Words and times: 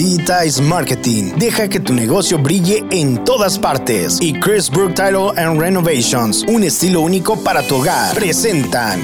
Digitize 0.00 0.62
Marketing. 0.62 1.38
Deja 1.38 1.68
que 1.68 1.78
tu 1.78 1.92
negocio 1.92 2.38
brille 2.38 2.82
en 2.90 3.22
todas 3.22 3.58
partes. 3.58 4.18
Y 4.22 4.32
Chrisbrook 4.40 4.94
Tile 4.94 5.30
and 5.36 5.60
Renovations, 5.60 6.42
un 6.44 6.62
estilo 6.62 7.02
único 7.02 7.36
para 7.44 7.60
tu 7.62 7.74
hogar, 7.76 8.14
presentan. 8.14 8.98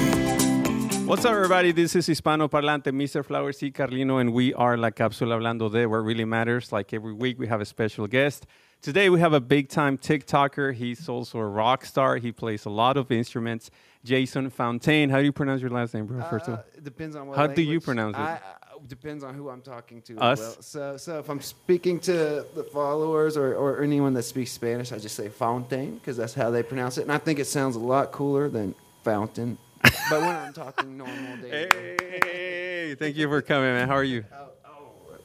What's 1.05 1.23
up, 1.23 1.33
everybody? 1.33 1.71
This 1.71 1.95
is 1.95 2.07
Hispano 2.07 2.49
Parlante, 2.49 2.91
Mr. 2.91 3.23
Flowers 3.23 3.59
C. 3.59 3.69
Carlino, 3.69 4.17
and 4.17 4.33
we 4.33 4.55
are 4.55 4.75
La 4.75 4.89
Cápsula 4.89 5.35
Hablando 5.35 5.71
de 5.71 5.85
What 5.85 6.03
Really 6.03 6.25
Matters. 6.25 6.71
Like 6.71 6.91
every 6.95 7.13
week, 7.13 7.37
we 7.37 7.45
have 7.45 7.61
a 7.61 7.65
special 7.65 8.07
guest. 8.07 8.47
Today, 8.81 9.11
we 9.11 9.19
have 9.19 9.33
a 9.33 9.39
big 9.39 9.69
time 9.69 9.99
TikToker. 9.99 10.73
He's 10.73 11.07
also 11.07 11.37
a 11.37 11.45
rock 11.45 11.85
star. 11.85 12.17
He 12.17 12.31
plays 12.31 12.65
a 12.65 12.71
lot 12.71 12.97
of 12.97 13.11
instruments. 13.11 13.69
Jason 14.03 14.49
Fontaine. 14.49 15.11
How 15.11 15.19
do 15.19 15.25
you 15.25 15.31
pronounce 15.31 15.61
your 15.61 15.69
last 15.69 15.93
name, 15.93 16.07
bro? 16.07 16.23
First 16.23 16.47
of 16.47 16.55
all, 16.55 16.59
Uh, 16.59 16.77
it 16.77 16.83
depends 16.83 17.15
on 17.15 17.27
what 17.27 17.37
How 17.37 17.45
do 17.45 17.61
you 17.61 17.79
pronounce 17.79 18.15
it? 18.15 18.21
I, 18.21 18.39
I, 18.66 18.66
depends 18.87 19.23
on 19.23 19.33
who 19.33 19.49
I'm 19.49 19.61
talking 19.61 20.01
to. 20.03 20.17
Us? 20.19 20.39
Well. 20.39 20.55
So, 20.61 20.97
so 20.97 21.19
if 21.19 21.29
I'm 21.29 21.41
speaking 21.41 21.99
to 22.01 22.45
the 22.55 22.63
followers 22.71 23.37
or, 23.37 23.53
or 23.55 23.81
anyone 23.81 24.13
that 24.15 24.23
speaks 24.23 24.51
Spanish, 24.51 24.91
I 24.91 24.97
just 24.97 25.15
say 25.15 25.29
Fontaine 25.29 25.95
because 25.95 26.17
that's 26.17 26.33
how 26.33 26.49
they 26.51 26.63
pronounce 26.63 26.97
it, 26.97 27.01
and 27.03 27.11
I 27.11 27.17
think 27.17 27.39
it 27.39 27.45
sounds 27.45 27.75
a 27.75 27.79
lot 27.79 28.11
cooler 28.11 28.49
than 28.49 28.75
fountain. 29.03 29.57
but 30.09 30.21
when 30.21 30.35
I'm 30.35 30.53
talking 30.53 30.97
normal 30.97 31.37
day, 31.37 31.95
hey, 32.23 32.95
thank 32.97 33.15
you 33.15 33.27
for 33.27 33.41
coming, 33.41 33.69
man. 33.73 33.87
How 33.87 33.95
are 33.95 34.03
you? 34.03 34.25
Oh, 34.33 34.49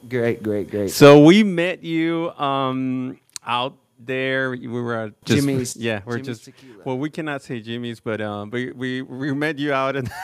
great, 0.07 0.43
great, 0.43 0.69
great. 0.69 0.91
So 0.91 1.23
we 1.23 1.43
met 1.43 1.83
you 1.83 2.31
um, 2.31 3.19
out 3.45 3.75
there. 3.99 4.51
We 4.51 4.67
were 4.67 4.95
at 4.95 5.25
just, 5.25 5.39
Jimmy's- 5.39 5.75
Yeah, 5.77 6.01
we're 6.05 6.17
Jimmy's 6.19 6.27
just. 6.27 6.45
Tequila. 6.45 6.83
Well, 6.85 6.97
we 6.99 7.09
cannot 7.09 7.41
say 7.41 7.61
Jimmy's, 7.61 7.99
but 7.99 8.21
um, 8.21 8.51
we 8.51 8.71
we, 8.71 9.01
we 9.01 9.33
met 9.33 9.57
you 9.57 9.73
out 9.73 9.95
at 9.95 10.05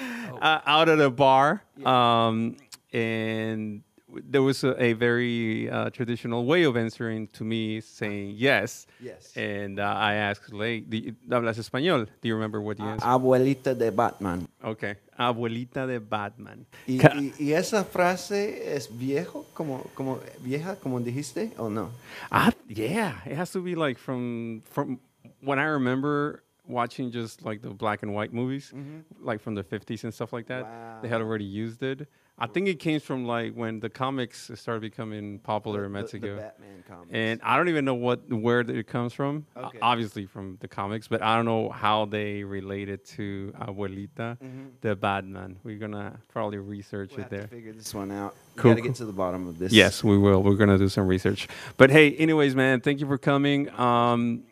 Oh. 0.00 0.38
uh, 0.38 0.60
out 0.66 0.88
at 0.88 1.00
a 1.00 1.10
bar, 1.10 1.62
um, 1.84 2.56
and 2.94 3.82
there 4.30 4.42
was 4.42 4.62
a, 4.62 4.80
a 4.80 4.92
very 4.92 5.68
uh, 5.68 5.90
traditional 5.90 6.44
way 6.46 6.62
of 6.62 6.76
answering 6.76 7.26
to 7.28 7.42
me, 7.42 7.80
saying 7.80 8.34
yes. 8.36 8.86
Yes. 9.00 9.36
And 9.36 9.80
uh, 9.80 9.82
I 9.96 10.14
asked, 10.14 10.52
like, 10.52 10.88
¿hablas 11.28 11.58
español? 11.58 12.06
Do 12.22 12.28
you 12.28 12.34
remember 12.34 12.60
what 12.60 12.78
you 12.78 12.84
answered? 12.86 13.08
Abuelita 13.08 13.76
de 13.76 13.90
Batman. 13.90 14.46
okay, 14.62 14.94
abuelita 15.18 15.86
de 15.88 15.98
Batman. 15.98 16.64
Y, 16.86 16.98
Ca- 16.98 17.14
y, 17.16 17.32
y 17.40 17.52
esa 17.52 17.82
frase 17.84 18.74
es 18.76 18.88
viejo, 18.88 19.46
como, 19.54 19.82
como 19.94 20.20
vieja, 20.44 20.76
como 20.76 21.00
dijiste, 21.00 21.50
o 21.58 21.68
no? 21.68 21.90
Ah, 22.30 22.52
yeah, 22.68 23.14
it 23.26 23.36
has 23.36 23.50
to 23.52 23.60
be 23.60 23.74
like 23.74 23.98
from 23.98 24.62
from 24.70 25.00
when 25.40 25.58
I 25.58 25.64
remember 25.64 26.44
watching 26.68 27.10
just 27.10 27.42
like 27.44 27.60
the 27.62 27.70
black 27.70 28.02
and 28.04 28.14
white 28.14 28.32
movies, 28.32 28.72
like 29.20 29.40
from 29.40 29.54
the 29.54 29.64
50s 29.64 30.04
and 30.04 30.14
stuff 30.14 30.32
like 30.32 30.46
that. 30.46 31.02
They 31.02 31.08
had 31.08 31.20
Wow. 31.20 31.26
already 31.26 31.44
used 31.44 31.82
it. 31.82 32.06
I 32.36 32.46
think 32.48 32.66
it 32.66 32.80
came 32.80 32.98
from 32.98 33.26
like 33.26 33.52
when 33.54 33.78
the 33.78 33.88
comics 33.88 34.50
started 34.56 34.80
becoming 34.80 35.38
popular 35.38 35.84
in 35.84 35.92
The- 35.92 35.98
the- 35.98 36.02
Mexico. 36.02 36.34
The 36.34 36.40
Batman 36.42 36.84
comics. 36.88 37.10
and 37.12 37.40
I 37.44 37.56
don't 37.56 37.68
even 37.68 37.84
know 37.84 37.94
what 37.94 38.28
where 38.32 38.60
it 38.60 38.86
comes 38.88 39.12
from. 39.12 39.46
Okay. 39.56 39.78
Obviously 39.80 40.26
from 40.26 40.56
the 40.60 40.66
comics, 40.66 41.06
but 41.06 41.22
I 41.22 41.36
don't 41.36 41.44
know 41.44 41.68
how 41.70 42.06
they 42.06 42.42
related 42.42 43.04
to 43.16 43.52
Abuelita, 43.60 44.36
the 44.80 44.96
Batman. 44.96 45.58
We're 45.62 45.78
gonna 45.78 46.18
probably 46.28 46.58
research 46.58 47.10
Mm-hmm. 47.10 47.16
we'll 47.18 47.26
it 47.26 47.30
there. 47.30 47.42
to 47.42 47.48
figure 47.48 47.72
this 47.72 47.94
one 47.94 48.10
out. 48.10 48.34
We 48.56 48.62
Cool, 48.62 48.72
gotta 48.72 48.82
get 48.82 48.94
to 48.96 49.04
the 49.04 49.12
bottom 49.12 49.46
of 49.46 49.58
this. 49.60 49.72
Yes, 49.72 50.02
we 50.02 50.18
will. 50.18 50.42
We're 50.42 50.54
gonna 50.56 50.76
do 50.78 50.88
some 50.88 51.06
research. 51.06 51.46
But 51.76 51.90
hey, 51.90 52.16
anyways, 52.16 52.56
man, 52.56 52.80
thank 52.80 52.98
you 53.00 53.06
for 53.06 53.16
coming. 53.18 53.68
Um, 53.78 54.42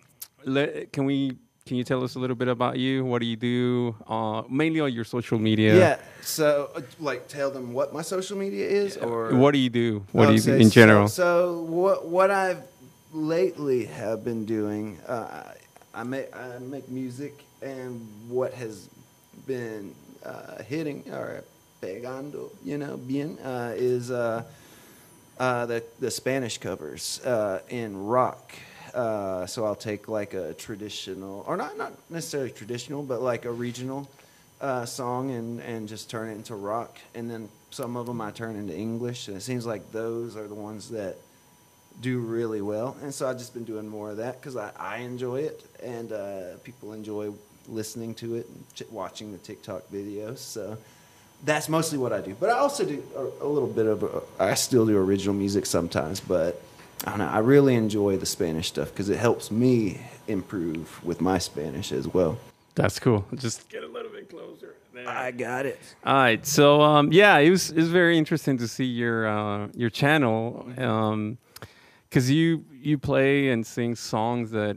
let, 0.44 0.92
can 0.92 1.04
we? 1.04 1.36
Can 1.64 1.76
you 1.76 1.84
tell 1.84 2.02
us 2.02 2.16
a 2.16 2.18
little 2.18 2.34
bit 2.34 2.48
about 2.48 2.76
you? 2.78 3.04
What 3.04 3.20
do 3.20 3.26
you 3.26 3.36
do? 3.36 3.94
Uh, 4.08 4.42
mainly 4.50 4.80
on 4.80 4.92
your 4.92 5.04
social 5.04 5.38
media. 5.38 5.78
Yeah. 5.78 5.98
So, 6.20 6.70
uh, 6.74 6.80
like, 6.98 7.28
tell 7.28 7.52
them 7.52 7.72
what 7.72 7.94
my 7.94 8.02
social 8.02 8.36
media 8.36 8.68
is, 8.68 8.96
or 8.96 9.32
What 9.34 9.52
do 9.52 9.58
you 9.58 9.70
do? 9.70 10.04
What 10.10 10.26
do 10.26 10.34
you 10.34 10.40
do 10.40 10.52
Okay, 10.54 10.62
in 10.62 10.70
general? 10.70 11.06
So, 11.06 11.22
so 11.22 11.62
what 11.62 12.06
what 12.08 12.30
I've 12.32 12.62
lately 13.12 13.84
have 13.86 14.24
been 14.24 14.44
doing, 14.44 14.98
uh, 15.06 15.52
I 15.94 16.02
make 16.02 16.34
I 16.34 16.58
make 16.58 16.88
music, 16.88 17.44
and 17.62 18.08
what 18.28 18.52
has 18.54 18.88
been 19.46 19.94
uh, 20.24 20.62
hitting 20.64 21.04
or 21.12 21.44
pegando, 21.80 22.50
you 22.64 22.76
know, 22.76 22.96
bien, 22.96 23.38
uh, 23.38 23.72
is 23.76 24.10
uh, 24.10 24.42
uh, 25.38 25.66
the 25.66 25.84
the 26.00 26.10
Spanish 26.10 26.58
covers 26.58 27.20
uh, 27.24 27.60
in 27.68 27.96
rock. 28.04 28.52
Uh, 28.94 29.46
so 29.46 29.64
I'll 29.64 29.74
take 29.74 30.08
like 30.08 30.34
a 30.34 30.54
traditional, 30.54 31.44
or 31.46 31.56
not 31.56 31.78
not 31.78 31.92
necessarily 32.10 32.50
traditional, 32.50 33.02
but 33.02 33.22
like 33.22 33.46
a 33.46 33.50
regional 33.50 34.08
uh, 34.60 34.84
song, 34.84 35.30
and 35.30 35.60
and 35.60 35.88
just 35.88 36.10
turn 36.10 36.28
it 36.28 36.34
into 36.34 36.54
rock. 36.54 36.98
And 37.14 37.30
then 37.30 37.48
some 37.70 37.96
of 37.96 38.06
them 38.06 38.20
I 38.20 38.30
turn 38.32 38.56
into 38.56 38.76
English, 38.76 39.28
and 39.28 39.36
it 39.36 39.40
seems 39.40 39.64
like 39.64 39.92
those 39.92 40.36
are 40.36 40.46
the 40.46 40.54
ones 40.54 40.90
that 40.90 41.16
do 42.00 42.18
really 42.18 42.60
well. 42.60 42.96
And 43.02 43.14
so 43.14 43.28
I've 43.28 43.38
just 43.38 43.54
been 43.54 43.64
doing 43.64 43.88
more 43.88 44.10
of 44.10 44.18
that 44.18 44.40
because 44.40 44.56
I, 44.56 44.70
I 44.78 44.98
enjoy 44.98 45.40
it, 45.40 45.64
and 45.82 46.12
uh, 46.12 46.56
people 46.64 46.92
enjoy 46.92 47.32
listening 47.68 48.14
to 48.16 48.34
it 48.36 48.46
and 48.48 48.64
ch- 48.74 48.90
watching 48.90 49.32
the 49.32 49.38
TikTok 49.38 49.88
videos. 49.90 50.38
So 50.38 50.76
that's 51.44 51.68
mostly 51.68 51.98
what 51.98 52.12
I 52.12 52.20
do. 52.20 52.34
But 52.38 52.50
I 52.50 52.58
also 52.58 52.84
do 52.84 53.02
a, 53.16 53.44
a 53.44 53.48
little 53.48 53.68
bit 53.68 53.86
of, 53.86 54.04
uh, 54.04 54.20
I 54.38 54.54
still 54.54 54.86
do 54.86 54.96
original 54.98 55.34
music 55.34 55.66
sometimes, 55.66 56.20
but 56.20 56.60
I 57.04 57.10
don't 57.10 57.18
know. 57.18 57.28
I 57.28 57.38
really 57.38 57.74
enjoy 57.74 58.16
the 58.16 58.26
Spanish 58.26 58.68
stuff 58.68 58.90
because 58.90 59.08
it 59.08 59.18
helps 59.18 59.50
me 59.50 60.00
improve 60.28 61.04
with 61.04 61.20
my 61.20 61.38
Spanish 61.38 61.92
as 61.92 62.06
well. 62.06 62.38
That's 62.74 62.98
cool. 62.98 63.26
Just 63.34 63.68
get 63.68 63.82
a 63.82 63.86
little 63.86 64.10
bit 64.10 64.30
closer. 64.30 64.74
There. 64.94 65.32
got 65.32 65.66
it. 65.66 65.80
All 66.04 66.14
right. 66.14 66.46
So 66.46 66.80
um, 66.80 67.12
yeah, 67.12 67.38
it 67.38 67.50
was 67.50 67.70
it 67.70 67.76
was 67.76 67.88
very 67.88 68.18
interesting 68.18 68.58
to 68.58 68.68
see 68.68 68.84
your 68.84 69.26
uh, 69.26 69.68
your 69.74 69.90
channel 69.90 70.66
because 72.08 72.30
you 72.30 72.64
you 72.72 72.98
play 72.98 73.50
and 73.50 73.66
sing 73.66 73.94
songs 73.94 74.50
that 74.52 74.76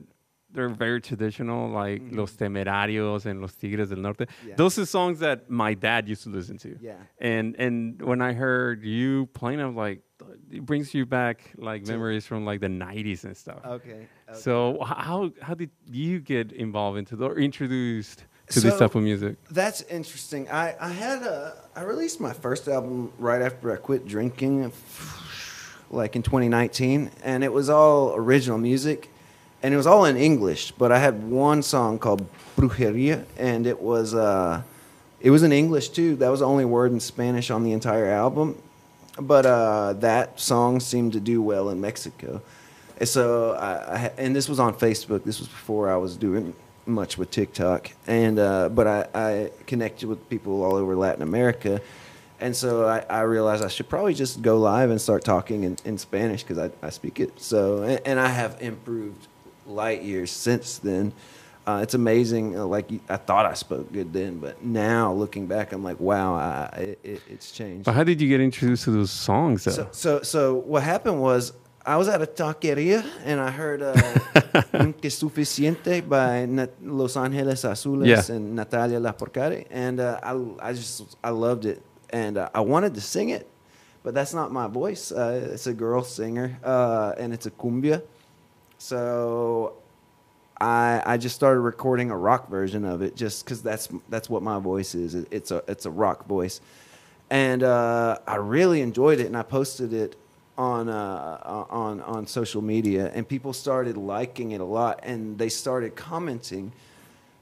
they're 0.56 0.70
very 0.70 1.02
traditional, 1.02 1.70
like 1.70 2.02
Los 2.12 2.32
Temerarios 2.32 3.26
and 3.26 3.42
Los 3.42 3.54
Tigres 3.56 3.90
del 3.90 4.00
Norte. 4.00 4.20
Mm-hmm. 4.20 4.50
Yeah. 4.50 4.56
Those 4.56 4.80
are 4.80 4.86
songs 4.86 5.20
that 5.20 5.50
my 5.50 5.74
dad 5.74 6.08
used 6.08 6.24
to 6.24 6.30
listen 6.30 6.58
to. 6.60 6.78
Yeah. 6.82 6.94
And 7.20 7.56
and 7.60 8.02
when 8.02 8.22
I 8.22 8.34
heard 8.34 8.84
you 8.84 9.28
playing, 9.28 9.60
I'm 9.60 9.76
like, 9.76 10.02
it 10.52 10.66
brings 10.66 10.94
you 10.94 11.06
back 11.06 11.52
like 11.58 11.86
memories 11.86 12.26
from 12.26 12.46
like 12.46 12.60
the 12.62 12.68
'90s 12.68 13.24
and 13.24 13.36
stuff. 13.36 13.60
Okay. 13.66 14.08
So 14.34 14.82
how 14.84 15.32
how 15.42 15.54
did 15.54 15.72
you 15.90 16.20
get 16.20 16.52
involved 16.52 16.98
into 16.98 17.16
the, 17.16 17.26
or 17.26 17.38
introduced 17.38 18.26
to 18.50 18.60
this 18.60 18.78
type 18.78 18.96
of 18.96 19.04
music? 19.04 19.38
That's 19.50 19.82
interesting. 19.84 20.50
I, 20.50 20.76
I 20.80 20.90
had 20.90 21.24
a 21.24 21.56
I 21.76 21.84
released 21.84 22.20
my 22.20 22.34
first 22.34 22.68
album 22.68 23.12
right 23.18 23.42
after 23.42 23.72
I 23.74 23.78
quit 23.78 24.08
drinking, 24.08 24.72
like 25.90 26.16
in 26.16 26.24
2019, 26.24 27.12
and 27.24 27.44
it 27.44 27.52
was 27.52 27.70
all 27.70 28.16
original 28.16 28.58
music, 28.58 29.10
and 29.64 29.74
it 29.74 29.78
was 29.78 29.88
all 29.88 30.06
in 30.06 30.18
English. 30.18 30.72
But 30.72 30.92
I 30.92 31.00
had 31.00 31.24
one 31.24 31.62
song 31.64 32.00
called 32.00 32.28
Brujeria, 32.56 33.26
and 33.38 33.68
it 33.68 33.82
was 33.82 34.14
uh, 34.14 34.62
it 35.20 35.32
was 35.32 35.44
in 35.44 35.52
English 35.52 35.90
too. 35.90 36.16
That 36.18 36.30
was 36.30 36.40
the 36.40 36.48
only 36.48 36.66
word 36.66 36.92
in 36.92 37.00
Spanish 37.00 37.50
on 37.50 37.64
the 37.64 37.72
entire 37.74 38.08
album, 38.08 38.62
but 39.20 39.46
uh, 39.46 39.94
that 39.94 40.40
song 40.40 40.80
seemed 40.80 41.14
to 41.14 41.20
do 41.20 41.42
well 41.42 41.70
in 41.70 41.80
Mexico. 41.80 42.42
And 42.98 43.08
so 43.08 43.54
I, 43.54 43.74
I 43.74 44.12
and 44.18 44.36
this 44.36 44.48
was 44.48 44.60
on 44.60 44.74
Facebook. 44.74 45.24
This 45.24 45.40
was 45.40 45.48
before 45.48 45.92
I 45.92 45.98
was 45.98 46.16
doing 46.18 46.54
much 46.86 47.18
with 47.18 47.32
TikTok, 47.32 47.92
and 48.08 48.40
uh, 48.40 48.70
but 48.70 48.88
I, 48.88 49.08
I 49.14 49.52
connected 49.66 50.08
with 50.08 50.30
people 50.30 50.64
all 50.64 50.76
over 50.76 50.96
Latin 50.96 51.22
America, 51.22 51.82
and 52.40 52.56
so 52.56 52.86
I, 52.86 53.22
realized 53.22 53.64
I 53.64 53.70
should 53.70 53.90
probably 53.90 54.14
just 54.14 54.42
go 54.42 54.58
live 54.60 54.92
and 54.92 55.02
start 55.02 55.24
talking 55.24 55.64
in, 55.64 55.78
in 55.84 55.98
Spanish 55.98 56.44
because 56.44 56.58
I, 56.58 56.86
I 56.86 56.90
speak 56.90 57.20
it. 57.20 57.40
So 57.40 57.84
and, 57.84 58.02
and 58.06 58.20
I 58.20 58.28
have 58.28 58.62
improved 58.62 59.28
light 59.66 60.04
years 60.04 60.32
since 60.32 60.78
then. 60.78 61.12
Uh, 61.68 61.80
it's 61.82 61.96
amazing. 61.96 62.58
Uh, 62.58 62.66
like 62.66 62.90
I 63.10 63.18
thought 63.18 63.46
I 63.48 63.54
spoke 63.56 63.92
good 63.92 64.14
then, 64.14 64.38
but 64.40 64.64
now 64.64 65.12
looking 65.14 65.48
back, 65.48 65.74
I'm 65.74 65.84
like, 65.84 66.00
wow, 66.00 66.36
I, 66.36 66.78
it, 66.82 67.00
it, 67.04 67.22
it's 67.28 67.52
changed. 67.52 67.86
But 67.86 67.94
how 67.96 68.04
did 68.04 68.22
you 68.22 68.30
get 68.30 68.40
introduced 68.40 68.84
to 68.86 68.92
those 68.92 69.10
songs 69.12 69.64
though? 69.64 69.72
So, 69.72 69.88
so, 69.92 70.22
so 70.22 70.54
what 70.56 70.84
happened 70.84 71.20
was 71.22 71.54
I 71.84 71.98
was 71.98 72.08
at 72.08 72.22
a 72.22 72.28
taqueria 72.28 73.04
and 73.24 73.40
I 73.40 73.50
heard 73.50 73.82
uh, 73.82 73.94
Nunca 74.74 75.08
es 75.08 75.16
suficiente 75.20 76.02
by 76.08 76.46
Nat- 76.46 76.74
Los 76.84 77.18
Angeles 77.18 77.64
Azules 77.64 78.06
Yeah. 78.08 78.36
and 78.36 78.56
Natalia 78.56 79.00
Lafourcade, 79.00 79.66
and 79.72 80.00
uh, 80.00 80.20
I, 80.22 80.70
I 80.70 80.74
just 80.74 81.18
I 81.24 81.30
loved 81.32 81.66
it, 81.66 81.82
and 82.12 82.38
uh, 82.38 82.50
I 82.54 82.62
wanted 82.62 82.94
to 82.96 83.02
sing 83.02 83.30
it, 83.30 83.48
but 84.04 84.14
that's 84.14 84.34
not 84.36 84.52
my 84.52 84.68
voice. 84.68 85.12
Uh, 85.12 85.50
it's 85.54 85.66
a 85.68 85.74
girl 85.74 86.04
singer, 86.04 86.60
uh, 86.64 87.14
and 87.18 87.34
it's 87.34 87.46
a 87.48 87.52
cumbia, 87.52 88.02
so 88.78 89.74
I 90.66 91.14
I 91.14 91.18
just 91.18 91.36
started 91.36 91.62
recording 91.62 92.10
a 92.12 92.18
rock 92.30 92.50
version 92.50 92.84
of 92.86 93.02
it 93.02 93.16
just 93.16 93.46
because 93.46 93.62
that's 93.62 93.88
that's 94.10 94.30
what 94.30 94.42
my 94.42 94.60
voice 94.72 94.96
is. 94.96 95.14
It- 95.16 95.28
It's 95.32 95.52
a 95.52 95.60
it's 95.68 95.86
a 95.86 95.92
rock 95.92 96.20
voice, 96.28 96.62
and 97.30 97.62
uh, 97.64 98.18
I 98.28 98.38
really 98.38 98.82
enjoyed 98.82 99.20
it, 99.20 99.28
and 99.28 99.38
I 99.38 99.44
posted 99.44 99.92
it 99.94 100.16
on 100.58 100.90
uh, 100.90 101.66
on 101.70 102.02
on 102.02 102.28
social 102.28 102.62
media, 102.62 103.12
and 103.16 103.28
people 103.28 103.54
started 103.54 103.96
liking 103.98 104.52
it 104.52 104.62
a 104.62 104.66
lot, 104.80 104.96
and 105.04 105.38
they 105.38 105.50
started 105.50 105.92
commenting. 105.96 106.72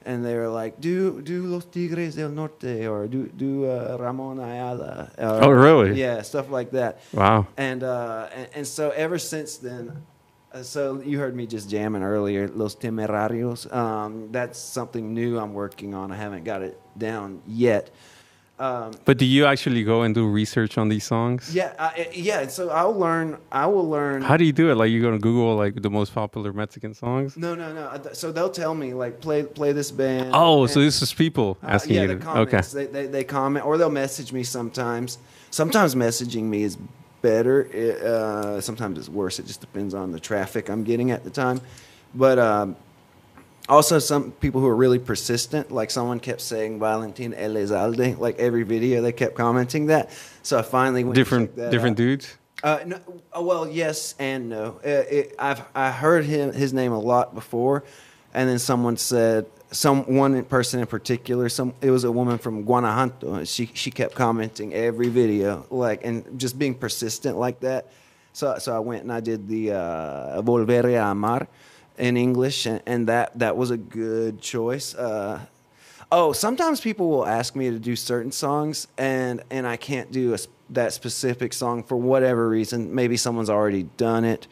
and 0.06 0.20
they 0.26 0.36
were 0.36 0.50
like, 0.64 0.74
"Do 0.82 1.22
do 1.22 1.44
Los 1.54 1.66
Tigres 1.66 2.16
del 2.16 2.30
Norte 2.30 2.76
or 2.92 3.08
do 3.08 3.20
do 3.44 3.50
uh, 3.72 3.96
Ramon 4.04 4.38
Ayala." 4.40 5.12
or- 5.18 5.44
Oh, 5.46 5.50
really? 5.68 5.92
Yeah, 6.02 6.24
stuff 6.24 6.48
like 6.58 6.72
that. 6.72 6.94
Wow. 7.14 7.46
And 7.58 7.84
uh, 7.84 8.28
and, 8.38 8.48
and 8.58 8.68
so 8.68 8.90
ever 9.06 9.18
since 9.20 9.52
then, 9.68 9.84
so 10.62 11.02
you 11.02 11.18
heard 11.20 11.36
me 11.36 11.48
just 11.48 11.70
jamming 11.70 12.04
earlier, 12.04 12.48
Los 12.50 12.76
Temerarios. 12.76 13.72
Um, 13.74 14.30
that's 14.32 14.60
something 14.60 15.14
new 15.14 15.40
I'm 15.40 15.54
working 15.54 15.94
on. 15.94 16.12
I 16.12 16.16
haven't 16.16 16.44
got 16.44 16.62
it 16.62 16.80
down 16.98 17.42
yet. 17.48 17.90
Um, 18.60 18.92
But 19.04 19.18
do 19.18 19.26
you 19.26 19.46
actually 19.48 19.84
go 19.84 20.04
and 20.04 20.14
do 20.14 20.28
research 20.30 20.78
on 20.78 20.88
these 20.88 21.04
songs? 21.04 21.50
yeah, 21.56 21.74
I, 21.80 22.08
yeah. 22.14 22.46
So 22.48 22.70
I'll 22.70 22.94
learn. 22.98 23.38
I 23.52 23.66
will 23.66 23.90
learn. 23.90 24.22
How 24.22 24.38
do 24.38 24.46
you 24.46 24.54
do 24.54 24.70
it? 24.70 24.76
Like 24.76 24.92
you 24.92 25.02
go 25.02 25.10
to 25.10 25.18
Google 25.18 25.56
like 25.56 25.82
the 25.82 25.90
most 25.90 26.14
popular 26.14 26.54
Mexican 26.54 26.94
songs? 26.94 27.36
no, 27.36 27.56
no, 27.56 27.74
no. 27.74 27.86
Uh, 27.88 28.14
So 28.14 28.32
they'll 28.32 28.52
tell 28.52 28.76
me 28.76 28.94
like 28.94 29.20
play 29.22 29.42
play 29.42 29.72
this 29.74 29.90
band. 29.92 30.32
Oh, 30.34 30.68
so 30.68 30.80
this 30.82 31.02
is 31.02 31.12
people 31.14 31.58
Uh, 31.64 31.68
asking 31.76 31.96
yeah, 31.96 32.02
you 32.04 32.08
the 32.10 32.16
to. 32.18 32.22
comments. 32.22 32.54
Okay. 32.76 32.86
They, 32.86 32.92
they, 32.92 33.08
they 33.08 33.24
comment 33.24 33.66
or 33.66 33.78
they'll 33.80 33.90
message 33.90 34.32
me 34.32 34.44
sometimes. 34.44 35.18
Sometimes 35.50 35.96
messaging 35.96 36.44
me 36.44 36.62
is 36.64 36.78
better. 37.24 37.64
It, 37.64 38.02
uh, 38.04 38.62
sometimes 38.62 39.00
it's 39.00 39.10
worse. 39.10 39.40
It 39.40 39.48
just 39.48 39.62
depends 39.62 39.96
on 39.96 40.12
the 40.12 40.20
traffic 40.20 40.70
I'm 40.70 40.84
getting 40.84 41.10
at 41.10 41.24
the 41.24 41.32
time. 41.32 41.60
But 42.14 42.38
um, 42.38 42.76
also 43.68 43.98
some 43.98 44.32
people 44.34 44.62
who 44.62 44.68
are 44.68 44.76
really 44.76 45.00
persistent, 45.00 45.72
like 45.72 45.90
someone 45.90 46.20
kept 46.20 46.42
saying 46.42 46.80
Valentin 46.80 47.34
Elizalde, 47.34 48.20
like 48.20 48.38
every 48.38 48.62
video 48.62 49.02
they 49.02 49.12
kept 49.12 49.34
commenting 49.36 49.88
that. 49.88 50.12
So 50.44 50.60
I 50.60 50.62
finally 50.62 51.04
went 51.04 51.16
Different 51.16 51.56
different 51.56 51.96
out. 51.96 51.98
dudes. 51.98 52.38
Uh, 52.62 52.80
no, 52.86 53.00
uh, 53.36 53.42
well, 53.42 53.68
yes 53.68 54.14
and 54.20 54.50
no. 54.50 54.80
Uh, 54.86 54.90
it, 54.90 55.36
I've 55.40 55.64
I 55.74 55.92
heard 55.92 56.26
him 56.26 56.54
his 56.54 56.72
name 56.72 56.92
a 56.94 57.00
lot 57.00 57.34
before, 57.34 57.84
and 58.34 58.48
then 58.48 58.60
someone 58.60 58.96
said 58.98 59.48
some 59.74 60.04
one 60.16 60.44
person 60.46 60.80
in 60.80 60.86
particular. 60.88 61.50
Some 61.50 61.74
it 61.82 61.92
was 61.92 62.04
a 62.04 62.12
woman 62.12 62.38
from 62.38 62.64
Guanajuato. 62.64 63.34
and 63.36 63.48
She 63.48 63.70
she 63.74 63.92
kept 63.92 64.16
commenting 64.16 64.74
every 64.74 65.10
video, 65.10 65.66
like 65.70 66.06
and 66.06 66.40
just 66.40 66.58
being 66.58 66.76
persistent 66.76 67.38
like 67.38 67.60
that. 67.62 67.92
So 68.34 68.58
so 68.60 68.76
I 68.76 68.80
went 68.80 69.04
and 69.04 69.12
I 69.12 69.20
did 69.20 69.48
the 69.48 69.72
uh, 69.74 70.42
Volver 70.42 70.86
a 70.86 71.12
Amar 71.12 71.48
in 71.98 72.18
English, 72.18 72.66
and, 72.66 72.82
and 72.86 73.08
that 73.08 73.38
that 73.40 73.58
was 73.58 73.72
a 73.72 73.78
good 73.78 74.42
choice. 74.42 74.96
Uh, 74.96 75.40
Oh, 76.16 76.32
sometimes 76.32 76.80
people 76.80 77.10
will 77.10 77.26
ask 77.26 77.56
me 77.56 77.72
to 77.72 77.80
do 77.80 77.96
certain 77.96 78.32
songs, 78.32 78.88
and 79.00 79.42
and 79.50 79.66
I 79.66 79.78
can't 79.78 80.12
do 80.12 80.36
a, 80.36 80.38
that 80.70 80.94
specific 80.94 81.54
song 81.54 81.82
for 81.82 81.98
whatever 81.98 82.48
reason. 82.48 82.94
Maybe 82.94 83.18
someone's 83.18 83.50
already 83.50 83.84
done 83.98 84.24
it, 84.24 84.46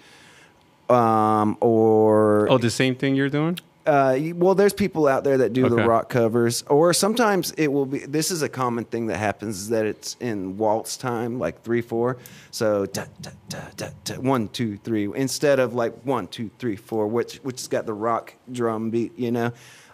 um, 0.90 1.58
or 1.60 2.50
Oh, 2.50 2.58
the 2.58 2.72
same 2.72 2.96
thing 2.96 3.14
you're 3.16 3.30
doing? 3.30 3.60
Uh, 3.86 4.18
well, 4.36 4.54
there's 4.54 4.74
people 4.74 5.08
out 5.08 5.24
there 5.24 5.40
that 5.40 5.54
do 5.54 5.68
the 5.68 5.78
rock 5.88 6.10
covers, 6.10 6.64
or 6.64 6.94
sometimes 6.94 7.52
it 7.52 7.68
will 7.68 7.86
be. 7.86 8.00
This 8.00 8.30
is 8.30 8.42
a 8.42 8.50
common 8.50 8.86
thing 8.86 9.08
that 9.08 9.18
happens 9.18 9.60
is 9.60 9.70
that 9.70 9.86
it's 9.86 10.16
in 10.20 10.58
waltz 10.58 10.98
time, 10.98 11.40
like 11.40 11.64
three 11.64 11.82
four. 11.82 12.18
So 12.52 12.86
da, 12.86 13.06
da, 13.22 13.32
da, 13.50 13.60
da, 13.76 13.88
da, 14.04 14.16
one 14.16 14.50
two 14.50 14.78
three 14.78 15.10
instead 15.16 15.60
of 15.60 15.74
like 15.74 15.96
one 16.04 16.28
two 16.28 16.52
three 16.60 16.76
four, 16.76 17.08
which 17.08 17.38
which 17.38 17.62
has 17.62 17.68
got 17.68 17.86
the 17.86 17.94
rock 17.94 18.36
drum 18.52 18.92
beat, 18.92 19.18
you 19.18 19.32
know. 19.32 19.52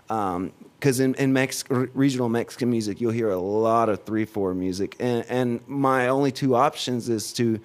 Because 0.07 1.00
in 1.00 1.16
in 1.16 1.33
Mex- 1.33 1.63
regional 1.69 2.30
Mexican 2.30 2.69
music, 2.69 3.00
you'll 3.01 3.12
hear 3.12 3.30
a 3.30 3.40
lot 3.40 3.90
of 3.90 4.04
three 4.04 4.25
four 4.25 4.54
music, 4.54 4.95
and 5.00 5.25
and 5.30 5.62
my 5.68 6.10
only 6.10 6.31
two 6.31 6.56
options 6.56 7.07
is 7.10 7.31
to 7.33 7.60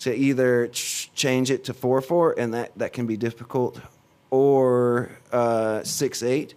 to 0.00 0.14
either 0.14 0.68
ch- 0.68 1.10
change 1.14 1.50
it 1.50 1.64
to 1.64 1.74
four 1.74 2.00
four, 2.00 2.34
and 2.38 2.54
that 2.54 2.72
that 2.76 2.92
can 2.92 3.06
be 3.06 3.16
difficult, 3.16 3.80
or 4.30 5.10
uh, 5.32 5.82
six 5.82 6.22
eight, 6.22 6.54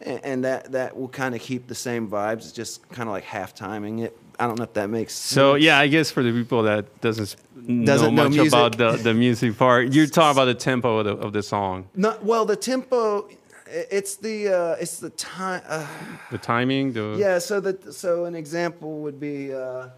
and, 0.00 0.20
and 0.24 0.44
that 0.44 0.72
that 0.72 0.96
will 0.96 1.08
kind 1.08 1.34
of 1.34 1.40
keep 1.40 1.66
the 1.66 1.74
same 1.74 2.08
vibes. 2.08 2.38
It's 2.38 2.52
just 2.52 2.88
kind 2.90 3.08
of 3.08 3.12
like 3.12 3.24
half 3.24 3.54
timing 3.54 4.00
it. 4.00 4.16
I 4.38 4.46
don't 4.48 4.58
know 4.58 4.64
if 4.64 4.72
that 4.72 4.90
makes 4.90 5.12
sense 5.14 5.32
So 5.34 5.52
sense. 5.54 5.64
yeah, 5.64 5.78
I 5.78 5.86
guess 5.86 6.10
for 6.10 6.22
the 6.24 6.32
people 6.32 6.64
that 6.64 7.00
doesn't 7.00 7.36
know 7.54 7.86
Doesn't 7.86 8.14
know 8.16 8.24
much 8.24 8.32
music. 8.32 8.48
about 8.52 8.76
the, 8.76 8.96
the 9.00 9.14
music 9.14 9.56
part, 9.56 9.92
you're 9.92 10.08
talking 10.08 10.32
about 10.36 10.46
the 10.46 10.54
tempo 10.56 10.98
of 10.98 11.04
the, 11.04 11.12
of 11.24 11.32
the 11.32 11.40
song, 11.42 11.86
No, 11.94 12.18
well, 12.20 12.44
the 12.44 12.56
tempo, 12.56 13.28
it's 13.68 14.16
the 14.16 14.48
uh, 14.48 14.76
it's 14.82 14.98
the 14.98 15.10
time. 15.10 15.62
Uh, 15.68 15.86
the 16.32 16.38
timing, 16.38 16.92
the 16.92 17.16
yeah, 17.18 17.38
so 17.38 17.60
that 17.60 17.94
so 17.94 18.24
an 18.24 18.34
example 18.34 18.98
would 19.02 19.18
be 19.20 19.54
uh, 19.54 19.88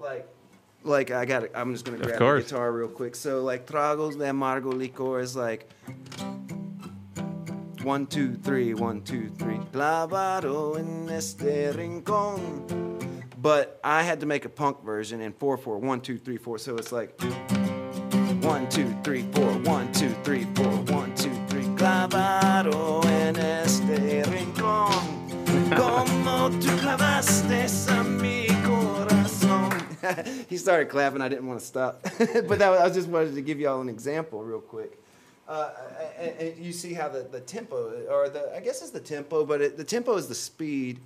like 0.00 0.26
like 0.84 1.10
I 1.10 1.24
got. 1.26 1.44
I'm 1.54 1.72
just 1.74 1.84
gonna 1.84 1.98
grab 1.98 2.18
the 2.18 2.40
guitar 2.42 2.72
real 2.72 2.88
quick. 2.88 3.14
So 3.16 3.42
like 3.42 3.66
tragos 3.66 4.16
de 4.16 4.24
amargo 4.30 4.72
licor 4.72 5.20
is 5.20 5.34
like 5.36 5.68
one 7.82 8.06
two 8.06 8.34
three 8.34 8.74
one 8.74 9.00
two 9.02 9.30
three 9.38 9.58
clavado 9.72 10.78
en 10.78 11.08
este 11.08 11.72
rincón. 11.74 12.66
But 13.40 13.80
I 13.82 14.02
had 14.02 14.20
to 14.20 14.26
make 14.26 14.44
a 14.44 14.48
punk 14.50 14.82
version 14.84 15.20
in 15.20 15.32
four 15.32 15.56
four 15.56 15.78
one 15.78 16.00
two 16.00 16.18
three 16.18 16.36
four. 16.36 16.58
So 16.58 16.76
it's 16.76 16.92
like 16.92 17.18
one 18.42 18.68
two 18.68 18.94
three 19.02 19.22
four 19.32 19.50
one 19.60 19.90
two 19.92 20.10
three 20.24 20.44
four 20.54 20.72
one 20.94 21.14
two 21.14 21.34
three 21.48 21.64
clavado 21.76 23.04
en 23.06 23.36
este 23.36 24.24
rincón. 24.26 24.90
Como 25.74 26.50
tú 26.60 26.76
clavaste 26.80 27.88
a 27.88 28.04
mi 28.04 28.46
corazón. 28.64 29.70
he 30.48 30.56
started 30.56 30.88
clapping. 30.88 31.22
I 31.22 31.28
didn't 31.28 31.46
want 31.46 31.60
to 31.60 31.66
stop, 31.66 32.02
but 32.18 32.58
that 32.58 32.70
was, 32.70 32.80
I 32.80 32.90
just 32.90 33.08
wanted 33.08 33.34
to 33.34 33.42
give 33.42 33.58
y'all 33.58 33.80
an 33.80 33.88
example 33.88 34.42
real 34.42 34.60
quick. 34.60 34.99
Uh, 35.50 35.72
and, 36.16 36.30
and 36.38 36.58
you 36.64 36.72
see 36.72 36.94
how 36.94 37.08
the, 37.08 37.22
the 37.22 37.40
tempo, 37.40 38.06
or 38.08 38.28
the 38.28 38.54
I 38.56 38.60
guess 38.60 38.82
it's 38.82 38.92
the 38.92 39.00
tempo, 39.00 39.44
but 39.44 39.60
it, 39.60 39.76
the 39.76 39.82
tempo 39.82 40.14
is 40.16 40.28
the 40.28 40.34
speed. 40.34 41.00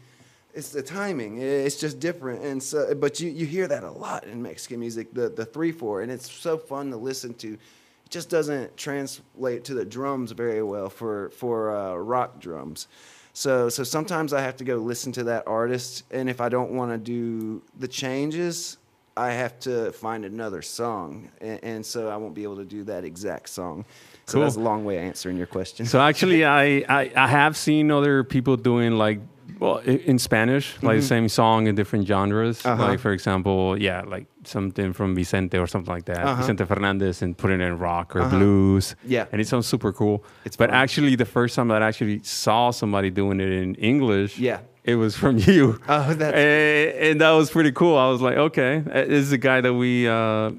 It's 0.52 0.68
the 0.68 0.82
timing. 0.82 1.40
It's 1.40 1.80
just 1.80 1.98
different, 1.98 2.44
and 2.44 2.62
so. 2.62 2.94
But 2.94 3.20
you, 3.20 3.30
you 3.30 3.46
hear 3.46 3.66
that 3.66 3.84
a 3.84 3.90
lot 3.90 4.24
in 4.24 4.42
Mexican 4.42 4.80
music, 4.80 5.14
the 5.14 5.30
the 5.30 5.46
three 5.46 5.72
four, 5.72 6.02
and 6.02 6.12
it's 6.12 6.30
so 6.30 6.58
fun 6.58 6.90
to 6.90 6.98
listen 6.98 7.32
to. 7.34 7.54
It 7.54 8.10
just 8.10 8.28
doesn't 8.28 8.76
translate 8.76 9.64
to 9.64 9.74
the 9.74 9.84
drums 9.86 10.32
very 10.32 10.62
well 10.62 10.90
for 10.90 11.30
for 11.30 11.74
uh, 11.74 11.94
rock 11.94 12.38
drums. 12.38 12.88
So 13.32 13.70
so 13.70 13.82
sometimes 13.82 14.34
I 14.34 14.42
have 14.42 14.58
to 14.58 14.64
go 14.64 14.76
listen 14.76 15.10
to 15.12 15.24
that 15.24 15.44
artist, 15.46 16.04
and 16.10 16.28
if 16.28 16.42
I 16.42 16.50
don't 16.50 16.72
want 16.72 16.92
to 16.92 16.98
do 16.98 17.62
the 17.80 17.88
changes, 17.88 18.76
I 19.16 19.32
have 19.32 19.58
to 19.60 19.90
find 19.92 20.26
another 20.26 20.60
song, 20.60 21.30
and, 21.40 21.64
and 21.64 21.86
so 21.86 22.10
I 22.10 22.16
won't 22.18 22.34
be 22.34 22.42
able 22.42 22.56
to 22.56 22.64
do 22.66 22.84
that 22.84 23.04
exact 23.04 23.48
song. 23.48 23.86
So 24.26 24.32
Cool. 24.34 24.42
that's 24.42 24.56
a 24.56 24.60
long 24.60 24.84
way 24.84 24.96
of 24.98 25.04
answering 25.04 25.36
your 25.36 25.46
question. 25.46 25.86
So 25.86 26.00
actually, 26.00 26.44
I, 26.62 26.84
I 26.88 27.12
I 27.16 27.26
have 27.28 27.56
seen 27.56 27.90
other 27.90 28.24
people 28.24 28.56
doing 28.56 28.92
like 28.98 29.20
well 29.60 29.78
in 29.78 30.18
Spanish, 30.18 30.76
like 30.82 30.96
the 31.00 31.06
same 31.06 31.28
song 31.28 31.66
in 31.68 31.74
different 31.74 32.06
genres. 32.06 32.58
Mm-hmm. 32.58 32.68
Uh-huh. 32.80 32.90
Like 32.90 33.00
for 33.00 33.12
example, 33.12 33.80
yeah, 33.80 34.02
like 34.14 34.26
something 34.44 34.92
from 34.92 35.14
Vicente 35.14 35.58
or 35.58 35.66
something 35.66 35.94
like 35.94 36.06
that, 36.06 36.18
Uh-huh. 36.24 36.40
Vicente 36.40 36.64
Fernandez, 36.64 37.22
and 37.22 37.36
put 37.36 37.50
it 37.50 37.60
in 37.60 37.78
rock 37.78 38.16
or 38.16 38.22
Uh-huh. 38.22 38.36
blues. 38.36 38.96
Yeah. 39.06 39.26
and 39.32 39.40
it 39.40 39.46
sounds 39.48 39.66
super 39.66 39.92
cool. 39.92 40.24
It's 40.44 40.56
but 40.56 40.70
fun. 40.70 40.78
actually, 40.82 41.16
the 41.16 41.24
first 41.26 41.54
time 41.56 41.68
that 41.68 41.82
I 41.82 41.88
actually 41.88 42.20
saw 42.22 42.70
somebody 42.72 43.10
doing 43.10 43.40
it 43.40 43.52
in 43.52 43.74
English, 43.76 44.38
Yeah. 44.38 44.60
it 44.84 44.96
was 44.96 45.14
from 45.16 45.36
you. 45.48 45.78
Oh, 45.88 46.14
that's- 46.14 46.34
and, 46.34 47.10
and 47.10 47.20
that 47.20 47.32
was 47.32 47.50
pretty 47.50 47.72
cool. 47.72 47.96
I 47.96 48.08
was 48.10 48.20
like, 48.20 48.36
okay, 48.48 48.78
uh, 48.78 48.92
this 49.12 49.22
is 49.26 49.30
the 49.30 49.38
guy 49.38 49.60
that 49.60 49.74
we. 49.74 50.08
Uh, 50.08 50.50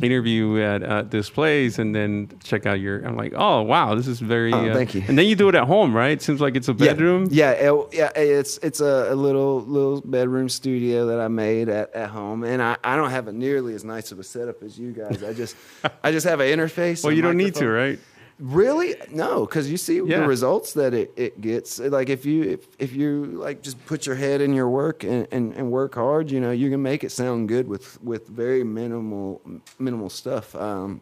interview 0.00 0.58
at 0.60 0.82
uh, 0.82 1.02
this 1.02 1.28
place 1.28 1.78
and 1.78 1.94
then 1.94 2.30
check 2.44 2.64
out 2.64 2.78
your 2.80 3.04
i'm 3.04 3.16
like 3.16 3.32
oh 3.36 3.60
wow 3.60 3.94
this 3.94 4.06
is 4.06 4.20
very 4.20 4.52
Oh, 4.52 4.68
uh, 4.70 4.72
thank 4.74 4.94
you. 4.94 5.02
and 5.06 5.18
then 5.18 5.26
you 5.26 5.34
do 5.34 5.48
it 5.48 5.54
at 5.54 5.64
home, 5.64 5.94
right? 5.94 6.12
It 6.12 6.22
seems 6.22 6.40
like 6.40 6.56
it's 6.56 6.68
a 6.68 6.74
bedroom. 6.74 7.26
Yeah, 7.30 7.52
yeah, 7.52 7.72
it- 7.72 7.88
yeah. 7.92 8.10
It's 8.14 8.58
it's 8.58 8.80
a, 8.80 9.08
a 9.10 9.14
little 9.14 9.60
little 9.62 10.00
bedroom 10.00 10.48
studio 10.48 11.06
that 11.06 11.20
I 11.20 11.28
made 11.28 11.68
at, 11.68 11.92
at 11.94 12.10
home, 12.10 12.44
and 12.44 12.62
I, 12.62 12.76
I 12.82 12.96
don't 12.96 13.10
have 13.10 13.28
a 13.28 13.32
nearly 13.32 13.74
as 13.74 13.84
nice 13.84 14.10
of 14.12 14.18
a 14.18 14.24
setup 14.24 14.62
as 14.62 14.78
you 14.78 14.92
guys. 14.92 15.22
I 15.22 15.32
just 15.32 15.56
I 16.04 16.12
just 16.12 16.26
have 16.26 16.40
an 16.40 16.46
interface. 16.48 17.04
Well, 17.04 17.12
you 17.12 17.22
don't 17.22 17.36
need 17.36 17.54
to, 17.56 17.68
right? 17.68 17.98
Really? 18.40 18.94
No, 19.12 19.44
because 19.44 19.70
you 19.70 19.76
see 19.76 19.96
Yeah. 19.98 20.20
the 20.20 20.26
results 20.26 20.72
that 20.72 20.94
it, 20.94 21.12
it 21.16 21.40
gets. 21.40 21.78
Like 21.78 22.08
if 22.08 22.24
you 22.24 22.42
if, 22.42 22.66
if 22.78 22.92
you 22.94 23.26
like 23.26 23.62
just 23.62 23.84
put 23.86 24.06
your 24.06 24.16
head 24.16 24.40
in 24.40 24.54
your 24.54 24.68
work 24.68 25.04
and, 25.04 25.28
and, 25.30 25.52
and 25.54 25.70
work 25.70 25.94
hard, 25.94 26.30
you 26.30 26.40
know, 26.40 26.50
you 26.50 26.70
can 26.70 26.82
make 26.82 27.04
it 27.04 27.12
sound 27.12 27.48
good 27.48 27.68
with 27.68 28.02
with 28.02 28.28
very 28.28 28.64
minimal 28.64 29.40
minimal 29.78 30.08
stuff. 30.08 30.56
Um, 30.56 31.00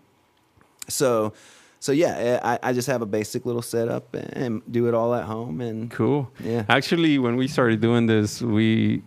so 0.88 1.32
so 1.80 1.92
yeah, 1.92 2.40
I, 2.42 2.70
I 2.70 2.72
just 2.72 2.88
have 2.88 3.02
a 3.02 3.06
basic 3.06 3.46
little 3.46 3.62
setup 3.62 4.14
and 4.14 4.62
do 4.68 4.88
it 4.88 4.94
all 4.94 5.14
at 5.14 5.24
home 5.24 5.60
and 5.60 5.90
Cool. 5.92 6.28
Yeah. 6.42 6.64
Actually, 6.68 7.18
when 7.20 7.36
we 7.36 7.46
started 7.46 7.80
doing 7.80 8.06
this, 8.06 8.42
we 8.42 9.02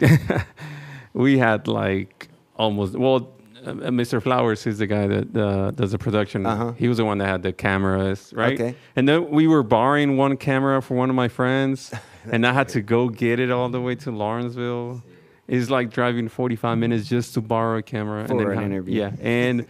we 1.14 1.38
had 1.38 1.68
like 1.68 2.30
almost 2.56 2.96
well. 2.96 3.28
Uh, 3.63 3.74
Mr. 3.91 4.22
Flowers 4.22 4.65
is 4.65 4.80
the 4.80 4.88
guy 4.88 5.08
that 5.08 5.36
uh, 5.38 5.72
does 5.72 5.91
the 5.91 5.98
production. 6.00 6.46
Uh-huh. 6.46 6.72
He 6.74 6.88
was 6.88 6.98
the 6.98 7.06
one 7.06 7.20
that 7.20 7.27
had 7.27 7.44
the 7.44 7.53
cameras, 7.53 8.34
right? 8.36 8.60
Okay. 8.60 8.75
And 8.96 9.08
then 9.08 9.30
we 9.30 9.48
were 9.48 9.63
borrowing 9.63 10.18
one 10.18 10.36
camera 10.38 10.82
for 10.82 10.96
one 10.96 11.10
of 11.10 11.15
my 11.15 11.27
friends, 11.27 11.94
and 12.32 12.46
I 12.48 12.53
had 12.53 12.70
to 12.70 12.82
go 12.82 13.10
get 13.10 13.39
it 13.39 13.51
all 13.51 13.70
the 13.70 13.80
way 13.82 13.96
to 13.96 14.12
Lawrenceville. 14.12 15.03
It's 15.48 15.70
like 15.70 15.91
driving 15.91 16.27
45 16.30 16.77
minutes 16.77 17.08
just 17.08 17.34
to 17.36 17.41
borrow 17.41 17.77
a 17.80 17.82
camera. 17.84 18.25
For 18.27 18.32
and 18.34 18.39
then 18.51 18.58
an 18.58 18.63
interview. 18.63 18.96
Yeah, 19.00 19.12
and 19.20 19.65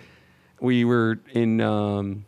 we 0.59 0.85
were 0.85 1.19
in 1.33 1.59
um, 1.59 2.25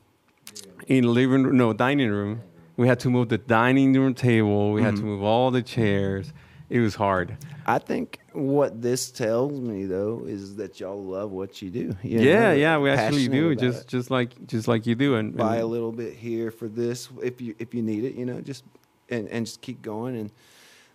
in 0.88 1.13
living 1.13 1.43
room, 1.43 1.55
no 1.58 1.72
dining 1.72 2.10
room, 2.10 2.41
We 2.75 2.88
had 2.88 3.00
to 3.01 3.10
move 3.10 3.29
the 3.29 3.38
dining 3.38 3.93
room 3.93 4.13
table. 4.15 4.72
We 4.74 4.82
Mm-hmm. 4.82 4.86
had 4.89 4.96
to 4.98 5.03
move 5.03 5.24
all 5.24 5.51
the 5.51 5.62
chairs. 5.62 6.34
It 6.70 6.79
was 6.79 6.96
hard. 6.96 7.38
I 7.67 7.77
think 7.79 8.20
what 8.34 8.82
this 8.82 9.12
tells 9.12 9.60
me 9.60 9.86
though 9.86 10.25
is 10.25 10.56
that 10.56 10.80
y'all 10.80 11.02
love 11.02 11.32
what 11.32 11.62
you 11.62 11.70
do. 11.70 11.96
you 12.04 12.20
yeah, 12.20 12.50
know, 12.50 12.54
yeah, 12.54 12.78
we 12.78 12.90
actually 12.90 13.28
do. 13.28 13.56
Just 13.56 13.84
it. 13.84 13.88
just 13.88 14.12
like 14.12 14.48
just 14.48 14.68
like 14.68 14.86
you 14.86 14.96
do. 14.96 15.16
And, 15.16 15.36
buy 15.36 15.58
a 15.58 15.66
little 15.66 15.92
bit 15.92 16.13
here 16.13 16.52
for 16.52 16.68
this 16.68 17.10
if 17.22 17.42
you 17.42 17.56
if 17.60 17.74
you 17.74 17.82
need 17.82 18.04
it. 18.04 18.16
You 18.16 18.25
know, 18.25 18.42
just 18.42 18.63
and 19.10 19.28
and 19.30 19.46
just 19.46 19.62
keep 19.62 19.82
going. 19.82 20.18
And 20.18 20.32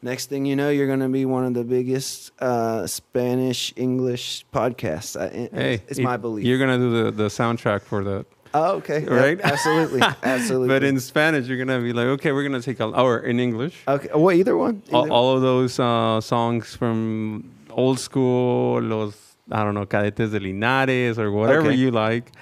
next 0.03 0.27
thing 0.27 0.47
you 0.47 0.57
know, 0.57 0.71
you're 0.71 0.87
going 0.87 1.01
to 1.01 1.09
be 1.09 1.25
one 1.25 1.45
of 1.45 1.55
the 1.55 1.65
biggest 1.65 2.33
uh, 2.41 2.87
Spanish 2.87 3.73
English 3.77 4.47
podcasts. 4.53 5.21
I, 5.21 5.27
it's, 5.27 5.55
hey, 5.55 5.75
it's 5.89 5.99
it- 5.99 6.03
my 6.03 6.17
belief. 6.17 6.45
You're 6.45 6.59
gonna 6.59 6.79
do 6.79 7.05
the, 7.05 7.11
the 7.11 7.29
soundtrack 7.29 7.83
for 7.83 8.05
the 8.05 8.27
oh, 8.55 8.77
okay, 8.77 9.05
Yeah, 9.05 9.15
right? 9.15 9.41
absolutely, 9.43 10.01
absolutely. 10.23 10.69
but 10.69 10.83
in 10.85 10.99
Spanish, 11.01 11.47
you're 11.47 11.59
gonna 11.59 11.81
be 11.81 11.93
like, 11.93 12.07
okay, 12.07 12.33
we're 12.33 12.43
gonna 12.45 12.61
take 12.63 12.81
a 12.81 12.85
or 12.87 13.19
in 13.21 13.39
English. 13.41 13.83
okay, 13.87 14.09
well, 14.15 14.33
either 14.35 14.57
one. 14.57 14.83
all, 14.93 15.03
Either- 15.05 15.13
all 15.13 15.37
of 15.37 15.43
those 15.43 15.79
uh, 15.79 16.21
songs 16.21 16.75
from 16.75 17.51
old 17.71 17.99
school, 18.01 18.81
los 18.83 19.37
I 19.51 19.65
don't 19.65 19.75
know, 19.75 19.87
Cadetes 19.87 20.31
de 20.31 20.41
Linares 20.41 21.19
or 21.19 21.31
whatever 21.33 21.69
Okay. 21.69 21.77
you 21.77 21.91
like, 21.91 22.33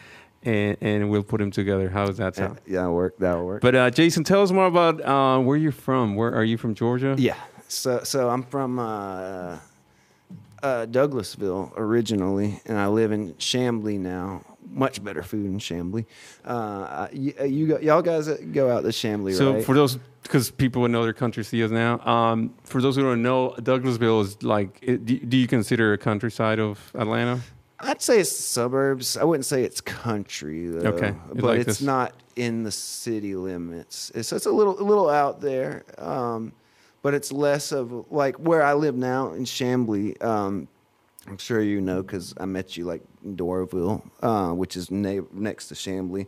and, 0.42 0.76
and 0.80 1.08
we'll 1.10 1.22
put 1.22 1.38
them 1.38 1.50
together. 1.52 1.88
How 1.88 2.06
does 2.06 2.16
that 2.16 2.36
yeah, 2.36 2.46
sound? 2.48 2.60
that'll 2.66 2.94
work. 2.94 3.16
That'll 3.18 3.46
work. 3.46 3.62
But 3.62 3.74
uh, 3.76 3.90
Jason, 3.90 4.24
tell 4.24 4.42
us 4.42 4.50
more 4.50 4.66
about 4.66 5.00
uh, 5.04 5.38
where 5.40 5.56
you're 5.56 5.70
from. 5.72 6.16
Where 6.16 6.34
are 6.34 6.42
you 6.44 6.56
from? 6.58 6.74
Georgia? 6.74 7.14
Yeah. 7.18 7.36
So 7.68 8.00
so 8.04 8.28
I'm 8.28 8.42
from 8.44 8.78
uh, 8.80 9.58
uh, 10.62 10.86
Douglasville 10.86 11.72
originally, 11.76 12.60
and 12.66 12.78
I 12.78 12.86
live 12.88 13.12
in 13.12 13.34
Chamblee 13.34 13.98
now. 14.00 14.42
Much 14.70 15.02
better 15.02 15.22
food 15.22 15.46
in 15.46 15.58
Chamblee. 15.58 16.04
Uh, 16.44 17.08
you, 17.12 17.32
you 17.44 17.66
go- 17.68 17.78
y'all 17.78 18.02
guys 18.02 18.28
go 18.28 18.70
out 18.70 18.82
to 18.82 18.88
Chamblee, 18.88 19.34
So 19.36 19.54
right? 19.54 19.64
for 19.64 19.74
those, 19.74 19.98
because 20.22 20.50
people 20.50 20.82
would 20.82 20.90
know 20.90 21.04
their 21.04 21.12
country 21.12 21.44
see 21.44 21.62
us 21.62 21.70
now. 21.70 22.00
Um, 22.00 22.54
for 22.64 22.82
those 22.82 22.96
who 22.96 23.02
don't 23.02 23.22
know, 23.22 23.54
Douglasville 23.58 24.22
is 24.22 24.42
like. 24.42 24.78
It, 24.82 25.06
do, 25.06 25.18
do 25.18 25.36
you 25.36 25.46
consider 25.46 25.92
a 25.92 25.98
countryside 25.98 26.58
of 26.58 26.78
Atlanta? 26.94 27.40
I'd 27.78 28.00
say 28.02 28.18
it's 28.20 28.34
suburbs. 28.34 29.16
I 29.16 29.24
wouldn't 29.24 29.44
say 29.44 29.62
it's 29.62 29.80
country 29.80 30.68
though. 30.68 30.88
Okay. 30.90 31.08
You 31.08 31.34
but 31.34 31.44
like 31.44 31.58
it's 31.60 31.66
this. 31.78 31.82
not 31.82 32.14
in 32.34 32.62
the 32.64 32.72
city 32.72 33.34
limits. 33.36 34.10
It's 34.14 34.32
it's 34.32 34.46
a 34.46 34.50
little 34.50 34.80
a 34.80 34.82
little 34.82 35.08
out 35.10 35.40
there. 35.40 35.84
Um, 35.98 36.52
but 37.02 37.12
it's 37.14 37.30
less 37.30 37.72
of 37.72 38.10
like 38.10 38.36
where 38.36 38.62
I 38.62 38.72
live 38.72 38.94
now 38.96 39.32
in 39.32 39.44
Chamblee. 39.44 40.20
Um, 40.24 40.68
I'm 41.28 41.38
sure 41.38 41.60
you 41.60 41.80
know 41.80 42.02
because 42.02 42.34
I 42.38 42.44
met 42.46 42.76
you 42.76 42.84
like 42.84 43.02
in 43.24 43.36
Doraville, 43.36 44.02
uh, 44.22 44.50
which 44.52 44.76
is 44.76 44.90
na- 44.90 45.22
next 45.32 45.68
to 45.68 45.74
Chamblee. 45.74 46.26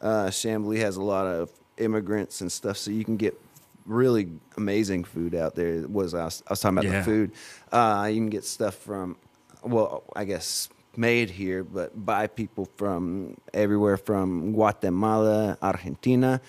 Uh, 0.00 0.26
Chamblee 0.26 0.78
has 0.80 0.96
a 0.96 1.02
lot 1.02 1.26
of 1.26 1.50
immigrants 1.78 2.40
and 2.40 2.50
stuff, 2.50 2.76
so 2.76 2.90
you 2.90 3.04
can 3.04 3.16
get 3.16 3.38
really 3.86 4.28
amazing 4.56 5.04
food 5.04 5.34
out 5.34 5.54
there. 5.54 5.68
It 5.68 5.90
was 5.90 6.14
I 6.14 6.24
was, 6.24 6.42
I 6.46 6.52
was 6.52 6.60
talking 6.60 6.78
about 6.78 6.90
Yeah. 6.90 6.98
the 7.00 7.04
food. 7.04 7.32
Uh, 7.70 8.08
you 8.10 8.16
can 8.20 8.30
get 8.30 8.44
stuff 8.44 8.74
from, 8.74 9.16
well, 9.62 10.02
I 10.16 10.24
guess 10.24 10.68
made 10.96 11.30
here, 11.30 11.64
but 11.64 12.04
by 12.04 12.26
people 12.26 12.68
from 12.76 13.36
everywhere 13.54 13.96
from 13.96 14.52
Guatemala, 14.52 15.56
Argentina. 15.62 16.40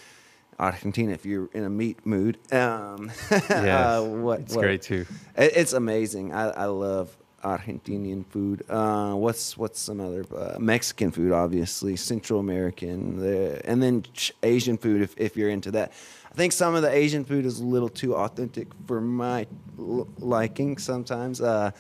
Argentina, 0.60 1.12
if 1.14 1.26
you're 1.26 1.50
in 1.54 1.64
a 1.64 1.70
meat 1.70 2.06
mood. 2.06 2.38
Um, 2.54 3.12
Yeah, 3.50 3.98
uh, 3.98 4.04
what, 4.04 4.42
it's 4.42 4.56
what- 4.56 4.62
great 4.62 4.82
too. 4.82 5.06
it- 5.38 5.54
It's 5.56 5.74
amazing. 5.74 6.34
I, 6.34 6.50
I 6.50 6.66
love 6.66 7.16
Argentinian 7.44 8.26
food. 8.26 8.64
Uh, 8.70 9.14
what's 9.14 9.58
what's 9.58 9.80
some 9.80 10.00
other 10.00 10.26
uh, 10.36 10.58
Mexican 10.60 11.12
food? 11.12 11.32
Obviously, 11.32 11.96
Central 11.96 12.40
American, 12.40 13.20
the, 13.20 13.62
and 13.66 13.82
then 13.84 14.04
ch- 14.14 14.32
Asian 14.42 14.78
food. 14.78 15.02
If, 15.02 15.14
if 15.18 15.36
you're 15.38 15.50
into 15.50 15.72
that, 15.72 15.92
I 16.32 16.36
think 16.36 16.54
some 16.54 16.74
of 16.76 16.82
the 16.82 16.90
Asian 16.92 17.26
food 17.26 17.46
is 17.46 17.60
a 17.60 17.64
little 17.66 17.90
too 17.90 18.16
authentic 18.16 18.68
for 18.88 19.02
my 19.02 19.46
l- 19.78 20.08
liking. 20.20 20.78
Sometimes, 20.78 21.42
uh, 21.42 21.72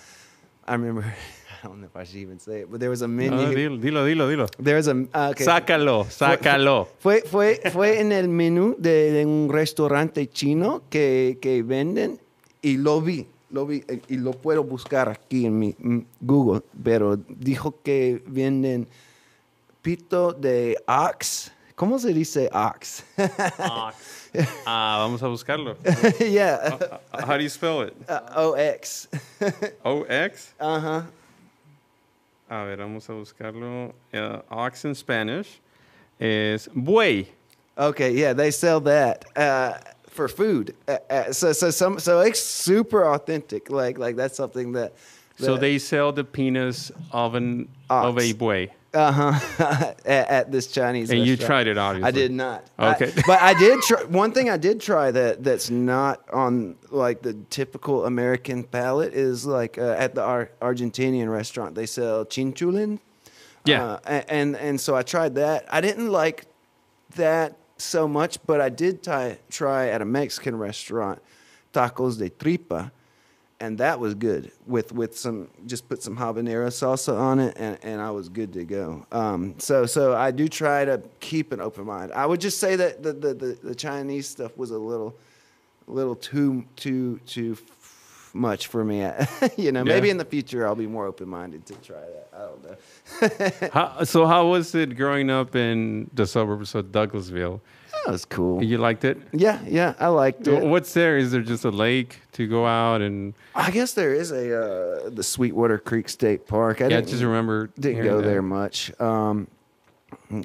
I 0.67 0.73
remember. 0.75 1.03
I 1.63 1.67
don't 1.67 1.79
know 1.79 1.85
if 1.85 1.95
I 1.95 2.03
should 2.03 2.17
even 2.17 2.39
say 2.39 2.59
it, 2.61 2.69
but 2.69 2.81
there 2.81 2.89
was 2.89 3.03
a 3.03 3.07
menu. 3.07 3.31
No, 3.31 3.45
dilo, 3.49 3.79
dilo, 3.79 4.03
dilo, 4.05 4.27
dilo. 4.27 4.49
there 4.59 4.75
was 4.75 4.89
a 4.89 5.07
uh, 5.13 5.29
okay. 5.31 5.45
Sácalo, 5.45 6.03
sácalo. 6.09 6.87
Fue, 6.99 7.21
fue, 7.21 7.61
fue 7.71 8.01
en 8.01 8.11
el 8.11 8.27
menú 8.27 8.75
de, 8.77 9.11
de 9.13 9.25
un 9.25 9.47
restaurante 9.49 10.27
chino 10.29 10.81
que, 10.89 11.37
que 11.41 11.63
venden 11.63 12.19
y 12.61 12.75
lo 12.75 12.99
vi, 12.99 13.27
lo 13.53 13.65
vi 13.67 13.83
eh, 13.87 14.01
y 14.09 14.17
lo 14.17 14.31
puedo 14.31 14.63
buscar 14.63 15.07
aquí 15.09 15.45
en 15.45 15.57
mi 15.59 15.75
mm, 15.77 15.99
Google, 16.21 16.63
pero 16.83 17.15
dijo 17.29 17.75
que 17.83 18.21
venden 18.25 18.87
pito 19.81 20.33
de 20.33 20.75
ox. 20.87 21.51
¿Cómo 21.75 21.97
se 21.99 22.13
dice 22.13 22.49
ox? 22.51 23.03
Ah, 24.65 24.97
vamos 24.99 25.21
a 25.21 25.27
buscarlo. 25.27 25.77
yeah, 26.19 26.57
Uh, 27.13 27.21
How 27.23 27.37
do 27.37 27.43
you 27.43 27.49
spell 27.49 27.83
it? 27.83 27.93
uh, 28.09 28.21
O-X. 28.33 29.07
A 32.49 32.63
ver, 32.65 32.77
vamos 32.77 33.07
a 33.09 33.13
buscarlo. 33.13 33.93
Uh, 34.11 34.41
ox 34.49 34.85
in 34.85 34.95
Spanish 34.95 35.59
is 36.19 36.67
buey. 36.73 37.27
Okay, 37.77 38.11
yeah, 38.11 38.33
they 38.33 38.49
sell 38.51 38.79
that 38.81 39.23
uh, 39.35 39.77
for 40.13 40.27
food. 40.27 40.75
Uh, 40.87 40.97
uh, 41.09 41.31
so, 41.33 41.51
so, 41.51 41.69
some, 41.71 41.99
so 41.99 42.21
it's 42.21 42.39
super 42.41 43.03
authentic. 43.13 43.69
Like, 43.69 43.97
like 43.97 44.15
that's 44.15 44.35
something 44.37 44.73
that. 44.73 44.93
So 45.39 45.57
they 45.57 45.79
sell 45.79 46.11
the 46.11 46.23
penis 46.23 46.91
of 47.11 47.33
an 47.35 47.67
of 47.89 48.19
a 48.19 48.33
boy. 48.33 48.69
Uh 48.93 49.11
huh. 49.11 49.93
at, 50.05 50.29
at 50.29 50.51
this 50.51 50.67
Chinese. 50.67 51.09
And 51.09 51.25
you 51.25 51.35
tried 51.35 51.65
it, 51.65 51.79
obviously. 51.79 52.07
I 52.07 52.11
did 52.11 52.31
not. 52.31 52.67
I- 52.77 52.93
Okay. 52.93 53.11
but 53.27 53.41
I 53.41 53.55
did 53.55 53.81
try. 53.81 54.03
One 54.03 54.31
thing 54.31 54.51
I 54.51 54.57
did 54.57 54.79
try 54.79 55.09
that 55.09 55.43
that's 55.43 55.71
not 55.71 56.21
on 56.31 56.75
like 56.91 57.23
the 57.23 57.33
typical 57.49 58.05
American 58.05 58.63
palate 58.63 59.15
is 59.15 59.47
like 59.47 59.79
uh, 59.79 59.95
at 59.97 60.13
the 60.13 60.21
Ar- 60.21 60.51
Argentinian 60.61 61.31
restaurant 61.31 61.73
they 61.73 61.87
sell 61.87 62.23
chinchulin. 62.25 62.99
Yeah. 63.65 63.83
Uh, 64.05 64.21
and 64.27 64.55
and 64.55 64.79
so 64.79 64.95
I 64.95 65.01
tried 65.01 65.33
that. 65.35 65.65
I 65.71 65.81
didn't 65.81 66.11
like 66.11 66.45
that 67.15 67.57
so 67.77 68.07
much, 68.07 68.37
but 68.45 68.61
I 68.61 68.69
did 68.69 69.03
try 69.03 69.37
try 69.49 69.89
at 69.89 70.01
a 70.01 70.05
Mexican 70.05 70.57
restaurant 70.57 71.21
tacos 71.73 72.17
de 72.17 72.29
tripa 72.29 72.91
and 73.63 73.77
that 73.77 73.97
was 73.97 74.13
good 74.13 74.51
with 74.65 74.91
with 74.91 75.17
some 75.17 75.47
just 75.65 75.87
put 75.87 76.03
some 76.03 76.17
habanero 76.17 76.67
salsa 76.67 77.17
on 77.17 77.39
it 77.39 77.55
and, 77.57 77.77
and 77.81 78.01
I 78.01 78.11
was 78.11 78.27
good 78.27 78.51
to 78.53 78.65
go. 78.65 79.05
Um, 79.09 79.55
so 79.57 79.85
so 79.85 80.13
I 80.13 80.31
do 80.31 80.49
try 80.49 80.83
to 80.83 81.01
keep 81.21 81.53
an 81.53 81.61
open 81.61 81.85
mind. 81.85 82.11
I 82.11 82.25
would 82.25 82.41
just 82.41 82.59
say 82.59 82.75
that 82.75 83.01
the 83.01 83.13
the, 83.13 83.33
the, 83.33 83.57
the 83.63 83.75
Chinese 83.75 84.27
stuff 84.27 84.57
was 84.57 84.71
a 84.71 84.77
little 84.77 85.15
little 85.87 86.15
too 86.15 86.65
too 86.75 87.21
too 87.25 87.55
much 88.33 88.67
for 88.67 88.83
me. 88.83 88.97
you 89.57 89.71
know, 89.71 89.83
maybe 89.83 90.07
Yeah. 90.07 90.11
in 90.11 90.17
the 90.17 90.25
future 90.25 90.65
I'll 90.67 90.75
be 90.75 90.87
more 90.87 91.05
open 91.05 91.29
minded 91.29 91.65
to 91.67 91.73
try 91.75 91.97
that. 92.01 92.27
I 92.35 92.39
don't 92.49 92.63
know. 92.63 93.69
How, 93.73 94.03
so 94.03 94.25
how 94.25 94.47
was 94.47 94.73
it 94.75 94.95
growing 94.97 95.29
up 95.29 95.55
in 95.55 96.09
the 96.13 96.25
suburbs 96.25 96.73
of 96.75 96.85
Douglasville? 96.87 97.59
that 98.05 98.11
was 98.11 98.25
cool. 98.25 98.61
You 98.63 98.79
liked 98.79 99.05
it? 99.05 99.17
Yeah, 99.31 99.59
yeah, 99.65 99.93
I 99.99 100.07
liked 100.07 100.47
it. 100.47 100.63
What's 100.65 100.93
there? 100.93 101.17
Is 101.17 101.31
there 101.31 101.41
just 101.41 101.63
a 101.63 101.69
lake 101.69 102.19
to 102.33 102.47
go 102.47 102.65
out 102.65 103.01
and? 103.01 103.33
I 103.55 103.69
guess 103.71 103.93
there 103.93 104.13
is 104.13 104.31
a 104.31 104.45
uh, 105.05 105.09
the 105.09 105.23
Sweetwater 105.23 105.77
Creek 105.77 106.09
State 106.09 106.47
Park. 106.47 106.81
I 106.81 106.87
Yeah, 106.87 106.97
I 106.97 107.01
just 107.01 107.23
remember. 107.23 107.69
didn't 107.79 108.03
go 108.03 108.17
that. 108.19 108.27
there 108.27 108.41
much. 108.41 108.91
Um, 108.99 109.47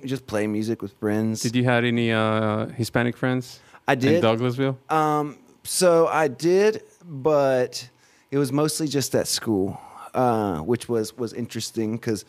just 0.04 0.26
play 0.26 0.47
music 0.47 0.83
with 0.83 0.92
friends. 1.00 1.40
Did 1.40 1.57
you 1.57 1.64
had 1.64 1.85
any 1.85 2.12
uh, 2.12 2.66
Hispanic 2.66 3.16
friends? 3.16 3.61
I 3.88 3.95
did. 3.95 4.16
in. 4.16 4.23
Douglasville. 4.23 4.76
Um, 4.92 5.38
so 5.64 6.07
I 6.07 6.28
did, 6.28 6.83
but 7.08 7.88
it 8.30 8.38
was 8.38 8.52
mostly 8.52 8.86
just 8.86 9.14
at 9.14 9.26
school, 9.26 9.80
uh, 10.14 10.58
which 10.60 10.88
was 10.88 11.16
was 11.16 11.32
interesting 11.32 11.92
because 11.96 12.24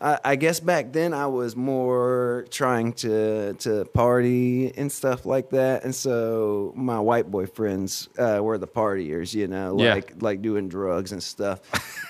I, 0.00 0.18
I 0.24 0.36
guess 0.36 0.60
back 0.60 0.92
then 0.92 1.12
I 1.14 1.26
was 1.26 1.56
more 1.56 2.44
trying 2.50 2.92
to 3.04 3.54
to 3.54 3.84
party 3.86 4.72
and 4.76 4.92
stuff 4.92 5.24
like 5.26 5.50
that, 5.50 5.84
and 5.84 5.94
so 5.94 6.72
my 6.76 7.00
white 7.00 7.30
boyfriends 7.30 8.08
uh, 8.18 8.42
were 8.42 8.58
the 8.58 8.68
partiers, 8.68 9.34
you 9.34 9.48
know, 9.48 9.76
Yeah. 9.80 9.94
like 9.94 10.12
like 10.20 10.42
doing 10.42 10.68
drugs 10.68 11.12
and 11.12 11.22
stuff. 11.22 11.60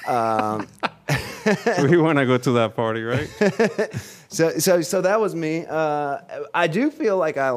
um, 0.09 0.67
we 1.89 1.97
want 1.97 2.19
to 2.19 2.27
go 2.27 2.37
to 2.39 2.53
that 2.53 2.75
party, 2.75 3.03
right? 3.05 3.31
So, 4.31 4.51
so, 4.59 4.83
so 4.83 5.01
that 5.01 5.21
was 5.21 5.35
me. 5.35 5.65
Uh, 5.67 6.19
I 6.53 6.67
do 6.67 6.91
feel 6.91 7.17
like 7.17 7.39
I, 7.39 7.51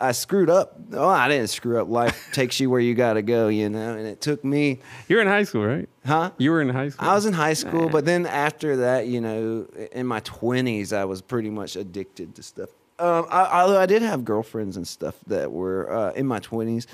I 0.00 0.10
screwed 0.10 0.50
up. 0.50 0.76
Oh, 0.92 1.08
I 1.08 1.28
didn't 1.28 1.48
screw 1.50 1.80
up. 1.80 1.88
Life 1.88 2.28
takes 2.32 2.58
you 2.58 2.68
where 2.68 2.80
you 2.80 2.94
got 2.94 3.12
to 3.14 3.22
go, 3.22 3.46
you 3.46 3.68
know. 3.68 3.96
And 3.96 4.06
it 4.06 4.20
took 4.20 4.44
me, 4.44 4.80
you 5.08 5.16
were 5.16 5.22
in 5.22 5.28
high 5.28 5.44
school, 5.44 5.64
right? 5.64 5.88
huh? 6.04 6.32
You 6.38 6.50
were 6.50 6.60
in 6.60 6.68
high 6.68 6.88
school. 6.88 7.08
I 7.08 7.14
was 7.14 7.26
in 7.26 7.32
high 7.32 7.52
school, 7.52 7.88
but 7.88 8.04
then 8.04 8.26
after 8.26 8.76
that, 8.78 9.06
you 9.06 9.20
know, 9.20 9.66
in 9.92 10.06
my 10.06 10.20
twenties, 10.20 10.92
I 10.92 11.04
was 11.04 11.22
pretty 11.22 11.50
much 11.50 11.76
addicted 11.76 12.34
to 12.36 12.42
stuff. 12.42 12.70
Um, 12.98 13.26
I, 13.30 13.62
although 13.62 13.80
I 13.80 13.86
did 13.86 14.02
have 14.02 14.24
girlfriends 14.24 14.76
and 14.76 14.86
stuff 14.86 15.16
that 15.26 15.52
were 15.52 15.92
uh, 15.92 16.12
in 16.12 16.26
my 16.26 16.40
twenties. 16.40 16.86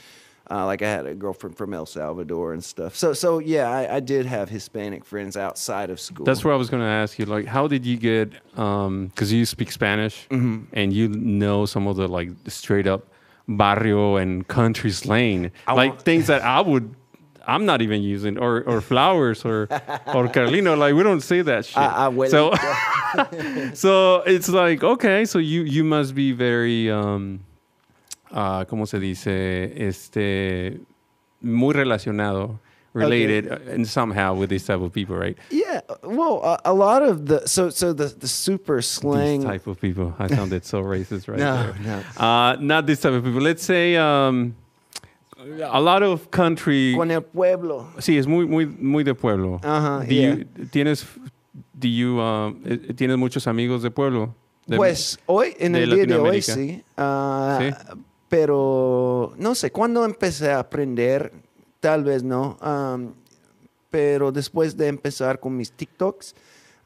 Uh, 0.52 0.66
like 0.66 0.82
I 0.82 0.90
had 0.96 1.06
a 1.06 1.14
girlfriend 1.14 1.56
from 1.56 1.72
El 1.72 1.86
Salvador 1.86 2.52
and 2.52 2.62
stuff. 2.62 2.94
So, 2.94 3.14
so 3.14 3.38
yeah, 3.38 3.70
I, 3.70 3.96
I 3.96 4.00
did 4.00 4.26
have 4.26 4.50
Hispanic 4.50 5.02
friends 5.04 5.34
outside 5.36 5.88
of 5.88 5.98
school. 5.98 6.26
That's 6.26 6.44
where 6.44 6.52
I 6.52 6.58
was 6.58 6.68
going 6.68 6.82
to 6.82 6.88
ask 7.02 7.18
you. 7.18 7.24
Like, 7.24 7.46
how 7.46 7.66
did 7.68 7.86
you 7.86 7.96
get? 7.96 8.28
Because 8.54 9.32
you 9.32 9.46
speak 9.46 9.72
Spanish 9.72 10.28
Mm-hmm. 10.28 10.64
and 10.74 10.92
you 10.92 11.08
know 11.08 11.64
some 11.66 11.86
of 11.86 11.96
the 11.96 12.06
like 12.18 12.28
straight 12.48 12.86
up 12.86 13.02
barrio 13.48 14.16
and 14.16 14.46
country 14.46 14.90
slang, 14.90 15.50
like 15.66 16.02
things 16.02 16.26
that 16.26 16.42
I 16.42 16.60
would. 16.60 16.94
I'm 17.44 17.64
not 17.66 17.82
even 17.82 18.02
using 18.02 18.38
or, 18.38 18.62
or 18.70 18.80
flowers 18.80 19.44
or 19.44 19.62
or 20.14 20.28
Carlino 20.28 20.76
like 20.78 20.94
we 20.94 21.02
don't 21.02 21.22
say 21.22 21.42
that 21.42 21.64
shit. 21.64 21.76
Ah, 21.76 22.08
abuelita. 22.10 22.30
so 22.30 23.72
so 23.74 24.22
it's 24.26 24.48
like 24.48 24.84
okay, 24.84 25.24
so 25.24 25.38
you 25.38 25.62
you 25.62 25.82
must 25.82 26.14
be 26.14 26.30
very 26.32 26.88
um 26.90 27.40
uh, 28.32 28.64
¿cómo 28.66 28.86
se 28.86 28.98
dice? 28.98 29.72
Este 29.88 30.80
muy 31.40 31.74
relacionado, 31.74 32.60
related 32.94 33.50
uh, 33.50 33.72
and 33.74 33.86
somehow 33.86 34.34
with 34.34 34.48
this 34.50 34.64
type 34.66 34.80
of 34.80 34.92
people, 34.92 35.16
right? 35.16 35.36
Yeah, 35.50 35.80
well, 36.02 36.40
a, 36.44 36.60
a 36.66 36.72
lot 36.74 37.02
of 37.02 37.26
the 37.26 37.46
so 37.46 37.70
so 37.70 37.92
the 37.92 38.08
the 38.18 38.28
super 38.28 38.82
slang. 38.82 39.40
These 39.40 39.48
type 39.48 39.66
of 39.66 39.80
people. 39.80 40.14
I 40.18 40.28
sounded 40.28 40.64
so 40.64 40.82
racist 40.82 41.26
right 41.28 41.38
No, 41.40 41.72
there. 41.72 41.74
no. 41.84 42.02
Uh, 42.24 42.56
not 42.60 42.86
this 42.86 43.00
type 43.00 43.14
of 43.14 43.24
people. 43.24 43.40
Let's 43.40 43.64
say 43.64 43.96
um, 43.96 44.54
a 45.38 45.80
lot 45.80 46.02
of 46.02 46.30
country. 46.30 46.94
Con 46.96 47.10
el 47.10 47.22
pueblo. 47.22 47.88
Sí, 47.98 48.18
es 48.18 48.26
muy 48.26 48.46
muy 48.46 48.66
muy 48.66 49.02
de 49.04 49.14
pueblo. 49.14 49.58
Ajá, 49.62 50.06
Do 50.06 50.14
you, 50.14 50.44
tienes 50.70 51.04
do 51.74 51.88
you 51.88 52.20
um, 52.20 52.62
tienes 52.94 53.16
muchos 53.18 53.46
amigos 53.46 53.82
de 53.82 53.90
pueblo? 53.90 54.34
De- 54.66 54.76
Pues 54.76 55.18
hoy, 55.26 55.56
en 55.58 55.74
el 55.74 55.90
día 55.90 56.06
de 56.06 56.16
hoy 56.16 56.40
sí. 56.40 56.52
Sí. 56.54 56.82
Pero 58.32 59.34
no 59.36 59.54
sé, 59.54 59.70
cuando 59.70 60.06
empecé 60.06 60.52
a 60.52 60.60
aprender, 60.60 61.30
tal 61.80 62.02
vez 62.02 62.22
no. 62.22 62.56
pero 63.90 64.32
después 64.32 64.74
de 64.74 64.88
empezar 64.88 65.38
con 65.38 65.54
mis 65.54 65.70
TikToks, 65.70 66.34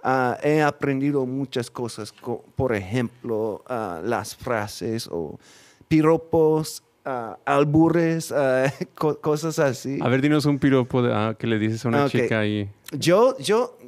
ah, 0.03 0.37
he 0.43 0.61
aprendido 0.61 1.25
muchas 1.25 1.71
cosas. 1.71 2.11
co- 2.11 2.43
por 2.57 2.75
ejemplo, 2.75 3.63
ah, 3.69 4.01
las 4.03 4.35
frases 4.35 5.09
o 5.09 5.39
piropos, 5.87 6.83
ah, 7.05 7.39
albures, 7.45 8.35
co- 8.97 9.21
cosas 9.21 9.61
así. 9.61 10.01
A 10.03 10.09
ver, 10.09 10.21
dinos 10.23 10.47
un 10.47 10.59
piropo 10.59 11.01
de- 11.01 11.15
ah, 11.15 11.37
que 11.39 11.47
le 11.47 11.61
dices 11.61 11.85
a 11.85 11.89
una 11.91 12.09
chica 12.09 12.41
ahí. 12.41 12.69
Yo, 12.91 13.39
yo, 13.39 13.79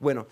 bueno, 0.00 0.26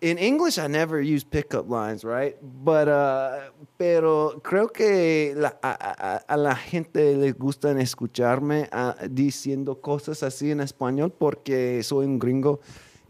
in 0.00 0.18
English 0.18 0.58
I 0.58 0.68
never 0.68 1.00
use 1.00 1.24
pickup 1.24 1.68
lines, 1.70 2.04
right? 2.04 2.36
But, 2.42 2.88
uh, 2.88 3.50
pero 3.78 4.40
creo 4.42 4.68
que 4.68 5.34
la- 5.36 5.56
a, 5.62 5.72
a- 5.72 6.16
a 6.26 6.36
la 6.36 6.54
gente 6.54 7.16
les 7.16 7.34
gusta 7.36 7.70
escucharme 7.80 8.68
ah, 8.72 8.94
diciendo 9.10 9.80
cosas 9.80 10.22
así 10.22 10.50
en 10.50 10.60
español 10.60 11.12
porque 11.16 11.82
soy 11.82 12.06
un 12.06 12.18
gringo 12.18 12.60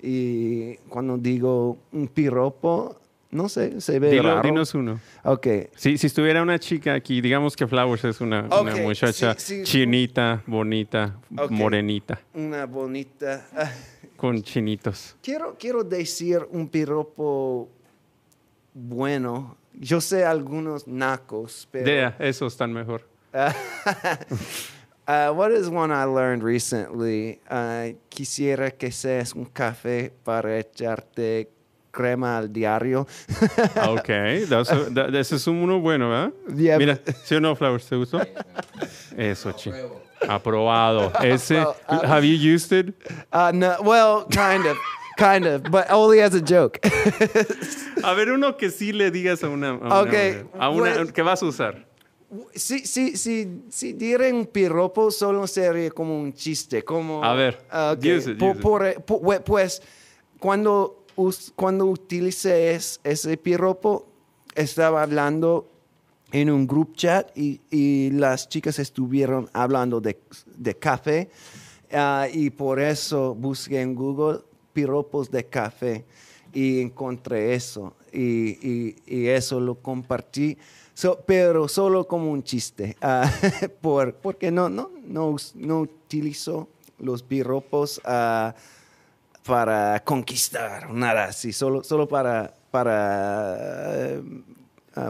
y 0.02 0.76
cuando 0.88 1.16
digo 1.18 1.78
un 1.92 2.06
piropo, 2.08 3.00
no 3.30 3.48
sé, 3.48 3.80
se 3.80 3.98
ve 3.98 4.12
Dilo- 4.12 4.34
raro. 4.36 4.42
dinos 4.42 4.74
uno. 4.74 5.00
Ok. 5.24 5.46
Si, 5.74 5.98
si 5.98 6.06
estuviera 6.06 6.40
una 6.42 6.58
chica 6.58 6.94
aquí, 6.94 7.20
digamos 7.20 7.56
que 7.56 7.66
Flowers 7.66 8.04
es 8.04 8.20
una, 8.20 8.42
muchacha 8.42 9.34
sí, 9.36 9.56
sí. 9.58 9.62
chinita, 9.64 10.42
bonita, 10.46 11.16
morenita, 11.50 12.20
Una 12.34 12.66
bonita... 12.66 13.44
con 14.16 14.42
chinitos. 14.42 15.16
Quiero, 15.22 15.56
quiero 15.58 15.84
decir 15.84 16.46
un 16.50 16.68
piropo 16.68 17.68
bueno. 18.74 19.56
Yo 19.74 20.00
sé 20.00 20.24
algunos 20.24 20.86
nacos, 20.86 21.68
pero... 21.70 21.84
Dea, 21.84 22.16
esos 22.18 22.52
están 22.54 22.72
mejor. 22.72 23.02
Uh, 25.08 25.30
what 25.32 25.52
is 25.52 25.68
one 25.68 25.92
I 25.92 26.02
learned 26.04 26.42
recently? 26.42 27.38
Uh, 27.48 27.92
quisiera 28.08 28.72
que 28.72 28.90
seas 28.90 29.34
un 29.34 29.44
café 29.44 30.12
para 30.24 30.58
echarte 30.58 31.48
crema 31.92 32.36
al 32.38 32.52
diario. 32.52 33.06
Ah, 33.76 33.90
Ok, 33.92 34.08
that- 34.48 35.14
ese 35.14 35.36
es 35.36 35.46
uno 35.46 35.78
bueno, 35.78 36.10
¿verdad? 36.10 36.32
Yeah, 36.56 36.76
Mira, 36.76 36.98
¿sí 37.24 37.36
o 37.36 37.40
no, 37.40 37.54
Flowers? 37.54 37.86
¿Te 37.86 37.94
gustó? 37.94 38.20
Eso, 39.16 39.52
chi. 39.52 39.70
Aprobado. 40.28 41.12
Ese, 41.22 41.54
Well, 41.56 41.76
uh, 41.88 42.06
have 42.06 42.24
you 42.24 42.34
used 42.34 42.72
it? 42.72 42.94
Uh, 43.32 43.50
no, 43.54 43.76
well, 43.82 44.26
kind 44.30 44.66
of, 44.66 44.76
kind 45.18 45.46
of, 45.46 45.62
but 45.70 45.90
only 45.90 46.20
as 46.20 46.34
a 46.34 46.40
joke. 46.40 46.78
A 48.02 48.14
ver, 48.14 48.30
uno 48.32 48.56
que 48.56 48.70
sí 48.70 48.92
le 48.92 49.10
digas 49.10 49.42
a 49.42 49.48
una, 49.48 49.70
a 49.70 49.74
una 49.74 50.00
Ok, 50.00 50.06
mujer, 50.06 50.46
a 50.58 50.70
una 50.70 50.94
pues- 50.94 51.12
que 51.12 51.22
vas 51.22 51.42
a 51.42 51.46
usar. 51.46 51.84
si, 52.54 52.80
si, 52.86 53.16
si, 53.16 53.62
si 53.70 53.92
diré 53.92 54.32
un 54.32 54.46
piropo, 54.46 55.10
solo 55.10 55.46
sería 55.46 55.90
como 55.90 56.18
un 56.20 56.32
chiste, 56.32 56.82
como... 56.82 57.22
A 57.24 57.34
ver, 57.34 57.58
Ah, 57.70 57.94
ok. 57.96 58.04
use 58.04 58.30
it, 58.32 58.38
Po- 58.38 58.50
use 58.50 58.56
it. 58.58 58.62
por- 58.62 59.04
po- 59.04 59.18
we- 59.22 59.40
pues, 59.40 59.80
cuando, 60.40 61.04
us- 61.16 61.52
cuando 61.54 61.86
utilicé 61.86 62.74
es- 62.74 63.00
ese 63.04 63.36
piropo, 63.36 64.06
estaba 64.54 65.02
hablando 65.02 65.70
en 66.40 66.50
un 66.50 66.66
group 66.66 66.94
chat 66.94 67.30
y, 67.34 68.10
las 68.10 68.48
chicas 68.48 68.78
estuvieron 68.78 69.48
hablando 69.54 70.00
de, 70.00 70.18
café 70.78 71.30
ah, 71.92 72.26
y 72.30 72.50
por 72.50 72.78
eso 72.78 73.34
busqué 73.34 73.80
en 73.80 73.94
Google 73.94 74.40
piropos 74.72 75.30
de 75.30 75.46
café 75.46 76.04
y 76.52 76.80
encontré 76.82 77.54
eso 77.54 77.94
y, 78.12 78.94
eso 79.06 79.60
lo 79.60 79.76
compartí, 79.76 80.58
pero 81.24 81.68
solo 81.68 82.06
como 82.06 82.30
un 82.30 82.42
chiste, 82.42 82.96
ah, 83.00 83.30
por, 83.80 84.14
porque 84.16 84.50
no, 84.50 84.68
no, 84.68 84.90
no, 85.04 85.36
no 85.54 85.80
utilizo 85.80 86.68
los 86.98 87.22
piropos 87.22 87.98
ah, 88.04 88.54
para 89.42 90.02
conquistar, 90.04 90.92
nada 90.92 91.24
así, 91.24 91.52
solo, 91.52 91.82
solo 91.82 92.06
para, 92.06 92.54
para 92.70 94.20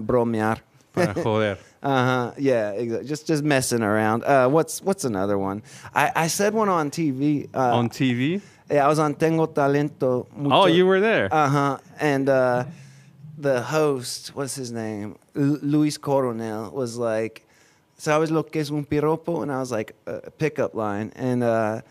bromear. 0.02 0.75
Para 0.96 1.14
joder. 1.22 1.58
Uh 1.82 2.04
huh. 2.04 2.32
Yeah. 2.38 2.70
Exactly. 2.72 3.06
Just 3.08 3.26
just 3.28 3.44
messing 3.44 3.82
around. 3.82 4.24
Uh, 4.24 4.48
what's 4.48 4.82
what's 4.82 5.04
another 5.04 5.38
one? 5.38 5.62
I, 5.94 6.10
I 6.24 6.26
said 6.26 6.54
one 6.54 6.68
on 6.68 6.90
TV. 6.90 7.48
Uh, 7.54 7.76
On 7.78 7.88
TV? 7.88 8.40
yeah, 8.70 8.84
I 8.84 8.88
was 8.88 8.98
on 8.98 9.14
Tengo 9.14 9.46
Talento. 9.46 10.26
Mucho. 10.34 10.56
Oh, 10.56 10.66
you 10.66 10.86
were 10.86 10.98
there. 11.00 11.28
Uh 11.30 11.48
huh. 11.48 11.78
And 12.00 12.28
uh, 12.28 12.64
the 13.38 13.60
host, 13.62 14.34
what's 14.34 14.54
his 14.56 14.72
name? 14.72 15.16
Lu- 15.34 15.60
Luis 15.62 15.98
Coronel 15.98 16.70
was 16.72 16.96
like, 16.96 17.44
"Sabes 17.98 18.30
lo 18.30 18.42
que 18.42 18.60
es 18.62 18.70
un 18.70 18.84
piropo?" 18.84 19.42
And 19.42 19.52
I 19.52 19.58
was 19.60 19.70
like, 19.70 19.94
"A 20.06 20.30
pickup 20.30 20.74
line." 20.74 21.12
And 21.14 21.44
uh, 21.44 21.82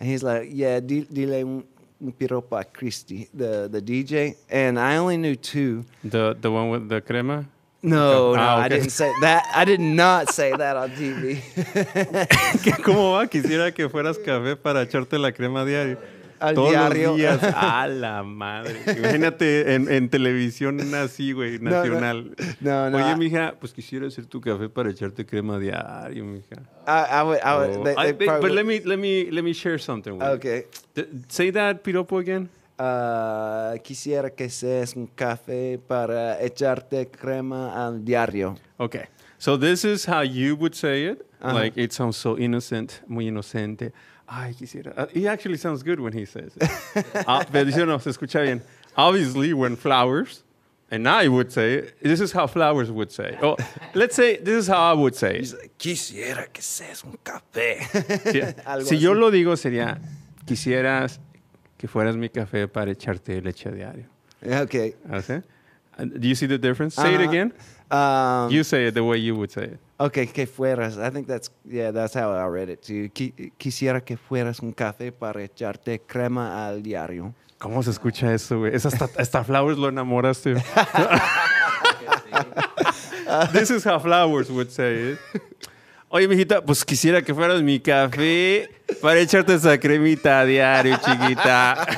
and 0.00 0.08
he's 0.08 0.22
like, 0.24 0.48
"Yeah, 0.50 0.80
di- 0.80 1.04
dile 1.12 1.42
un, 1.44 1.64
un 2.02 2.12
piropo 2.12 2.58
a 2.58 2.64
Christy, 2.64 3.28
the 3.34 3.68
the 3.70 3.80
DJ." 3.82 4.36
And 4.50 4.78
I 4.80 4.96
only 4.96 5.16
knew 5.18 5.36
two. 5.36 5.84
The, 6.02 6.34
the 6.40 6.50
one 6.50 6.70
with 6.70 6.88
the 6.88 7.00
crema? 7.02 7.44
No, 7.84 8.34
no, 8.34 8.40
Ah, 8.40 8.62
I 8.64 8.68
didn't 8.70 8.90
say 8.90 9.10
that. 9.20 9.42
I 9.54 9.64
did 9.66 9.78
not 9.80 10.30
say 10.32 10.52
that 10.56 10.74
on 10.76 10.90
TV. 10.92 11.42
¿Cómo 12.84 13.12
va? 13.12 13.26
Quisiera 13.26 13.72
que 13.72 13.88
fueras 13.88 14.18
café 14.18 14.56
para 14.56 14.82
echarte 14.82 15.18
la 15.18 15.32
crema 15.32 15.64
diario. 15.64 15.98
Al 16.40 16.54
Todos 16.54 16.70
diario. 16.70 17.08
los 17.10 17.16
días. 17.18 17.40
A 17.54 17.86
la 17.86 18.22
madre. 18.22 18.80
Imagínate 18.98 19.74
en, 19.74 19.90
en 19.90 20.08
televisión 20.08 20.80
así, 20.94 21.32
güey, 21.32 21.58
no. 21.58 21.70
nacional. 21.70 22.34
No, 22.60 22.90
no, 22.90 22.96
Oye, 22.98 23.12
I- 23.12 23.16
mija, 23.16 23.54
pues 23.60 23.72
quisiera 23.72 24.06
hacer 24.06 24.26
tu 24.26 24.40
café 24.40 24.68
para 24.68 24.90
echarte 24.90 25.24
crema 25.24 25.58
diario, 25.58 26.24
mija. 26.24 26.56
I, 26.86 27.20
I 27.20 27.22
would, 27.22 27.38
I 27.44 27.54
would. 27.56 27.76
Oh, 27.78 27.84
they- 27.84 27.94
I- 27.96 28.12
they 28.12 28.26
but- 28.26 28.50
let 28.50 28.64
me 28.64 28.80
let 28.84 28.98
me 28.98 29.30
let 29.30 29.42
me 29.42 29.52
share 29.54 29.78
something 29.78 30.12
with 30.12 30.22
you. 30.22 30.32
Okay. 30.34 30.66
Say 31.28 31.50
that 31.52 31.82
piropo 31.82 32.18
again. 32.18 32.48
Uh, 32.76 33.78
quisiera 33.82 34.30
que 34.30 34.48
seas 34.50 34.96
un 34.96 35.06
café 35.06 35.78
para 35.78 36.40
echarte 36.42 37.08
crema 37.08 37.86
al 37.86 38.04
diario. 38.04 38.56
Okay. 38.78 39.04
So 39.38 39.56
this 39.56 39.84
is 39.84 40.04
how 40.06 40.22
you 40.22 40.56
would 40.56 40.74
say 40.74 41.04
it. 41.06 41.24
Like 41.40 41.76
it 41.76 41.92
sounds 41.92 42.16
so 42.16 42.38
innocent, 42.38 43.02
muy 43.06 43.26
inocente. 43.26 43.92
Ay, 44.26 44.54
quisiera. 44.54 44.94
Uh, 44.96 45.06
he 45.12 45.28
actually 45.28 45.58
sounds 45.58 45.82
good 45.82 46.00
when 46.00 46.12
he 46.12 46.24
says 46.24 46.56
it. 46.56 46.70
Ah, 47.26 47.44
pero 47.50 47.84
no, 47.84 47.98
se 47.98 48.10
escucha 48.10 48.42
bien. 48.42 48.62
Obviously, 48.96 49.52
when 49.52 49.76
flowers, 49.76 50.42
and 50.90 51.06
I 51.06 51.28
would 51.28 51.52
say 51.52 51.74
it, 51.74 52.02
this 52.02 52.20
is 52.20 52.32
how 52.32 52.46
flowers 52.46 52.90
would 52.90 53.12
say. 53.12 53.38
Oh, 53.42 53.56
let's 53.94 54.16
say 54.16 54.38
this 54.38 54.64
is 54.64 54.68
how 54.68 54.90
I 54.90 54.94
would 54.94 55.14
say 55.14 55.40
it. 55.40 55.72
quisiera 55.78 56.50
que 56.52 56.62
seas 56.62 57.04
un 57.04 57.18
café. 57.22 57.80
Si, 58.84 58.96
yo 58.96 59.12
lo 59.12 59.30
digo 59.30 59.56
sería, 59.56 60.00
quisieras 60.46 61.20
que 61.76 61.88
fueras 61.88 62.16
mi 62.16 62.28
café 62.28 62.68
para 62.68 62.90
echarte 62.90 63.40
leche 63.42 63.70
diario. 63.70 64.06
okay. 64.62 64.94
¿Así? 65.10 65.42
And 65.96 66.12
Do 66.18 66.26
you 66.26 66.34
see 66.34 66.46
the 66.48 66.58
difference? 66.58 66.96
Say 66.96 67.14
it 67.14 67.20
Uh-huh. 67.20 67.28
again. 67.28 67.52
Um, 67.90 68.50
You 68.50 68.64
say 68.64 68.86
it 68.88 68.94
the 68.94 69.02
way 69.02 69.18
you 69.22 69.34
would 69.36 69.50
say 69.50 69.64
it. 69.64 69.78
okay, 69.98 70.26
que 70.26 70.46
fueras. 70.46 70.98
I 70.98 71.10
think 71.10 71.26
that's 71.28 71.50
yeah, 71.64 71.92
that's 71.92 72.14
how 72.14 72.32
I 72.32 72.46
read 72.48 72.68
it 72.68 72.82
too. 72.82 73.10
Qui- 73.14 73.52
quisiera 73.58 74.00
que 74.04 74.16
fueras 74.16 74.60
un 74.60 74.72
café 74.72 75.12
para 75.12 75.42
echarte 75.44 76.00
crema 76.04 76.66
al 76.66 76.82
diario. 76.82 77.32
¿Cómo 77.58 77.82
se 77.82 77.90
escucha 77.90 78.32
eso, 78.34 78.58
güey? 78.58 78.74
Es 78.74 78.84
hasta, 78.84 79.08
hasta 79.18 79.44
Flowers 79.44 79.78
lo 79.78 79.88
enamoraste. 79.88 80.54
This 83.52 83.70
is 83.70 83.84
how 83.84 83.98
Flowers 83.98 84.50
would 84.50 84.70
say 84.70 85.12
it. 85.12 85.18
Oye, 86.16 86.28
mijita, 86.28 86.64
pues 86.64 86.84
quisiera 86.84 87.22
que 87.22 87.34
fueras 87.34 87.60
mi 87.60 87.80
café 87.80 88.70
para 89.02 89.18
echarte 89.18 89.52
esa 89.52 89.76
cremita 89.80 90.38
a 90.38 90.44
diario, 90.44 90.96
chiquita. 90.98 91.84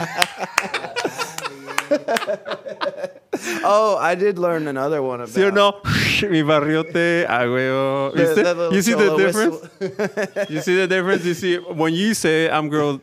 Oh, 3.62 3.98
I 4.00 4.14
did 4.14 4.38
learn 4.38 4.66
another 4.68 5.02
one 5.02 5.20
about. 5.20 5.34
¿Sí 5.34 5.42
o 5.42 5.50
no? 5.50 5.80
Mi 6.30 6.42
barriote, 6.42 7.26
a 7.28 7.46
huevo. 7.46 8.12
¿Viste? 8.12 8.42
the 8.42 8.70
You 8.72 8.82
see 8.82 8.94
the 8.94 9.16
difference? 9.16 10.50
You 10.50 10.60
see 10.62 10.76
the 10.76 10.86
difference? 10.86 11.24
You 11.24 11.34
see, 11.34 11.56
when 11.58 11.92
you 11.92 12.14
say 12.14 12.48
I'm 12.48 12.70
girl, 12.70 13.00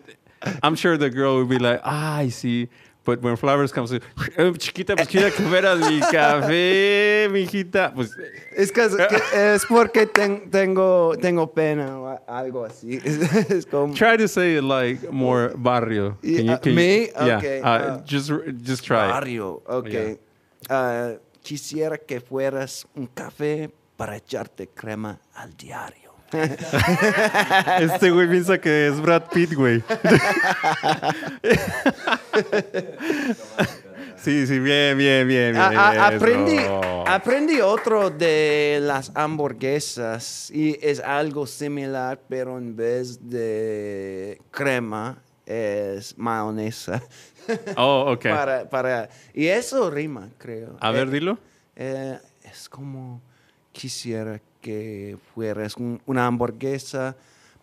I'm 0.63 0.75
sure 0.75 0.97
the 0.97 1.11
girl 1.11 1.35
will 1.35 1.45
be 1.45 1.59
like, 1.59 1.81
ah, 1.83 2.17
I 2.17 2.29
see. 2.29 2.69
But 3.05 3.21
when 3.21 3.35
Flowers 3.35 3.71
comes 3.73 3.89
to, 3.89 3.99
"Eh, 4.37 4.53
chiquita, 4.57 4.95
pues 4.95 5.07
que 5.09 5.29
fueras 5.31 5.77
mi 5.79 5.99
café, 5.99 7.27
mijita. 7.31 7.93
Pues, 7.93 8.11
Es, 8.55 8.71
que, 8.71 8.81
es 9.33 9.65
porque 9.65 10.05
ten- 10.05 10.49
tengo, 10.49 11.13
tengo 11.21 11.51
pena 11.53 11.99
o 11.99 12.19
algo 12.27 12.63
así. 12.63 12.97
Es, 13.03 13.51
es 13.51 13.65
como. 13.65 13.93
try 13.93 14.15
to 14.17 14.27
say 14.27 14.55
it 14.57 14.63
like 14.63 15.09
more 15.11 15.51
barrio. 15.55 16.17
Can 16.21 16.45
Yeah, 16.45 16.59
me? 16.65 17.09
Yeah, 17.25 17.37
Okay, 17.37 17.61
uh, 17.61 17.65
uh, 17.65 18.03
just, 18.05 18.31
just 18.63 18.83
try. 18.85 19.07
Barrio, 19.09 19.61
ok. 19.67 20.17
Ah, 20.69 21.13
quisiera 21.41 21.97
que 21.97 22.21
fueras 22.21 22.87
un 22.95 23.07
café 23.07 23.69
para 23.97 24.15
echarte 24.15 24.67
crema 24.73 25.19
al 25.35 25.53
diario. 25.57 26.02
Este 27.79 28.11
güey 28.11 28.29
piensa 28.29 28.57
que 28.59 28.87
es 28.87 28.99
Brad 29.01 29.23
Pitt, 29.33 29.53
güey. 29.53 29.83
Sí, 34.17 34.47
sí, 34.47 34.59
bien, 34.59 34.97
bien, 34.97 35.27
bien, 35.27 35.51
bien. 35.53 35.57
A- 35.57 36.07
aprendí, 36.07 36.57
aprendí 37.07 37.59
otro 37.59 38.09
de 38.09 38.79
las 38.81 39.11
hamburguesas 39.15 40.49
y 40.51 40.77
es 40.81 41.01
algo 41.01 41.45
similar, 41.45 42.19
pero 42.29 42.57
en 42.57 42.73
vez 42.75 43.19
de 43.29 44.39
crema 44.51 45.21
es 45.45 46.17
mayonesa. 46.17 47.03
Oh, 47.75 48.13
ok. 48.13 48.23
para, 48.29 48.69
para, 48.69 49.09
y 49.33 49.47
eso 49.47 49.91
rima, 49.91 50.29
creo. 50.37 50.77
A 50.79 50.91
ver, 50.91 51.09
Eh, 51.09 51.11
dilo. 51.11 51.37
eh, 51.75 52.17
es 52.43 52.69
como 52.69 53.21
quisiera 53.73 54.39
que 54.39 54.45
fueras 55.33 55.75
un- 55.77 56.01
una 56.05 56.25
hamburguesa 56.27 57.15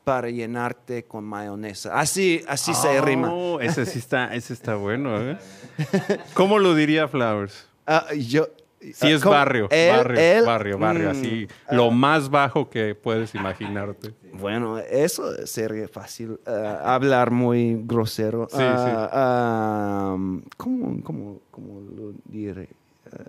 para 0.05 0.31
llenarte 0.31 1.05
con 1.05 1.25
mayonesa. 1.25 1.99
Así, 1.99 2.43
así 2.49 2.75
se 2.75 3.01
rima. 3.01 3.29
Oh, 3.33 3.61
ese 3.61 3.85
sí 3.87 3.99
está, 3.99 4.35
ese 4.35 4.53
está 4.55 4.75
bueno, 4.75 5.21
¿eh? 5.21 5.37
¿Cómo 6.35 6.59
lo 6.59 6.75
diría 6.75 7.07
Flowers? 7.09 7.67
Ah, 7.87 8.07
yo, 8.15 8.49
Sí, 8.81 9.13
es 9.13 9.21
¿cómo? 9.23 9.35
barrio, 9.35 9.69
barrio, 9.69 10.47
barrio, 10.47 10.79
barrio, 10.79 11.09
mm, 11.09 11.11
así. 11.11 11.49
Lo 11.71 11.91
más 11.91 12.31
bajo 12.31 12.71
que 12.71 12.95
puedes 12.95 13.35
imaginarte. 13.35 14.15
Bueno, 14.33 14.79
eso 14.79 15.47
sería 15.47 15.87
fácil. 15.87 16.41
ah, 16.47 16.95
hablar 16.95 17.31
muy 17.31 17.77
grosero. 17.85 18.49
Sí, 18.51 18.57
sí. 18.57 18.63
Ah, 18.63 20.13
um, 20.15 20.43
¿cómo, 20.57 21.03
cómo, 21.05 21.41
cómo 21.51 21.81
lo 21.95 22.13
diré? 22.25 22.71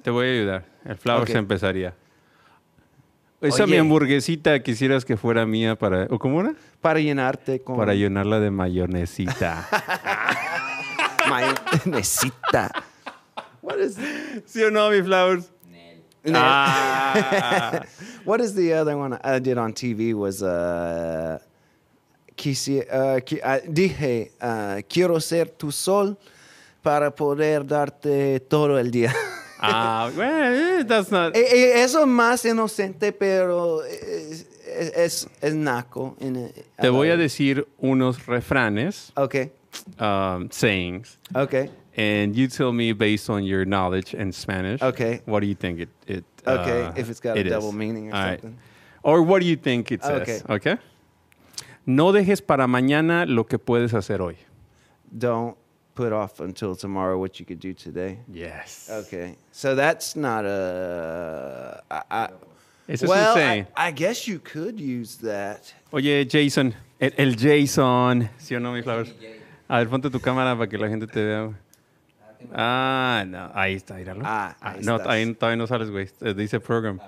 Te 0.03 0.09
voy 0.09 0.27
a 0.27 0.31
ayudar. 0.31 0.65
El 0.85 0.95
Flowers 0.97 1.35
empezaría. 1.35 1.93
Esa 3.41 3.63
Oye. 3.63 3.71
mi 3.73 3.77
hamburguesita 3.79 4.61
quisieras 4.61 5.03
que 5.03 5.17
fuera 5.17 5.45
mía 5.47 5.75
para... 5.75 6.05
¿O 6.11 6.19
cómo 6.19 6.41
era? 6.41 6.53
Para 6.79 6.99
llenarte 6.99 7.59
con 7.61 7.75
Para 7.75 7.95
llenarla 7.95 8.39
de 8.39 8.51
mayonesita. 8.51 9.67
mayonesita. 11.29 12.71
What 13.61 13.79
is, 13.79 13.97
¿Sí 14.45 14.61
o 14.63 14.69
no, 14.71 14.89
mi 14.91 15.01
Flowers? 15.01 15.49
Ah. 16.33 17.81
what 18.25 18.39
is 18.41 18.53
the 18.53 18.73
other 18.73 18.95
one 18.95 19.17
I 19.23 19.39
did 19.39 19.57
on 19.57 19.73
TV 19.73 20.13
was 20.13 20.43
uh, 20.43 21.39
quisi- 22.35 22.85
uh, 22.91 23.19
qui- 23.21 23.41
ah, 23.43 23.57
dije 23.67 24.31
uh, 24.39 24.81
quiero 24.87 25.19
ser 25.19 25.49
tu 25.49 25.71
sol 25.71 26.15
para 26.83 27.09
poder 27.15 27.65
darte 27.65 28.39
todo 28.41 28.77
el 28.77 28.91
día. 28.91 29.11
Ah, 29.61 30.11
well, 30.15 30.79
eh, 30.79 30.83
that's 30.83 31.11
not... 31.11 31.35
Eh, 31.35 31.45
eh, 31.51 31.83
Eso 31.83 32.01
es 32.01 32.07
más 32.07 32.43
inocente, 32.45 33.11
pero 33.11 33.83
es, 33.83 35.27
es, 35.41 35.55
naco. 35.55 36.15
Te 36.79 36.89
voy 36.89 37.09
a 37.09 37.17
decir 37.17 37.67
unos 37.77 38.25
refranes, 38.25 39.11
Ok, 39.15 39.35
um, 39.99 40.49
sayings, 40.49 41.19
ok, 41.35 41.69
and 41.95 42.35
you 42.35 42.47
tell 42.47 42.71
me 42.71 42.93
based 42.93 43.29
on 43.29 43.43
your 43.43 43.65
knowledge 43.65 44.13
in 44.13 44.31
Spanish. 44.31 44.81
Okay. 44.81 45.21
What 45.25 45.41
do 45.41 45.47
you 45.47 45.55
think 45.55 45.79
it? 45.79 45.89
it 46.07 46.23
Okay, 46.47 46.83
uh, 46.85 46.93
if 46.95 47.09
it's 47.09 47.19
got 47.19 47.37
a 47.37 47.41
is. 47.41 47.49
double 47.49 47.71
meaning 47.71 48.11
or 48.11 48.15
All 48.15 48.23
right. 48.23 48.41
something. 48.41 48.57
Or 49.03 49.21
what 49.21 49.41
do 49.41 49.45
you 49.47 49.55
think 49.57 49.91
it 49.91 50.03
says? 50.03 50.21
Okay. 50.21 50.41
Okay. 50.49 50.77
No 51.85 52.11
dejes 52.11 52.41
para 52.41 52.67
mañana 52.67 53.25
lo 53.27 53.45
que 53.45 53.57
puedes 53.59 53.93
hacer 53.93 54.21
hoy. 54.21 54.37
don't 55.11 55.57
put 55.95 56.13
off 56.13 56.39
until 56.39 56.75
tomorrow 56.75 57.17
what 57.17 57.39
you 57.39 57.45
could 57.45 57.59
do 57.59 57.73
today. 57.73 58.19
Yes. 58.31 58.89
Okay, 58.91 59.35
so 59.51 59.75
that's 59.75 60.15
not 60.15 60.45
a. 60.45 61.81
I, 61.89 62.01
I, 62.11 62.29
Ese 62.87 63.03
es 63.03 63.09
un 63.09 63.09
well, 63.09 63.65
I, 63.77 63.91
guess 63.91 64.27
you 64.27 64.39
could 64.39 64.79
use 64.79 65.15
that. 65.17 65.73
Oye, 65.93 66.25
Jason, 66.25 66.73
el, 66.99 67.11
el 67.17 67.35
Jason, 67.35 68.29
¿sí 68.37 68.55
o 68.55 68.59
no, 68.59 68.73
mi 68.73 68.81
Flowers? 68.81 69.13
A 69.69 69.77
ver, 69.77 69.87
ponte 69.87 70.09
tu 70.09 70.19
cámara 70.19 70.57
para 70.57 70.67
que 70.67 70.77
la 70.77 70.89
gente 70.89 71.07
te 71.07 71.23
vea. 71.23 71.53
Ah, 72.53 73.23
no, 73.27 73.51
ahí 73.53 73.75
está, 73.75 73.95
míralo. 73.95 74.21
Ah, 74.25 74.55
ahí 74.59 74.81
no, 74.83 74.97
estás. 74.97 75.07
ahí 75.07 75.33
todavía 75.33 75.57
no 75.57 75.67
sales, 75.67 75.89
güey. 75.89 76.09
Eh, 76.21 76.33
Dice 76.33 76.59
program. 76.59 76.99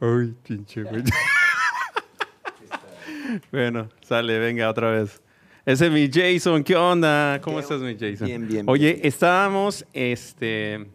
Uy, 0.00 0.36
pinche, 0.46 0.82
güey. 0.82 1.02
bueno, 3.50 3.88
sale, 4.02 4.38
venga, 4.38 4.68
otra 4.68 4.90
vez. 4.90 5.20
Ese 5.66 5.86
es 5.86 5.92
mi 5.92 6.10
Jason, 6.12 6.62
¿qué 6.62 6.76
onda? 6.76 7.40
¿Cómo 7.42 7.56
Qué- 7.56 7.62
estás, 7.62 7.80
mi 7.80 7.94
Jason? 7.98 8.26
bien, 8.26 8.46
bien, 8.46 8.68
Oye, 8.68 8.94
bien. 8.94 9.06
estábamos, 9.06 9.84
este, 9.94 10.86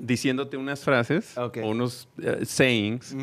diciéndote 0.00 0.56
unas 0.56 0.84
frases, 0.84 1.36
o 1.36 1.50
unos 1.64 2.08
eh, 2.22 2.44
sayings. 2.44 3.16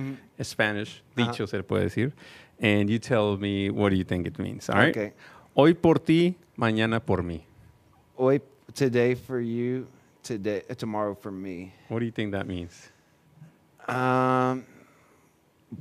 Spanish, 0.44 1.02
Ajá. 1.16 1.32
dicho 1.32 1.48
se 1.48 1.64
puede 1.64 1.86
decir, 1.86 2.14
and 2.62 2.90
you 2.90 3.00
tell 3.00 3.38
me 3.40 3.70
what 3.70 3.92
do 3.92 3.96
you 3.96 4.04
think 4.04 4.28
it 4.28 4.38
means, 4.40 4.70
all 4.70 4.76
right? 4.78 4.90
Okay. 4.96 5.14
Hoy 5.56 5.74
por 5.74 6.00
ti, 6.00 6.36
mañana 6.58 7.00
por 7.00 7.24
mí. 7.24 7.42
Hoy, 8.18 8.42
today 8.76 9.16
for 9.16 9.40
you, 9.40 9.88
today, 10.22 10.64
uh, 10.70 10.76
tomorrow 10.76 11.16
for 11.16 11.32
me. 11.32 11.72
What 11.88 12.00
do 12.00 12.06
you 12.06 12.12
think 12.12 12.34
that 12.34 12.46
means? 12.46 12.92
Um, 13.88 14.66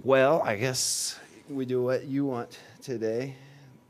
well, 0.04 0.40
I 0.44 0.56
guess 0.56 1.18
we 1.50 1.66
do 1.66 1.82
what 1.82 2.06
you 2.06 2.24
want 2.24 2.56
today. 2.82 3.34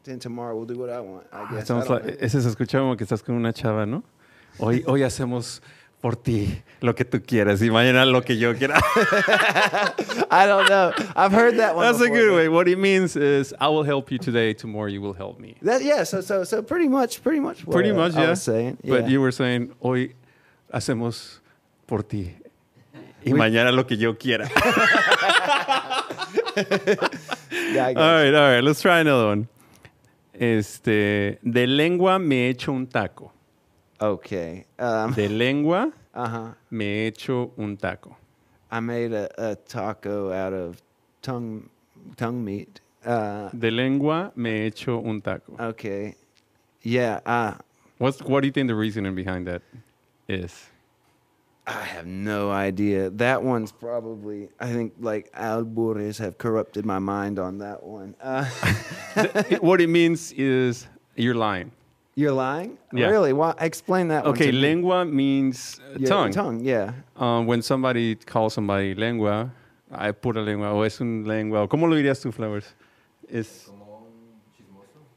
Then 0.06 0.20
tomorrow 0.20 0.54
we'll 0.54 0.66
do 0.66 0.78
what 0.78 0.88
I 0.88 1.00
want. 1.00 1.26
I 1.32 1.40
ah, 1.40 1.46
guess. 1.50 1.68
I 1.68 1.74
Estamos 1.74 1.88
don't 1.88 1.90
la- 1.90 1.98
know. 1.98 2.08
Eh, 2.10 2.16
ese 2.20 2.40
se 2.40 2.48
escucha 2.48 2.78
como 2.78 2.96
que 2.96 3.04
estás 3.04 3.24
con 3.24 3.34
una 3.34 3.52
chava, 3.52 3.86
¿no? 3.86 4.04
Hoy, 4.60 4.84
hoy 4.86 5.02
hacemos 5.02 5.60
por 6.00 6.14
ti 6.14 6.62
lo 6.80 6.94
que 6.94 7.04
tú 7.04 7.20
quieras 7.26 7.60
y 7.60 7.70
mañana 7.70 8.06
lo 8.06 8.22
que 8.22 8.38
yo 8.38 8.54
quiera. 8.54 8.76
I 10.30 10.46
don't 10.46 10.68
know. 10.68 10.92
I've 11.16 11.32
heard 11.32 11.56
that 11.56 11.74
one. 11.74 11.84
That's 11.84 12.00
a 12.00 12.08
good 12.08 12.36
way. 12.36 12.48
What 12.48 12.68
it 12.68 12.78
means 12.78 13.16
is 13.16 13.52
I 13.60 13.66
will 13.66 13.82
help 13.82 14.12
you 14.12 14.18
today, 14.18 14.54
tomorrow 14.54 14.86
you 14.86 15.00
will 15.00 15.14
help 15.14 15.40
me. 15.40 15.56
That, 15.62 15.82
yeah. 15.82 16.04
So 16.04 16.20
so 16.20 16.44
so 16.44 16.62
pretty 16.62 16.86
much 16.86 17.20
pretty 17.24 17.40
much. 17.40 17.66
What 17.66 17.74
Pretty 17.74 17.90
much, 17.90 18.14
I 18.14 18.22
yeah. 18.22 18.30
was 18.30 18.42
saying. 18.42 18.78
But 18.84 19.02
yeah. 19.02 19.08
you 19.08 19.20
were 19.20 19.32
saying, 19.32 19.72
hoy 19.82 20.14
hacemos 20.72 21.40
por 21.88 22.02
ti 22.02 22.36
y 23.24 23.32
mañana 23.32 23.72
lo 23.72 23.84
que 23.88 23.96
yo 23.96 24.14
quiera. 24.16 24.48
yeah, 27.74 27.88
I 27.88 27.94
all 27.96 28.22
right, 28.22 28.34
all 28.34 28.50
right. 28.52 28.62
Let's 28.62 28.80
try 28.80 29.00
another 29.00 29.26
one. 29.26 29.48
Este, 30.38 31.38
de 31.42 31.66
lengua 31.66 32.18
me 32.18 32.46
he 32.46 32.50
hecho 32.50 32.72
un 32.72 32.86
taco. 32.86 33.32
Okay. 34.00 34.64
Um, 34.78 35.12
De 35.14 35.28
lengua 35.28 35.90
uh 36.14 36.26
huh. 36.28 36.48
me 36.70 37.06
echo 37.06 37.52
un 37.56 37.76
taco. 37.76 38.16
I 38.70 38.80
made 38.80 39.12
a, 39.12 39.28
a 39.38 39.54
taco 39.56 40.30
out 40.32 40.52
of 40.52 40.82
tongue 41.22 41.68
tongue 42.16 42.44
meat. 42.44 42.80
Uh, 43.04 43.48
De 43.58 43.70
lengua 43.70 44.32
me 44.36 44.50
he 44.50 44.66
hecho 44.70 44.98
un 45.02 45.20
taco. 45.22 45.56
okay. 45.58 46.14
Yeah. 46.82 47.20
Uh, 47.24 47.54
What's 47.98 48.20
what 48.22 48.42
do 48.42 48.46
you 48.48 48.52
think 48.52 48.68
the 48.68 48.74
reasoning 48.74 49.14
behind 49.14 49.46
that 49.46 49.62
is? 50.28 50.52
I 51.66 51.82
have 51.82 52.06
no 52.06 52.50
idea. 52.52 53.10
That 53.10 53.42
one's 53.42 53.72
probably. 53.72 54.48
I 54.60 54.66
think 54.72 54.92
like 55.00 55.30
albures 55.34 56.18
have 56.18 56.38
corrupted 56.38 56.86
my 56.86 57.00
mind 57.00 57.38
on 57.38 57.58
that 57.58 57.82
one. 57.82 58.14
Uh, 58.22 58.44
what 59.60 59.80
it 59.80 59.88
means 59.88 60.32
is 60.32 60.86
you're 61.16 61.34
lying. 61.34 61.72
you're 62.14 62.32
lying. 62.32 62.78
Yeah. 62.92 63.08
Really? 63.08 63.32
Why? 63.32 63.54
Explain 63.58 64.08
that. 64.08 64.24
one 64.24 64.34
Okay, 64.34 64.50
to 64.52 64.74
me. 65.04 65.04
means 65.10 65.80
uh, 65.80 65.98
Yeah, 65.98 66.08
tongue. 66.08 66.30
Tongue. 66.32 66.60
Yeah. 66.64 66.92
Um, 67.16 67.46
when 67.46 67.62
somebody 67.62 68.14
calls 68.14 68.54
somebody 68.54 68.94
lengua, 68.94 69.50
I 69.90 70.12
put 70.12 70.36
a 70.36 70.40
lengua 70.42 70.72
o 70.72 70.82
es 70.82 71.00
un 71.00 71.24
lengua. 71.24 71.66
¿Cómo 71.68 71.88
lo 71.88 71.96
dirías 71.96 72.20
tú, 72.22 72.32
Flowers? 72.32 72.74
Es 73.28 73.68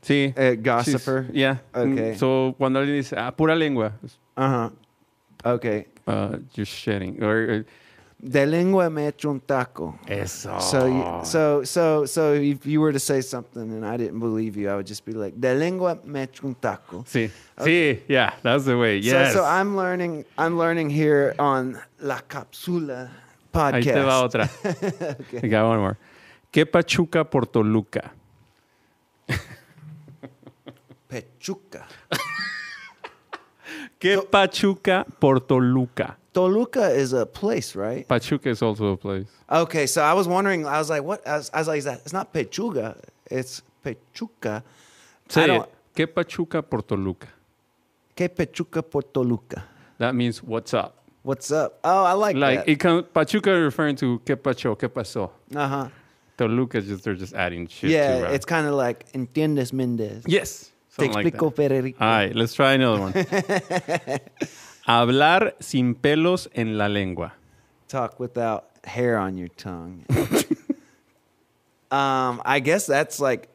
sí. 0.02 0.34
A 0.36 0.56
she's- 0.56 0.64
gossiper. 0.64 1.30
Yeah. 1.32 1.58
Mm, 1.76 1.94
Okay. 1.94 2.16
So 2.18 2.56
cuando 2.58 2.80
alguien 2.80 2.98
dice 2.98 3.14
ah, 3.18 3.32
pura 3.32 3.56
lengua, 3.56 3.94
Uh 4.36 4.50
huh. 4.50 4.70
Okay. 5.46 5.86
Uh, 6.10 6.38
you're 6.56 6.66
shitting 6.66 7.22
or 7.22 7.60
uh, 7.60 7.64
De 8.22 8.46
lengua 8.46 8.90
me 8.90 9.06
echo 9.08 9.30
un 9.30 9.40
taco. 9.40 9.98
Eso. 10.06 10.60
So, 10.60 10.86
you, 10.88 11.22
so, 11.24 11.64
so, 11.64 12.06
so, 12.06 12.34
if 12.34 12.66
you 12.66 12.82
were 12.82 12.92
to 12.92 13.00
say 13.00 13.22
something 13.22 13.62
and 13.62 13.86
I 13.86 13.96
didn't 13.96 14.20
believe 14.20 14.58
you, 14.58 14.68
I 14.70 14.76
would 14.76 14.88
just 14.88 15.06
be 15.06 15.14
like, 15.14 15.40
"De 15.40 15.56
lengua 15.56 15.98
me 16.04 16.20
echo 16.24 16.48
un 16.48 16.56
taco." 16.56 17.06
Sí. 17.08 17.32
Sí, 17.58 18.02
yeah, 18.10 18.34
that's 18.44 18.66
the 18.66 18.78
way. 18.78 19.02
So, 19.02 19.08
Yes. 19.08 19.34
so 19.34 19.46
I'm 19.46 19.78
learning. 19.78 20.26
I'm 20.38 20.58
learning 20.58 20.90
here 20.90 21.34
on 21.40 21.80
La 22.02 22.20
Capsula 22.20 23.10
podcast. 23.54 23.74
Ahí 23.74 23.84
te 23.84 24.02
va 24.02 24.22
podcast. 24.28 24.66
otra. 24.66 25.42
I 25.44 25.48
got 25.48 25.70
one 25.70 25.80
more. 25.80 25.98
¿Qué 26.52 26.66
pachuca 26.66 27.24
por 27.24 27.46
Toluca? 27.46 28.12
Pechuca. 31.08 31.88
¿Qué 34.00 34.18
pachuca 34.30 35.06
por 35.20 35.40
Toluca? 35.42 36.18
Toluca 36.34 36.90
is 36.92 37.12
a 37.14 37.26
place, 37.26 37.76
right? 37.76 38.08
Pachuca 38.08 38.50
is 38.50 38.62
also 38.62 38.94
a 38.94 38.98
place. 38.98 39.28
Okay, 39.52 39.88
so 39.88 40.02
I 40.02 40.14
was 40.14 40.28
wondering. 40.28 40.66
I 40.66 40.78
was 40.78 40.90
like, 40.90 41.04
what? 41.04 41.28
I 41.28 41.38
was, 41.38 41.50
I 41.54 41.60
was 41.60 41.68
like, 41.68 41.80
is 41.80 41.86
that, 41.86 42.00
it's 42.06 42.14
not 42.14 42.32
Pechuga. 42.34 42.96
It's 43.30 43.62
Pechuca. 43.84 44.64
I 45.30 45.34
Say 45.34 45.56
it. 45.56 45.64
¿Qué 45.96 46.08
pachuca 46.08 46.62
por 46.62 46.82
Toluca? 46.84 47.28
Que 48.16 48.30
Pechuca 48.30 48.82
por 48.84 49.02
Toluca. 49.04 49.64
That 49.98 50.16
means 50.16 50.42
what's 50.42 50.74
up. 50.74 50.96
What's 51.24 51.52
up? 51.52 51.80
Oh, 51.84 52.06
I 52.06 52.14
like, 52.14 52.38
Like 52.38 52.60
that. 52.60 52.70
it 52.70 52.80
comes 52.80 53.04
Pachuca 53.14 53.52
referring 53.52 53.98
to 53.98 54.22
¿Qué 54.26 54.38
pacho? 54.42 54.76
¿Qué 54.78 54.88
pasó? 54.88 55.32
Uh 55.54 55.68
huh. 55.68 55.88
Toluca 56.38 56.80
just 56.82 57.04
they're 57.04 57.16
just 57.16 57.34
adding 57.34 57.68
shit 57.68 57.90
Yeah, 57.90 58.20
to 58.20 58.28
uh, 58.30 58.32
it's 58.32 58.46
kind 58.46 58.66
of 58.66 58.76
like 58.76 59.12
entiendes 59.12 59.74
Mendez. 59.74 60.24
Yes. 60.26 60.72
Te 61.00 61.08
like 61.10 61.28
explico. 61.34 61.54
Federico. 61.56 62.04
All 62.04 62.10
right, 62.10 62.36
let's 62.36 62.54
try 62.54 62.74
another 62.74 63.02
one. 63.02 63.14
Hablar 64.88 65.54
sin 65.60 65.96
pelos 65.96 66.48
en 66.54 66.78
la 66.78 66.88
lengua. 66.88 67.34
Talk 67.88 68.20
without 68.20 68.66
hair 68.84 69.18
on 69.18 69.38
your 69.38 69.50
tongue. 69.50 70.06
um, 71.92 72.42
I 72.46 72.60
guess 72.60 72.86
that's 72.86 73.20
like 73.20 73.50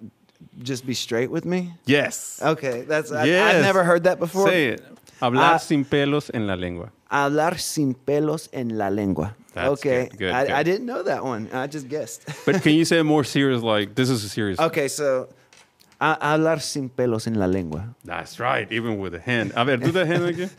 just 0.62 0.86
be 0.86 0.94
straight 0.94 1.30
with 1.30 1.44
me. 1.44 1.72
Yes. 1.86 2.40
Okay, 2.42 2.82
that's 2.82 3.12
I, 3.12 3.24
Yes. 3.24 3.54
I've 3.54 3.62
never 3.62 3.84
heard 3.84 4.04
that 4.04 4.18
before. 4.18 4.48
Say 4.48 4.68
it. 4.68 4.82
Hablar 5.20 5.54
Ah. 5.54 5.56
sin 5.58 5.84
pelos 5.84 6.30
en 6.34 6.46
la 6.46 6.54
lengua. 6.54 6.90
Hablar 7.10 7.58
sin 7.60 7.94
pelos 7.94 8.48
en 8.52 8.76
la 8.76 8.88
lengua. 8.88 9.34
That's 9.54 9.68
okay, 9.78 10.08
good, 10.10 10.18
good, 10.18 10.32
I, 10.32 10.42
good. 10.46 10.52
I 10.52 10.62
didn't 10.64 10.86
know 10.86 11.02
that 11.04 11.24
one. 11.24 11.48
I 11.52 11.68
just 11.68 11.88
guessed. 11.88 12.26
But 12.44 12.60
can 12.62 12.72
you 12.74 12.84
say 12.90 12.98
it 12.98 13.04
more 13.04 13.22
serious? 13.24 13.62
Like 13.62 13.94
this 13.94 14.10
is 14.10 14.24
a 14.24 14.28
serious. 14.28 14.58
okay, 14.58 14.88
so 14.88 15.28
a- 15.98 16.32
hablar 16.32 16.60
sin 16.60 16.88
pelos 16.88 17.26
en 17.26 17.38
la 17.38 17.46
lengua. 17.46 17.94
That's 18.04 18.38
right. 18.38 18.70
Even 18.72 18.98
with 19.00 19.14
a 19.14 19.20
hand. 19.20 19.52
A 19.56 19.64
ver, 19.64 19.78
do 19.78 19.90
the 19.92 20.04
hand 20.06 20.24
again. 20.26 20.50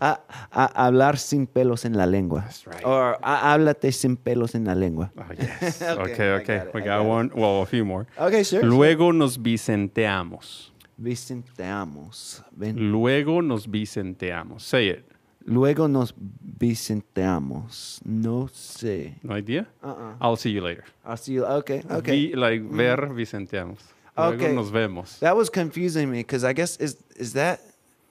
A- 0.00 0.20
a- 0.50 0.86
hablar 0.86 1.18
sin 1.18 1.46
pelos 1.46 1.84
en 1.84 1.96
la 1.96 2.06
lengua. 2.06 2.42
That's 2.42 2.66
right. 2.66 2.84
Or 2.84 3.16
a- 3.22 3.52
háblate 3.52 3.92
sin 3.92 4.16
pelos 4.16 4.54
en 4.54 4.64
la 4.64 4.74
lengua. 4.74 5.12
Oh, 5.16 5.22
yes. 5.38 5.82
Okay, 5.82 6.12
okay, 6.12 6.30
okay. 6.34 6.58
got 6.58 6.74
we 6.74 6.80
got, 6.80 6.98
got 6.98 7.04
it. 7.04 7.08
one. 7.08 7.30
Well, 7.34 7.62
a 7.62 7.66
few 7.66 7.84
more. 7.84 8.06
Okay, 8.18 8.44
sure. 8.44 8.62
Luego 8.64 9.12
nos 9.12 9.38
vicenteamos. 9.42 10.72
Vicenteamos. 10.98 12.42
Ven- 12.52 12.90
Luego 12.92 13.42
nos 13.42 13.66
vicenteamos. 13.70 14.62
Say 14.62 14.88
it. 14.90 15.04
Luego 15.44 15.88
nos 15.88 16.14
vicenteamos. 16.16 18.00
No 18.04 18.48
sé. 18.52 19.16
No 19.22 19.36
idea? 19.36 19.66
Uh-uh. 19.82 20.14
I'll 20.20 20.36
see 20.36 20.52
you 20.52 20.60
later. 20.62 20.84
I'll 21.04 21.16
see 21.16 21.32
you. 21.34 21.44
Okay, 21.44 21.82
okay. 21.90 22.28
Vi- 22.30 22.36
like 22.36 22.62
ver 22.70 23.08
vicenteamos. 23.12 23.78
Luego 24.16 24.44
Okay. 24.44 24.54
nos 24.54 24.70
vemos. 24.70 25.18
That 25.20 25.36
was 25.36 25.48
confusing 25.50 26.10
me 26.10 26.18
because 26.18 26.44
I 26.44 26.52
guess 26.52 26.76
is 26.76 26.96
is 27.16 27.32
that 27.34 27.60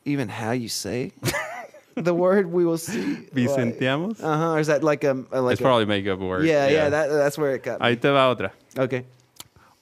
even 0.06 0.30
how 0.30 0.52
you 0.52 0.68
say 0.70 1.12
the 1.96 2.14
word 2.14 2.52
we 2.52 2.66
will 2.66 2.78
see? 2.80 3.28
Vicenteamos? 3.36 4.20
Uh 4.24 4.38
huh. 4.38 4.52
Or 4.54 4.60
is 4.60 4.68
that 4.68 4.84
like 4.84 5.04
a, 5.04 5.12
a 5.32 5.42
like 5.42 5.54
it's 5.54 5.62
a- 5.62 5.64
probably 5.64 5.86
make 5.86 6.08
up 6.08 6.20
word. 6.20 6.46
yeah, 6.46 6.68
yeah. 6.68 6.90
That 6.90 7.08
that's 7.10 7.38
where 7.38 7.54
it 7.56 7.64
got. 7.64 7.80
Me. 7.82 7.88
Ahí 7.88 8.02
te 8.02 8.10
va 8.10 8.34
otra. 8.36 8.52
Okay. 8.78 9.06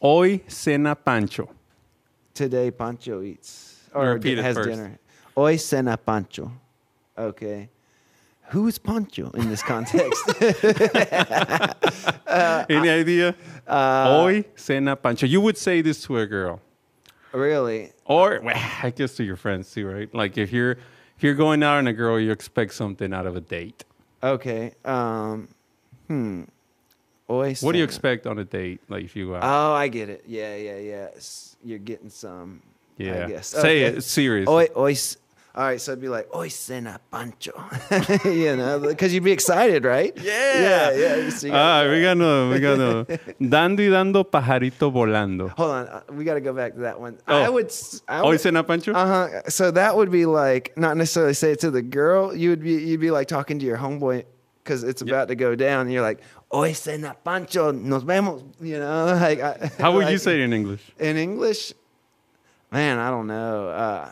Hoy 0.01 0.41
cena 0.47 0.95
Pancho. 0.95 1.47
Today 2.33 2.71
Pancho 2.71 3.21
eats 3.21 3.77
or 3.93 4.17
has 4.17 4.55
first. 4.55 4.69
dinner. 4.69 4.97
Hoy 5.35 5.57
cena 5.57 5.97
Pancho. 5.97 6.51
Okay. 7.17 7.69
Who's 8.51 8.77
Pancho 8.79 9.29
in 9.31 9.49
this 9.49 9.61
context? 9.61 10.23
Any 12.69 12.89
idea? 12.89 13.35
Uh, 13.67 14.17
Hoy 14.21 14.45
cena 14.55 14.95
Pancho. 14.95 15.25
You 15.25 15.41
would 15.41 15.57
say 15.57 15.81
this 15.81 16.01
to 16.03 16.17
a 16.17 16.25
girl. 16.25 16.59
really? 17.31 17.91
Or 18.05 18.39
well, 18.43 18.55
I 18.83 18.89
guess 18.91 19.15
to 19.17 19.23
your 19.23 19.35
friends 19.35 19.71
too, 19.71 19.87
right? 19.87 20.13
Like 20.13 20.37
if 20.37 20.51
you're 20.51 20.71
if 20.71 21.21
you're 21.23 21.35
going 21.35 21.61
out 21.63 21.77
on 21.77 21.87
a 21.87 21.93
girl, 21.93 22.19
you 22.19 22.31
expect 22.31 22.73
something 22.73 23.13
out 23.13 23.25
of 23.27 23.35
a 23.35 23.41
date. 23.41 23.83
Okay. 24.23 24.73
Um. 24.85 25.47
Hmm. 26.07 26.43
Hoy 27.27 27.53
What 27.61 27.73
do 27.73 27.77
you 27.77 27.83
expect 27.83 28.25
on 28.25 28.39
a 28.39 28.43
date? 28.45 28.81
Like 28.89 29.03
if 29.05 29.15
you 29.15 29.27
go 29.27 29.35
out? 29.35 29.43
Oh, 29.43 29.73
I 29.75 29.87
get 29.89 30.09
it. 30.09 30.23
Yeah, 30.27 30.55
yeah, 30.55 30.77
yeah. 30.77 31.07
You're 31.63 31.77
getting 31.77 32.09
some. 32.09 32.63
yeah. 32.97 33.25
I 33.25 33.27
guess. 33.29 33.47
Say 33.47 33.85
Okay. 33.85 33.97
it 33.97 34.01
serious. 34.03 34.47
Hoy, 34.49 34.67
hoy, 34.73 34.91
s- 34.93 35.17
all 35.59 35.65
right, 35.65 35.81
so 35.81 35.91
it'd 35.91 36.01
be 36.01 36.07
like, 36.07 36.29
hoy 36.31 36.47
cena 36.47 37.01
Pancho. 37.11 37.51
you 38.23 38.55
know, 38.55 38.79
because 38.79 39.13
you'd 39.13 39.25
be 39.25 39.33
excited, 39.33 39.83
right? 39.83 40.13
Yeah, 40.15 40.91
yeah. 40.91 41.29
so 41.29 41.47
you 41.47 41.53
Ah, 41.53 41.83
gotta- 41.83 41.89
we 41.91 42.01
got 42.01 42.15
no, 42.17 42.49
we 42.49 42.59
got 42.61 42.77
no. 42.77 43.03
Dando 43.49 43.83
y 43.83 43.89
dando 43.89 44.23
pajarito 44.23 44.89
volando. 44.89 45.49
Hold 45.57 45.71
on, 45.71 45.87
uh, 45.89 46.01
we 46.13 46.23
got 46.23 46.35
to 46.35 46.41
go 46.41 46.53
back 46.53 46.75
to 46.75 46.79
that 46.81 46.97
one. 47.01 47.17
Oh. 47.27 47.35
I 47.35 47.49
would. 47.49 47.65
s- 47.65 48.01
I 48.07 48.19
Hoy 48.19 48.29
would 48.29 48.39
cena 48.39 48.63
Pancho? 48.63 48.93
uh 48.93 49.05
huh. 49.27 49.49
So 49.49 49.69
that 49.71 49.97
would 49.97 50.09
be 50.11 50.25
like 50.25 50.71
not 50.77 50.95
necessarily 50.95 51.33
say 51.33 51.51
it 51.51 51.59
to 51.59 51.71
the 51.71 51.81
girl. 51.81 52.33
You 52.33 52.51
would 52.51 52.63
be 52.63 52.75
you'd 52.75 53.01
be 53.01 53.11
like 53.11 53.27
talking 53.27 53.59
to 53.59 53.65
your 53.65 53.77
homeboy 53.77 54.23
because 54.63 54.85
it's 54.85 55.01
about 55.01 55.27
to 55.27 55.35
go 55.35 55.55
down. 55.55 55.81
And 55.87 55.91
you're 55.91 56.03
like, 56.03 56.21
hoy 56.49 56.71
cena 56.71 57.17
Pancho, 57.25 57.71
nos 57.71 58.03
vemos. 58.03 58.43
You 58.61 58.79
know, 58.79 59.05
like 59.19 59.41
I, 59.41 59.69
How 59.77 59.91
would 59.91 60.07
you 60.09 60.19
say 60.19 60.35
it 60.39 60.43
in 60.45 60.53
English? 60.53 60.81
in 60.99 61.17
English, 61.17 61.73
man, 62.71 62.97
I 62.97 63.09
don't 63.09 63.27
know. 63.27 63.67
Uh, 63.69 64.11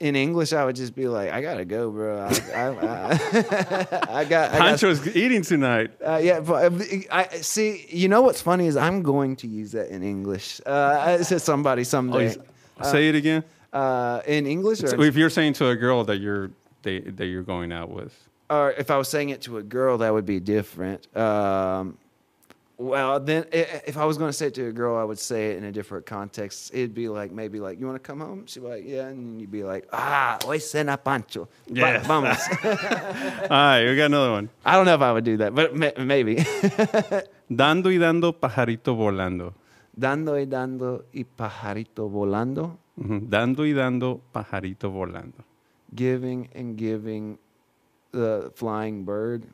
in 0.00 0.16
English, 0.16 0.52
I 0.52 0.64
would 0.64 0.76
just 0.76 0.94
be 0.94 1.08
like, 1.08 1.30
"I 1.30 1.40
gotta 1.40 1.64
go, 1.64 1.90
bro. 1.90 2.18
I, 2.20 2.28
I, 2.54 2.68
I, 2.68 3.88
I 4.20 4.24
got, 4.24 4.52
I 4.52 4.76
got 4.76 5.16
eating 5.16 5.42
tonight. 5.42 5.90
uh, 6.04 6.20
yeah, 6.22 6.40
but 6.40 6.72
uh, 6.72 6.78
I 7.10 7.26
see. 7.40 7.86
You 7.88 8.08
know 8.08 8.22
what's 8.22 8.40
funny 8.40 8.66
is 8.66 8.76
I'm 8.76 9.02
going 9.02 9.36
to 9.36 9.46
use 9.48 9.72
that 9.72 9.88
in 9.90 10.02
English. 10.02 10.60
Uh, 10.64 11.18
to 11.18 11.38
somebody 11.40 11.82
Oh, 11.82 11.84
someday. 11.84 12.22
he's- 12.30 12.38
say 12.82 13.08
it 13.08 13.14
again. 13.14 13.44
Uh, 13.72 14.20
in 14.26 14.46
English, 14.46 14.82
or, 14.82 15.00
if 15.04 15.16
you're 15.16 15.30
saying 15.30 15.54
to 15.54 15.68
a 15.68 15.76
girl 15.76 16.04
that 16.04 16.18
you're 16.18 16.50
they, 16.82 17.00
that 17.00 17.26
you're 17.26 17.42
going 17.42 17.72
out 17.72 17.90
with, 17.90 18.12
or 18.48 18.70
if 18.72 18.90
I 18.90 18.96
was 18.98 19.08
saying 19.08 19.30
it 19.30 19.42
to 19.42 19.58
a 19.58 19.62
girl, 19.62 19.98
that 19.98 20.12
would 20.12 20.26
be 20.26 20.38
different. 20.38 21.08
Um, 21.16 21.98
well, 22.76 23.20
then 23.20 23.46
if 23.52 23.96
I 23.96 24.04
was 24.04 24.18
going 24.18 24.30
to 24.30 24.32
say 24.32 24.46
it 24.48 24.54
to 24.54 24.66
a 24.66 24.72
girl, 24.72 24.96
I 24.96 25.04
would 25.04 25.18
say 25.18 25.50
it 25.52 25.58
in 25.58 25.64
a 25.64 25.72
different 25.72 26.06
context. 26.06 26.72
It'd 26.74 26.94
be 26.94 27.08
like 27.08 27.30
maybe 27.30 27.60
like, 27.60 27.78
"You 27.78 27.86
want 27.86 28.02
to 28.02 28.06
come 28.06 28.20
home?" 28.20 28.46
She'd 28.46 28.60
be 28.62 28.68
like, 28.68 28.84
"Yeah," 28.84 29.08
and 29.08 29.18
then 29.18 29.40
you'd 29.40 29.50
be 29.50 29.62
like, 29.62 29.86
"Ah, 29.92 30.38
hoy 30.42 30.58
cena 30.58 30.96
Pancho." 30.96 31.48
Yes. 31.66 32.04
vamos. 32.06 32.38
all 32.64 33.48
right, 33.48 33.84
we 33.86 33.96
got 33.96 34.06
another 34.06 34.32
one. 34.32 34.48
I 34.64 34.74
don't 34.74 34.86
know 34.86 34.94
if 34.94 35.02
I 35.02 35.12
would 35.12 35.24
do 35.24 35.36
that, 35.38 35.54
but 35.54 35.74
maybe. 35.98 36.36
Dando 37.48 37.90
y 37.90 37.98
dando 37.98 38.32
pajarito 38.32 38.96
volando. 38.96 39.54
dando 39.96 40.34
y 40.36 40.46
dando 40.46 41.04
y 41.12 41.24
pajarito 41.24 42.08
volando. 42.10 42.78
Ujú. 42.98 43.20
Dando 43.28 43.64
y 43.64 43.72
dando 43.72 44.20
pajarito 44.32 44.90
volando. 44.90 45.44
Giving 45.94 46.48
and 46.54 46.76
giving 46.76 47.38
the 48.10 48.50
flying 48.56 49.04
bird. 49.04 49.46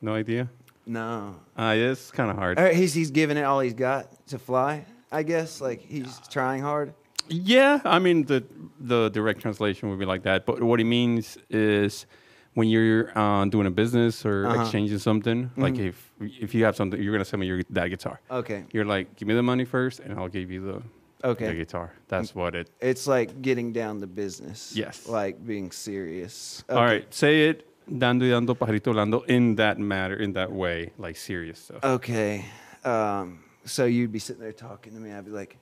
No 0.00 0.14
idea. 0.14 0.48
No. 0.90 1.36
Ah, 1.56 1.72
yeah, 1.72 1.92
it's 1.92 2.10
kind 2.10 2.30
of 2.30 2.36
hard. 2.36 2.58
Or 2.58 2.68
he's 2.72 2.92
he's 2.92 3.10
giving 3.12 3.36
it 3.36 3.44
all 3.44 3.60
he's 3.60 3.74
got 3.74 4.26
to 4.28 4.38
fly. 4.38 4.84
I 5.12 5.22
guess 5.22 5.60
like 5.60 5.80
he's 5.80 6.20
trying 6.28 6.62
hard. 6.62 6.94
Yeah, 7.28 7.80
I 7.84 7.98
mean 8.00 8.24
the 8.26 8.42
the 8.80 9.08
direct 9.10 9.40
translation 9.40 9.88
would 9.90 9.98
be 10.00 10.04
like 10.04 10.22
that. 10.24 10.46
But 10.46 10.62
what 10.62 10.80
it 10.80 10.84
means 10.84 11.38
is 11.48 12.06
when 12.54 12.66
you're 12.68 13.16
uh, 13.16 13.44
doing 13.44 13.66
a 13.68 13.70
business 13.70 14.26
or 14.26 14.46
Uh-huh. 14.46 14.62
exchanging 14.62 14.98
something, 14.98 15.50
like 15.56 15.78
if 15.78 15.96
if 16.20 16.54
you 16.54 16.64
have 16.64 16.74
something, 16.74 17.00
you're 17.00 17.12
gonna 17.12 17.24
send 17.24 17.40
me 17.40 17.46
your 17.46 17.62
that 17.70 17.88
guitar. 17.88 18.20
Okay. 18.28 18.64
You're 18.72 18.84
like, 18.84 19.14
give 19.16 19.28
me 19.28 19.34
the 19.34 19.42
money 19.44 19.64
first, 19.64 20.00
and 20.00 20.18
I'll 20.18 20.28
give 20.38 20.50
you 20.50 20.60
the 20.72 20.82
Okay. 21.22 21.46
the 21.46 21.54
guitar. 21.54 21.92
That's 22.08 22.34
what 22.34 22.54
it. 22.56 22.68
It's 22.80 23.06
like 23.06 23.42
getting 23.42 23.72
down 23.72 24.00
to 24.00 24.06
business. 24.08 24.72
Yes. 24.74 25.06
Like 25.06 25.38
being 25.46 25.70
serious. 25.70 26.64
All 26.68 26.82
right, 26.84 27.06
say 27.14 27.48
it. 27.50 27.66
Dando 27.90 28.24
y 28.24 28.30
dando 28.30 28.54
pajarito 28.54 28.92
volando 28.92 29.24
in 29.28 29.56
that 29.56 29.78
matter, 29.78 30.16
in 30.16 30.32
that 30.34 30.50
way, 30.52 30.92
like 30.98 31.16
serious 31.16 31.58
stuff. 31.58 31.82
Okay. 31.84 32.44
Um, 32.84 33.40
so 33.64 33.84
you'd 33.84 34.12
be 34.12 34.18
sitting 34.20 34.40
there 34.42 34.52
talking 34.52 34.92
to 34.94 35.00
me. 35.00 35.12
I'd 35.12 35.24
be 35.24 35.32
like, 35.32 35.56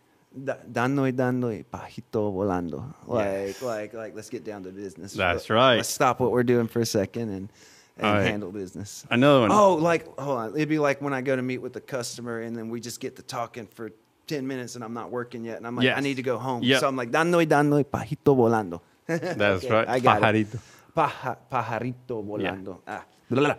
dando 0.70 1.04
y 1.04 1.10
dando 1.10 1.48
y 1.48 1.64
pajito 1.72 2.30
volando. 2.32 2.84
Like, 3.06 3.46
Yes. 3.46 3.62
like, 3.62 3.94
like, 3.94 4.14
let's 4.14 4.28
get 4.28 4.44
down 4.44 4.62
to 4.64 4.70
business. 4.70 5.14
That's 5.14 5.48
right. 5.48 5.76
Let's 5.76 5.88
stop 5.88 6.20
what 6.20 6.30
we're 6.32 6.42
doing 6.44 6.68
for 6.68 6.80
a 6.80 6.86
second 6.86 7.30
and, 7.30 7.48
and 7.96 8.06
right. 8.06 8.26
handle 8.26 8.52
business. 8.52 9.06
Another 9.10 9.40
one. 9.40 9.50
Oh, 9.52 9.74
like, 9.74 10.04
hold 10.18 10.38
on. 10.38 10.54
It'd 10.54 10.68
be 10.68 10.78
like 10.78 11.00
when 11.00 11.14
I 11.14 11.22
go 11.22 11.34
to 11.34 11.42
meet 11.42 11.58
with 11.58 11.72
the 11.72 11.80
customer 11.80 12.40
and 12.42 12.54
then 12.56 12.68
we 12.68 12.80
just 12.80 13.00
get 13.00 13.16
to 13.16 13.22
talking 13.22 13.66
for 13.66 13.90
10 14.26 14.46
minutes 14.46 14.74
and 14.74 14.84
I'm 14.84 14.92
not 14.94 15.10
working 15.10 15.44
yet. 15.44 15.56
And 15.56 15.66
I'm 15.66 15.74
like, 15.76 15.88
I 15.96 16.00
need 16.00 16.16
to 16.16 16.22
go 16.22 16.36
home. 16.36 16.62
Yep. 16.62 16.80
So 16.80 16.88
I'm 16.88 16.94
like, 16.96 17.10
dando 17.10 17.38
y 17.38 17.46
dando 17.46 17.76
y 17.78 17.84
pajito 17.84 18.36
volando. 18.36 18.80
That's 19.06 19.64
Okay, 19.64 19.72
right. 19.74 19.88
I 19.88 19.98
got 20.00 20.34
it. 20.34 20.46
Pajarito. 20.98 21.02
Paja, 21.22 21.38
pajarito 21.48 22.22
volando. 22.22 22.82
Ah. 22.86 23.04
Blah, 23.28 23.40
blah. 23.42 23.56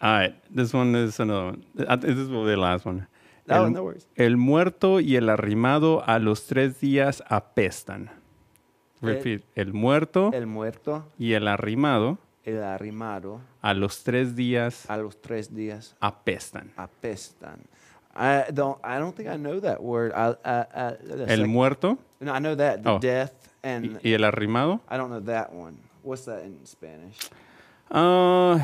All 0.00 0.18
right, 0.18 0.34
this 0.54 0.74
one 0.74 0.94
is 0.96 1.18
another 1.20 1.46
one. 1.52 1.64
Think 1.76 2.00
This 2.16 2.28
will 2.28 2.44
be 2.44 2.50
the 2.50 2.56
last 2.56 2.84
one. 2.84 3.06
No, 3.46 3.64
el, 3.66 3.72
no 3.72 3.82
worries. 3.84 4.06
el 4.16 4.36
muerto 4.36 5.00
y 5.00 5.16
el 5.16 5.28
arrimado 5.28 6.02
a 6.06 6.18
los 6.18 6.46
tres 6.46 6.80
días 6.80 7.22
apestan. 7.28 8.10
Repeat. 9.02 9.42
El 9.54 9.72
muerto 9.74 10.30
El 10.32 10.46
muerto, 10.46 11.04
y 11.18 11.34
el 11.34 11.46
arrimado 11.46 12.18
el 12.44 12.62
arrimado, 12.62 13.40
a 13.62 13.72
los 13.74 14.02
tres 14.02 14.34
días 14.36 14.88
a 14.90 14.96
los 14.98 15.20
tres 15.20 15.54
días 15.54 15.94
apestan. 16.00 16.72
apestan. 16.76 17.60
I 18.16 18.44
don't. 18.52 18.78
I 18.84 18.98
don't 18.98 19.14
think 19.16 19.28
I 19.28 19.36
know 19.36 19.60
that 19.60 19.80
word. 19.82 20.12
I, 20.14 20.34
I, 20.44 20.64
I, 20.74 20.94
El 21.32 21.46
muerto 21.48 21.98
No, 22.20 22.32
I 22.34 22.38
know 22.40 22.54
that 22.56 22.82
the 22.82 22.90
Oh. 22.90 22.98
death 22.98 23.32
y, 23.62 23.68
and 23.68 24.00
y 24.02 24.12
el 24.12 24.24
arrimado. 24.24 24.80
I 24.90 24.96
don't 24.96 25.08
know 25.10 25.20
that 25.24 25.52
one. 25.52 25.76
What's 26.04 26.26
that 26.26 26.44
in 26.44 26.64
Spanish? 26.66 27.16
Uh, 27.90 28.60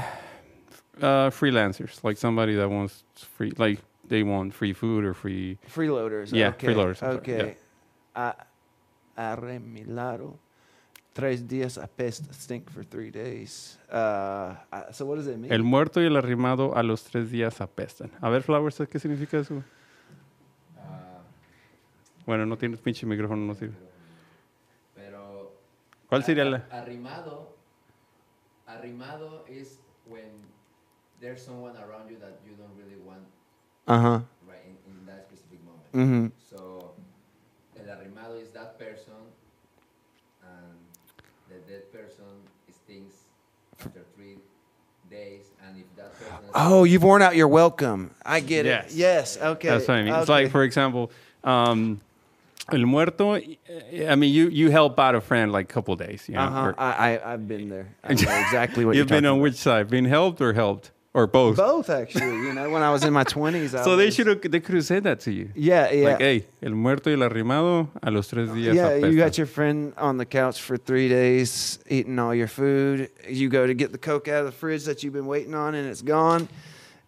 uh, 1.00 1.30
freelancers, 1.30 2.04
like 2.04 2.18
somebody 2.18 2.54
that 2.54 2.68
wants 2.68 3.02
free, 3.16 3.52
like 3.56 3.80
they 4.06 4.22
want 4.22 4.52
free 4.52 4.74
food 4.74 5.04
or 5.04 5.14
free. 5.14 5.56
Freeloaders. 5.66 6.32
Yeah, 6.32 6.48
okay. 6.48 6.66
freeloaders, 6.68 7.02
I'm 7.02 7.24
sorry, 7.24 7.56
Okay. 9.16 10.36
Tres 11.12 11.42
días 11.48 11.76
apesta. 11.76 12.32
Stink 12.32 12.70
for 12.70 12.84
three 12.84 13.10
days. 13.10 13.78
Uh, 13.90 14.54
so 14.92 15.06
what 15.06 15.16
does 15.16 15.26
it 15.26 15.38
mean? 15.38 15.50
El 15.50 15.64
muerto 15.64 16.00
y 16.00 16.06
el 16.06 16.16
arrimado 16.16 16.76
a 16.76 16.82
los 16.82 17.02
tres 17.02 17.30
días 17.30 17.60
apestan. 17.60 18.10
A 18.20 18.30
ver, 18.30 18.42
Flowers, 18.42 18.78
¿qué 18.88 18.98
significa 19.00 19.38
eso? 19.38 19.64
Bueno, 22.26 22.46
no 22.46 22.56
tienes 22.56 22.78
pinche 22.80 23.06
micrófono, 23.06 23.44
no 23.44 23.54
sirve. 23.54 23.89
Pero 26.10 26.22
¿Cuál 26.22 26.24
sería 26.24 26.44
la? 26.44 26.64
arrimado? 26.72 27.46
Arrimado 28.66 29.44
is 29.48 29.78
when 30.06 30.26
there's 31.20 31.40
someone 31.40 31.76
around 31.76 32.10
you 32.10 32.18
that 32.18 32.40
you 32.44 32.54
don't 32.56 32.74
really 32.76 32.98
want 33.06 33.22
huh. 33.86 34.20
right 34.46 34.58
in, 34.66 34.76
in 34.90 35.06
that 35.06 35.22
specific 35.28 35.60
moment. 35.64 35.92
Mm-hmm. 35.94 36.26
So 36.44 36.90
el 37.78 37.86
arrimado 37.86 38.42
is 38.42 38.50
that 38.50 38.76
person 38.76 39.14
and 40.42 40.76
the 41.48 41.58
dead 41.70 41.92
person 41.92 42.26
stinks 42.68 43.14
after 43.80 44.00
three 44.16 44.38
days 45.08 45.52
and 45.64 45.78
if 45.78 45.86
that 45.96 46.12
person 46.18 46.34
Oh, 46.54 46.82
you've 46.82 47.04
worn 47.04 47.22
out 47.22 47.36
your 47.36 47.48
welcome. 47.48 48.10
I 48.26 48.40
get 48.40 48.66
Yes. 48.66 48.90
it. 48.90 48.96
Yes. 48.96 49.36
Okay. 49.40 49.68
That's 49.68 49.86
what 49.86 49.96
I 49.96 50.02
mean. 50.02 50.14
It's 50.14 50.28
like, 50.28 50.50
for 50.50 50.64
example, 50.64 51.12
um, 51.44 52.00
el 52.74 52.86
muerto. 52.86 53.34
I 53.34 54.14
mean, 54.16 54.32
you 54.32 54.48
you 54.48 54.70
help 54.70 54.98
out 54.98 55.14
a 55.14 55.20
friend 55.20 55.52
like 55.52 55.70
a 55.70 55.72
couple 55.74 55.94
days. 55.96 56.28
You 56.28 56.34
know, 56.34 56.40
Uh-huh. 56.42 56.66
or- 56.68 56.74
I, 56.78 56.90
I 57.18 57.32
I've 57.34 57.46
been 57.48 57.68
there. 57.68 57.88
I 58.04 58.14
know 58.14 58.20
exactly 58.46 58.84
what 58.84 58.96
You've 58.96 59.08
been 59.08 59.24
on 59.26 59.34
about. 59.34 59.42
which 59.42 59.56
side? 59.56 59.88
Been 59.88 60.04
helped 60.06 60.40
or 60.40 60.52
helped 60.52 60.90
or 61.12 61.26
both? 61.26 61.56
Both 61.56 61.90
actually. 61.90 62.36
You 62.46 62.52
know, 62.54 62.70
when 62.70 62.82
I 62.82 62.90
was 62.92 63.02
in 63.04 63.12
my 63.12 63.24
twenties. 63.24 63.72
So 63.84 63.96
they 63.96 64.10
should 64.10 64.26
have. 64.28 64.40
They 64.42 64.60
could 64.60 64.76
have 64.76 64.84
said 64.84 65.02
that 65.04 65.20
to 65.20 65.32
you. 65.32 65.50
Yeah, 65.54 65.90
yeah. 65.90 66.08
Like, 66.10 66.18
hey, 66.20 66.46
el 66.62 66.72
muerto 66.74 67.10
y 67.10 67.14
el 67.14 67.28
arrimado 67.28 67.88
a 68.02 68.10
los 68.10 68.28
tres 68.28 68.48
días. 68.50 68.74
yeah, 68.74 68.94
you 68.96 69.16
got 69.16 69.36
your 69.36 69.46
friend 69.48 69.92
on 69.96 70.18
the 70.18 70.26
couch 70.26 70.60
for 70.60 70.76
three 70.76 71.08
days 71.08 71.78
eating 71.88 72.18
all 72.18 72.34
your 72.34 72.48
food. 72.48 73.10
You 73.28 73.48
go 73.48 73.66
to 73.66 73.74
get 73.74 73.90
the 73.92 73.98
Coke 73.98 74.28
out 74.28 74.40
of 74.40 74.46
the 74.46 74.52
fridge 74.52 74.84
that 74.84 75.02
you've 75.02 75.12
been 75.14 75.26
waiting 75.26 75.54
on, 75.54 75.74
and 75.74 75.88
it's 75.88 76.02
gone. 76.02 76.48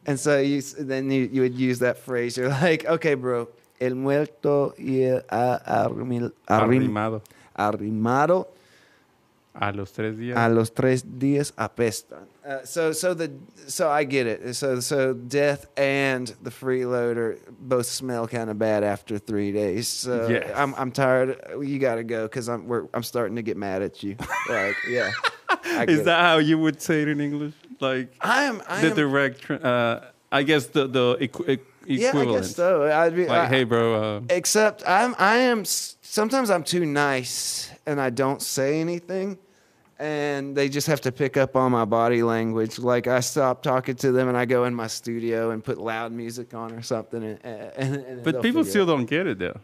And 0.05 0.19
so 0.19 0.41
you 0.41 0.61
then 0.63 1.11
you, 1.13 1.29
you 1.33 1.43
would 1.43 1.55
use 1.55 1.79
that 1.79 1.97
phrase. 1.99 2.37
You're 2.37 2.49
like, 2.49 2.85
okay, 2.85 3.15
bro, 3.15 3.47
el 3.87 3.95
muerto 3.95 4.75
y 4.79 5.03
el 5.03 5.25
a- 5.29 5.85
arrimil- 5.87 6.33
arrim- 6.47 6.83
arrimado 6.83 7.23
arrimado 7.55 8.49
a 9.55 9.71
los 9.73 9.93
tres 9.93 10.17
días. 10.17 10.37
a 10.39 10.49
los 10.49 10.73
tres 10.73 11.05
días 11.19 11.53
apestan. 11.57 12.21
Uh, 12.45 12.65
so 12.65 12.93
so 12.93 13.15
the 13.15 13.31
so 13.69 13.91
I 13.91 14.05
get 14.05 14.27
it. 14.27 14.55
So 14.55 14.81
so 14.81 15.13
death 15.13 15.67
and 15.77 16.35
the 16.43 16.51
freeloader 16.51 17.37
both 17.61 17.87
smell 17.87 18.27
kind 18.27 18.49
of 18.51 18.59
bad 18.59 18.83
after 18.83 19.19
three 19.19 19.53
days. 19.53 19.87
So 19.89 20.27
Yes. 20.29 20.51
I'm 20.57 20.75
I'm 20.77 20.91
tired. 20.91 21.37
You 21.61 21.79
got 21.79 21.97
to 21.97 22.05
go 22.05 22.23
because 22.25 22.49
I'm 22.49 22.67
we're, 22.67 22.87
I'm 22.95 23.03
starting 23.03 23.37
to 23.37 23.43
get 23.43 23.57
mad 23.59 23.83
at 23.83 24.03
you. 24.03 24.17
like 24.49 24.75
yeah, 24.89 25.11
Is 25.87 26.01
it. 26.01 26.05
that 26.07 26.21
how 26.21 26.39
you 26.39 26.59
would 26.59 26.81
say 26.81 27.03
it 27.03 27.09
in 27.09 27.21
English? 27.21 27.55
Like 27.81 28.15
I 28.23 28.45
am 28.45 28.63
I 28.67 28.81
the 28.81 28.91
am, 28.91 28.97
direct. 28.97 29.51
Uh, 29.51 30.01
I 30.33 30.43
guess 30.45 30.67
the 30.69 30.87
the 30.89 31.19
equ- 31.87 31.97
equ- 31.97 31.99
yeah 32.01 32.13
I 32.19 32.25
guess 32.25 32.55
so. 32.55 32.85
I'd 32.85 33.15
be 33.17 33.27
Like, 33.27 33.43
I- 33.43 33.47
hey, 33.49 33.65
bro. 33.65 34.17
Uh, 34.17 34.21
Except 34.31 34.83
I'm 34.87 35.15
I 35.19 35.37
am 35.39 35.65
sometimes 35.65 36.51
I'm 36.51 36.65
too 36.65 36.85
nice 36.87 37.71
and 37.87 38.01
I 38.01 38.11
don't 38.11 38.41
say 38.43 38.81
anything 38.81 39.39
and 39.99 40.57
they 40.57 40.69
just 40.69 40.87
have 40.89 41.01
to 41.03 41.13
pick 41.13 41.37
up 41.37 41.55
on 41.55 41.71
my 41.73 41.85
body 41.85 42.23
language. 42.23 42.79
Like 42.79 43.07
I 43.07 43.21
stop 43.21 43.63
talking 43.63 43.95
to 43.97 44.11
them 44.13 44.29
and 44.29 44.37
I 44.37 44.45
go 44.47 44.65
in 44.65 44.75
my 44.75 44.87
studio 44.89 45.51
and 45.51 45.63
put 45.63 45.79
loud 45.79 46.13
music 46.13 46.55
on 46.55 46.73
or 46.73 46.83
something 46.83 47.23
and, 47.23 47.39
and, 47.45 47.95
and 47.97 48.23
but 48.25 48.43
people 48.43 48.65
still 48.65 48.87
don't 48.87 49.07
get 49.07 49.27
it 49.27 49.39
though. 49.39 49.61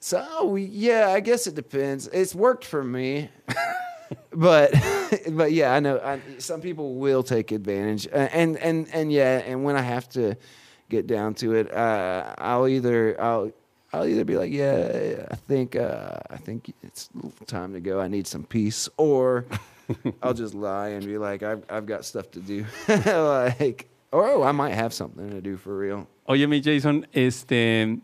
So 0.00 0.44
we- 0.46 0.64
yeah, 0.64 1.08
I 1.08 1.20
guess 1.20 1.46
it 1.46 1.54
depends. 1.54 2.08
It's 2.08 2.34
worked 2.34 2.64
for 2.64 2.84
me. 2.84 3.30
but 4.32 4.72
but 5.30 5.52
yeah, 5.52 5.72
I 5.74 5.80
know 5.80 5.98
I, 5.98 6.20
some 6.38 6.60
people 6.60 6.94
will 6.96 7.22
take 7.22 7.52
advantage, 7.52 8.06
Uh, 8.06 8.28
and 8.32 8.56
and 8.58 8.86
and 8.92 9.10
yeah, 9.12 9.38
and 9.46 9.64
when 9.64 9.76
I 9.76 9.82
have 9.82 10.08
to 10.10 10.36
get 10.88 11.06
down 11.06 11.34
to 11.34 11.54
it, 11.54 11.72
uh, 11.72 12.34
I'll 12.38 12.68
either 12.68 13.20
I'll 13.20 13.52
I'll 13.92 14.06
either 14.06 14.24
be 14.24 14.36
like, 14.36 14.52
yeah, 14.52 15.26
I 15.30 15.36
think 15.36 15.76
uh, 15.76 16.18
I 16.30 16.36
think 16.36 16.72
it's 16.82 17.08
time 17.46 17.72
to 17.74 17.80
go. 17.80 18.00
I 18.00 18.08
need 18.08 18.26
some 18.26 18.44
peace, 18.44 18.88
or 18.96 19.46
I'll 20.22 20.34
just 20.34 20.54
lie 20.54 20.88
and 20.88 21.04
be 21.04 21.18
like, 21.18 21.42
I've 21.42 21.64
I've 21.70 21.86
got 21.86 22.04
stuff 22.04 22.30
to 22.32 22.40
do, 22.40 22.66
like, 22.88 23.88
or 24.12 24.26
oh, 24.26 24.42
I 24.42 24.52
might 24.52 24.74
have 24.74 24.92
something 24.92 25.30
to 25.30 25.40
do 25.40 25.56
for 25.56 25.76
real. 25.76 26.08
Oh, 26.26 26.32
yeah, 26.32 26.46
me, 26.46 26.60
Jason, 26.60 27.06
este, 27.14 28.00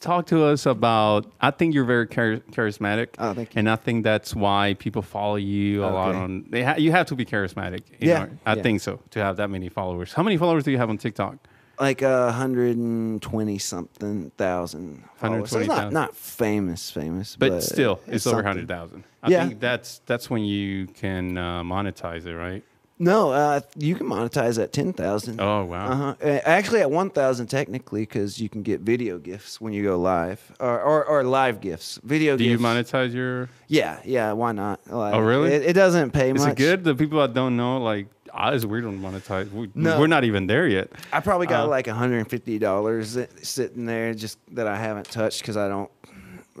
talk 0.00 0.26
to 0.26 0.44
us 0.44 0.64
about. 0.64 1.30
I 1.40 1.50
think 1.50 1.74
you're 1.74 1.84
very 1.84 2.06
char- 2.06 2.38
charismatic. 2.52 3.08
Oh, 3.18 3.34
thank 3.34 3.54
you. 3.54 3.58
And 3.58 3.68
I 3.68 3.76
think 3.76 4.02
that's 4.02 4.34
why 4.34 4.74
people 4.78 5.02
follow 5.02 5.36
you 5.36 5.84
a 5.84 5.86
lot 5.86 6.14
on. 6.14 6.46
They 6.48 6.62
ha- 6.62 6.76
you 6.78 6.90
have 6.92 7.06
to 7.08 7.14
be 7.14 7.24
charismatic. 7.24 7.82
Yeah, 8.00 8.20
order- 8.20 8.38
I 8.46 8.54
yeah. 8.54 8.62
think 8.62 8.80
so 8.80 9.00
to 9.10 9.20
have 9.22 9.36
that 9.36 9.50
many 9.50 9.68
followers. 9.68 10.12
How 10.12 10.22
many 10.22 10.36
followers 10.36 10.64
do 10.64 10.70
you 10.70 10.78
have 10.78 10.88
on 10.88 10.98
TikTok? 10.98 11.36
Like 11.82 12.00
a 12.02 12.30
hundred 12.32 12.76
and 12.76 13.20
twenty 13.20 13.58
something 13.58 14.30
thousand. 14.36 15.02
So 15.20 15.34
it's 15.34 15.52
120,000. 15.52 15.66
not 15.66 15.92
not 15.92 16.16
famous, 16.16 16.90
famous, 16.90 17.36
But, 17.36 17.50
but, 17.50 17.62
still, 17.62 18.00
it's, 18.06 18.26
over 18.26 18.36
something. 18.36 18.46
hundred 18.46 18.68
thousand. 18.68 19.04
I 19.22 19.30
Yeah. 19.30 19.46
think 19.48 19.60
that's 19.60 20.00
that's 20.06 20.30
when 20.30 20.44
you 20.44 20.86
can 20.86 21.36
uh, 21.36 21.62
monetize 21.62 22.24
it, 22.26 22.36
right? 22.36 22.62
No, 22.98 23.32
uh, 23.32 23.60
you 23.76 23.96
can 23.96 24.06
monetize 24.06 24.62
at 24.62 24.72
ten 24.72 24.92
thousand. 24.92 25.40
Oh 25.40 25.64
wow. 25.64 25.90
Uh-huh. 25.92 26.14
Uh, 26.22 26.38
Actually, 26.44 26.82
at 26.82 26.90
one 26.90 27.10
thousand 27.10 27.48
technically, 27.48 28.02
because 28.02 28.40
you 28.40 28.48
can 28.48 28.62
get 28.62 28.80
video 28.82 29.18
gifts 29.18 29.60
when 29.60 29.72
you 29.72 29.82
go 29.82 29.98
live, 29.98 30.40
or 30.60 30.80
or, 30.80 31.04
or 31.04 31.24
live 31.24 31.60
gifts. 31.60 31.98
Video 32.04 32.36
Do 32.36 32.44
you 32.44 32.58
monetize 32.58 33.12
your? 33.12 33.48
Yeah, 33.66 33.98
yeah. 34.04 34.30
Why 34.32 34.52
not? 34.52 34.78
Like, 34.86 35.14
Oh, 35.14 35.20
really? 35.20 35.50
It, 35.52 35.62
it 35.70 35.72
doesn't 35.72 36.12
pay 36.12 36.30
Is 36.30 36.38
much. 36.38 36.40
Is 36.40 36.52
it 36.52 36.56
good? 36.66 36.84
The 36.84 36.94
people 36.94 37.18
that 37.18 37.34
don't 37.34 37.56
know, 37.56 37.78
like, 37.78 38.06
it's 38.34 38.64
weird 38.64 38.84
on 38.84 38.98
monetize. 38.98 39.50
We, 39.52 39.70
No. 39.74 39.98
We're 40.00 40.06
not 40.06 40.24
even 40.24 40.46
there 40.46 40.66
yet. 40.66 40.90
I 41.12 41.20
probably 41.20 41.46
got 41.46 41.64
Uh, 41.64 41.68
like 41.68 41.86
hundred 41.86 42.18
and 42.18 42.28
fifty 42.30 42.58
dollars 42.58 43.18
sitting 43.42 43.86
there 43.86 44.14
just 44.14 44.38
that 44.54 44.66
I 44.66 44.76
haven't 44.76 45.10
touched 45.10 45.40
because 45.42 45.56
I 45.56 45.68
don't. 45.68 45.90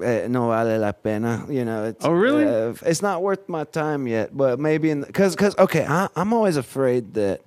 eh, 0.02 0.26
no 0.28 0.48
vale 0.48 0.78
la 0.78 0.92
pena, 0.92 1.44
you 1.48 1.64
know. 1.64 1.84
It's, 1.84 2.04
Oh, 2.04 2.12
really? 2.12 2.44
uh, 2.46 2.74
it's 2.86 3.02
not 3.02 3.22
worth 3.22 3.48
my 3.48 3.64
time 3.64 4.06
yet, 4.06 4.36
but 4.36 4.58
maybe 4.58 4.90
in 4.90 5.02
because 5.02 5.34
because 5.36 5.56
okay, 5.58 5.84
I, 5.86 6.08
I'm 6.16 6.32
always 6.32 6.56
afraid 6.56 7.14
that 7.14 7.42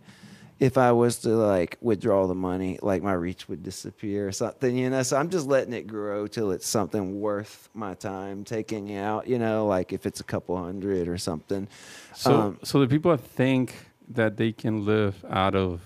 if 0.60 0.78
I 0.78 0.92
was 0.94 1.18
to 1.20 1.30
like 1.30 1.78
withdraw 1.82 2.28
the 2.28 2.36
money, 2.36 2.80
like 2.82 3.04
my 3.04 3.14
reach 3.14 3.50
would 3.50 3.62
disappear 3.64 4.28
or 4.28 4.32
something, 4.32 4.76
you 4.78 4.90
know. 4.90 5.04
So 5.04 5.18
I'm 5.18 5.30
just 5.30 5.48
letting 5.48 5.74
it 5.74 5.86
grow 5.86 6.28
till 6.28 6.52
it's 6.52 6.68
something 6.68 7.20
worth 7.20 7.68
my 7.74 7.94
time 7.96 8.44
taking 8.46 8.96
out, 8.96 9.28
you 9.28 9.38
know, 9.38 9.66
like 9.68 9.92
if 9.92 10.06
it's 10.06 10.20
a 10.22 10.24
couple 10.24 10.56
hundred 10.56 11.08
or 11.10 11.18
something. 11.18 11.68
So, 12.16 12.32
Um, 12.34 12.60
so 12.64 12.80
the 12.80 12.88
people 12.88 13.12
that 13.12 13.22
think 13.22 13.74
that 14.10 14.38
they 14.38 14.52
can 14.52 14.86
live 14.86 15.24
out 15.30 15.56
of 15.56 15.82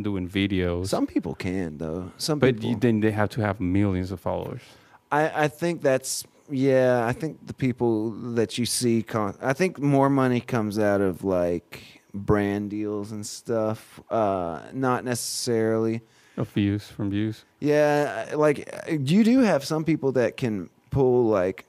doing 0.00 0.28
videos, 0.28 0.88
Some 0.88 1.06
people 1.06 1.34
can 1.34 1.78
though. 1.78 2.12
Some 2.18 2.38
but 2.38 2.54
people. 2.54 2.70
you, 2.70 2.76
then 2.76 3.00
they 3.00 3.10
have 3.10 3.28
to 3.30 3.40
have 3.40 3.60
millions 3.60 4.12
of 4.12 4.20
followers. 4.20 4.62
I, 5.10 5.44
I 5.44 5.48
think 5.48 5.82
that's 5.82 6.24
yeah. 6.50 7.04
I 7.06 7.12
think 7.12 7.46
the 7.46 7.54
people 7.54 8.10
that 8.34 8.58
you 8.58 8.66
see, 8.66 9.02
con- 9.02 9.36
I 9.42 9.52
think 9.52 9.78
more 9.78 10.08
money 10.08 10.40
comes 10.40 10.78
out 10.78 11.00
of 11.00 11.24
like 11.24 12.02
brand 12.14 12.70
deals 12.70 13.12
and 13.12 13.26
stuff. 13.26 14.00
Uh, 14.10 14.60
not 14.72 15.04
necessarily. 15.04 16.02
Of 16.36 16.48
views 16.50 16.86
from 16.86 17.10
views. 17.10 17.44
Yeah, 17.58 18.32
like 18.36 18.72
you 18.88 19.24
do 19.24 19.40
have 19.40 19.64
some 19.64 19.84
people 19.84 20.12
that 20.12 20.36
can 20.36 20.70
pull 20.90 21.24
like 21.24 21.64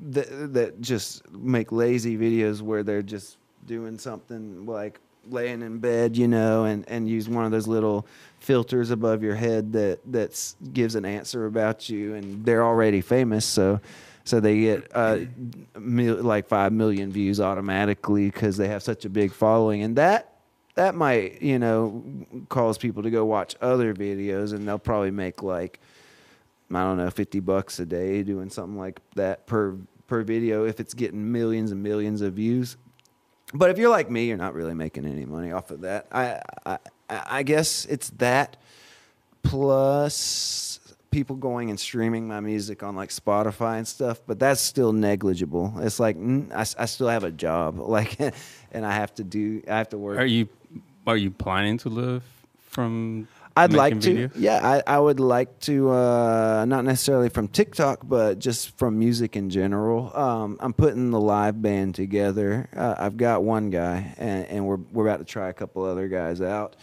that 0.00 0.52
that 0.52 0.80
just 0.82 1.26
make 1.32 1.72
lazy 1.72 2.18
videos 2.18 2.60
where 2.60 2.82
they're 2.82 3.02
just 3.02 3.38
doing 3.64 3.96
something 3.98 4.66
like 4.66 5.00
laying 5.28 5.62
in 5.62 5.78
bed, 5.78 6.16
you 6.16 6.28
know, 6.28 6.64
and 6.64 6.88
and 6.88 7.08
use 7.08 7.28
one 7.28 7.44
of 7.44 7.50
those 7.50 7.66
little 7.66 8.06
filters 8.40 8.90
above 8.90 9.22
your 9.22 9.34
head 9.34 9.72
that 9.72 10.00
that's 10.06 10.56
gives 10.72 10.94
an 10.94 11.04
answer 11.04 11.46
about 11.46 11.88
you, 11.88 12.14
and 12.14 12.44
they're 12.44 12.64
already 12.64 13.00
famous, 13.00 13.44
so 13.44 13.80
so 14.24 14.40
they 14.40 14.60
get 14.60 14.90
uh, 14.94 15.18
like 15.76 16.48
five 16.48 16.72
million 16.72 17.12
views 17.12 17.40
automatically 17.40 18.30
because 18.30 18.56
they 18.56 18.68
have 18.68 18.82
such 18.82 19.04
a 19.04 19.08
big 19.08 19.32
following, 19.32 19.82
and 19.82 19.96
that 19.96 20.36
that 20.74 20.94
might 20.94 21.40
you 21.42 21.58
know 21.58 22.02
cause 22.48 22.78
people 22.78 23.02
to 23.02 23.10
go 23.10 23.24
watch 23.24 23.54
other 23.60 23.94
videos, 23.94 24.52
and 24.52 24.66
they'll 24.66 24.78
probably 24.78 25.10
make 25.10 25.42
like 25.42 25.80
I 26.72 26.82
don't 26.82 26.96
know, 26.96 27.10
fifty 27.10 27.40
bucks 27.40 27.78
a 27.78 27.86
day 27.86 28.22
doing 28.22 28.50
something 28.50 28.78
like 28.78 29.00
that 29.14 29.46
per 29.46 29.76
per 30.06 30.22
video 30.22 30.64
if 30.64 30.80
it's 30.80 30.94
getting 30.94 31.30
millions 31.32 31.72
and 31.72 31.82
millions 31.82 32.20
of 32.20 32.34
views. 32.34 32.76
But 33.52 33.70
if 33.70 33.78
you're 33.78 33.90
like 33.90 34.10
me, 34.10 34.26
you're 34.26 34.36
not 34.36 34.54
really 34.54 34.74
making 34.74 35.04
any 35.04 35.24
money 35.24 35.52
off 35.52 35.70
of 35.70 35.82
that. 35.82 36.06
I 36.10 36.40
I, 36.64 36.78
I 37.08 37.42
guess 37.42 37.84
it's 37.84 38.10
that 38.10 38.56
plus 39.42 40.80
people 41.10 41.36
going 41.36 41.70
and 41.70 41.78
streaming 41.78 42.26
my 42.26 42.40
music 42.40 42.82
on 42.82 42.96
like 42.96 43.10
Spotify 43.10 43.78
and 43.78 43.86
stuff, 43.86 44.20
but 44.26 44.40
that's 44.40 44.60
still 44.60 44.92
negligible. 44.92 45.72
It's 45.78 46.00
like 46.00 46.18
mm, 46.18 46.50
I, 46.52 46.82
I 46.82 46.86
still 46.86 47.08
have 47.08 47.22
a 47.22 47.30
job, 47.30 47.78
like, 47.96 48.18
and 48.18 48.84
I 48.84 48.92
have 48.92 49.14
to 49.16 49.24
do, 49.24 49.62
I 49.68 49.78
have 49.78 49.90
to 49.90 49.98
work. 49.98 50.18
Are 50.18 50.26
you 50.26 50.48
are 51.06 51.16
you 51.16 51.30
planning 51.30 51.78
to 51.78 51.88
live 51.88 52.24
from? 52.68 53.28
I'd 53.56 53.72
like 53.72 54.00
to. 54.00 54.14
videos? 54.14 54.32
Yeah, 54.36 54.60
I, 54.62 54.96
I 54.96 54.98
would 54.98 55.20
like 55.20 55.60
to. 55.60 55.90
Uh, 55.90 56.64
not 56.66 56.84
necessarily 56.84 57.28
from 57.28 57.48
TikTok, 57.48 58.00
but 58.02 58.38
just 58.38 58.76
from 58.78 58.98
music 58.98 59.36
in 59.36 59.50
general. 59.50 60.14
Um, 60.16 60.56
I'm 60.60 60.72
putting 60.72 61.10
the 61.10 61.20
live 61.20 61.60
band 61.62 61.94
together. 61.94 62.68
Uh, 62.76 62.94
I've 62.98 63.16
got 63.16 63.44
one 63.44 63.70
guy, 63.70 64.14
and, 64.18 64.46
and 64.46 64.66
we're 64.66 64.78
we're 64.92 65.06
about 65.06 65.18
to 65.18 65.24
try 65.24 65.48
a 65.48 65.52
couple 65.52 65.84
other 65.84 66.08
guys 66.08 66.40
out. 66.40 66.76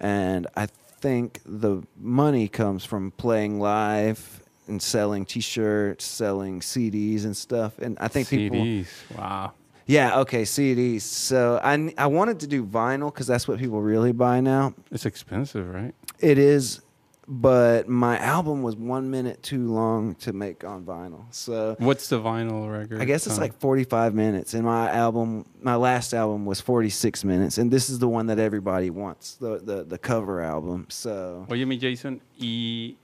And 0.00 0.46
I 0.56 0.66
think 0.66 1.40
the 1.44 1.82
money 1.96 2.48
comes 2.48 2.84
from 2.84 3.12
playing 3.12 3.60
live 3.60 4.42
and 4.66 4.82
selling 4.82 5.24
T-shirts, 5.24 6.04
selling 6.04 6.60
CDs 6.60 7.24
and 7.24 7.36
stuff. 7.36 7.78
And 7.78 7.96
I 8.00 8.08
think 8.08 8.28
people. 8.28 8.58
CDs. 8.58 8.88
Wow. 9.16 9.52
Yeah. 9.88 10.20
Okay. 10.20 10.42
CDs. 10.42 11.00
So 11.00 11.58
I 11.64 11.92
I 11.98 12.06
wanted 12.06 12.40
to 12.40 12.46
do 12.46 12.64
vinyl 12.64 13.12
because 13.12 13.26
that's 13.26 13.48
what 13.48 13.58
people 13.58 13.80
really 13.82 14.12
buy 14.12 14.40
now. 14.40 14.74
It's 14.92 15.06
expensive, 15.06 15.68
right? 15.68 15.94
It 16.20 16.38
is, 16.38 16.80
but 17.26 17.88
my 17.88 18.18
album 18.18 18.62
was 18.62 18.76
one 18.76 19.10
minute 19.10 19.42
too 19.42 19.72
long 19.72 20.14
to 20.16 20.32
make 20.32 20.62
on 20.62 20.84
vinyl. 20.84 21.24
So 21.30 21.74
What's 21.78 22.08
the 22.08 22.20
vinyl 22.20 22.70
record? 22.70 23.00
I 23.00 23.04
guess 23.04 23.26
it's 23.26 23.36
time? 23.36 23.42
like 23.48 23.58
45 23.60 24.14
minutes. 24.14 24.54
And 24.54 24.64
my 24.64 24.90
album, 24.90 25.44
my 25.60 25.74
last 25.76 26.12
album 26.14 26.44
was 26.46 26.60
46 26.60 27.24
minutes. 27.24 27.58
And 27.58 27.70
this 27.70 27.88
is 27.90 27.98
the 27.98 28.08
one 28.08 28.26
that 28.26 28.38
everybody 28.38 28.90
wants, 28.90 29.34
the, 29.36 29.58
the, 29.58 29.84
the 29.84 29.98
cover 29.98 30.40
album. 30.40 30.86
So 30.90 31.46
Oye, 31.50 31.64
mi 31.64 31.76
Jason, 31.76 32.20
y 32.40 32.96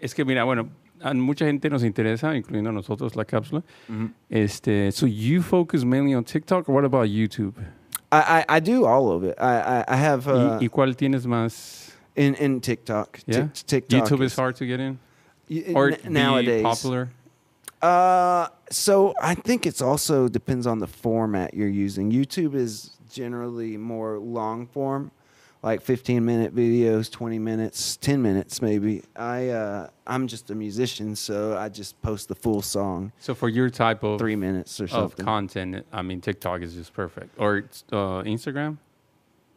es 0.00 0.12
que 0.14 0.24
mira, 0.24 0.44
bueno, 0.44 0.68
a 1.02 1.14
mucha 1.14 1.44
gente 1.46 1.68
nos 1.70 1.82
interesa, 1.82 2.34
incluyendo 2.36 2.72
nosotros, 2.72 3.14
la 3.16 3.24
cápsula. 3.24 3.62
Este, 4.30 4.90
so 4.92 5.06
you 5.06 5.42
focus 5.42 5.84
mainly 5.84 6.14
on 6.14 6.24
TikTok, 6.24 6.68
or 6.68 6.74
what 6.74 6.84
about 6.84 7.08
YouTube? 7.08 7.54
I, 8.10 8.44
I, 8.48 8.56
I 8.56 8.60
do 8.60 8.84
all 8.86 9.10
of 9.12 9.22
it. 9.24 9.36
I, 9.38 9.80
I, 9.80 9.84
I 9.88 9.96
have 9.96 10.26
uh, 10.28 10.58
y, 10.60 10.66
y 10.66 10.68
cuál 10.68 10.94
tienes 10.96 11.26
más? 11.26 11.90
in, 12.16 12.34
in 12.36 12.60
TikTok. 12.60 13.20
Yeah, 13.26 13.48
Tik- 13.52 13.66
TikTok 13.66 14.04
YouTube 14.08 14.22
is 14.22 14.34
hard 14.34 14.56
to 14.56 14.66
get 14.66 14.80
in, 14.80 14.98
y- 15.48 15.72
or 15.74 15.90
n- 15.90 15.98
nowadays. 16.12 16.62
popular. 16.62 17.10
Uh, 17.80 18.48
so 18.70 19.14
I 19.22 19.34
think 19.34 19.64
it's 19.66 19.80
also 19.80 20.26
depends 20.28 20.66
on 20.66 20.78
the 20.80 20.86
format 20.88 21.54
you're 21.54 21.68
using. 21.68 22.10
YouTube 22.10 22.54
is 22.54 22.90
generally 23.12 23.76
more 23.76 24.18
long 24.18 24.66
form, 24.66 25.10
like 25.62 25.82
15 25.82 26.24
minute 26.24 26.54
videos, 26.54 27.10
20 27.10 27.38
minutes, 27.38 27.96
10 27.96 28.22
minutes 28.22 28.62
maybe. 28.62 29.02
I 29.16 29.48
uh, 29.48 29.88
I'm 30.06 30.26
just 30.26 30.50
a 30.50 30.54
musician, 30.54 31.16
so 31.16 31.56
I 31.56 31.68
just 31.68 32.00
post 32.02 32.28
the 32.28 32.34
full 32.34 32.62
song, 32.62 33.12
So 33.18 33.34
for 33.34 33.48
your 33.48 33.68
type 33.70 34.02
of 34.04 34.18
three 34.18 34.36
minutes 34.36 34.80
or 34.80 34.84
of 34.84 34.90
something. 34.90 35.24
content, 35.24 35.86
I 35.92 36.02
mean, 36.02 36.20
TikTok 36.20 36.62
is 36.62 36.74
just 36.74 36.92
perfect, 36.92 37.34
or 37.38 37.64
uh, 37.92 38.22
Instagram. 38.22 38.78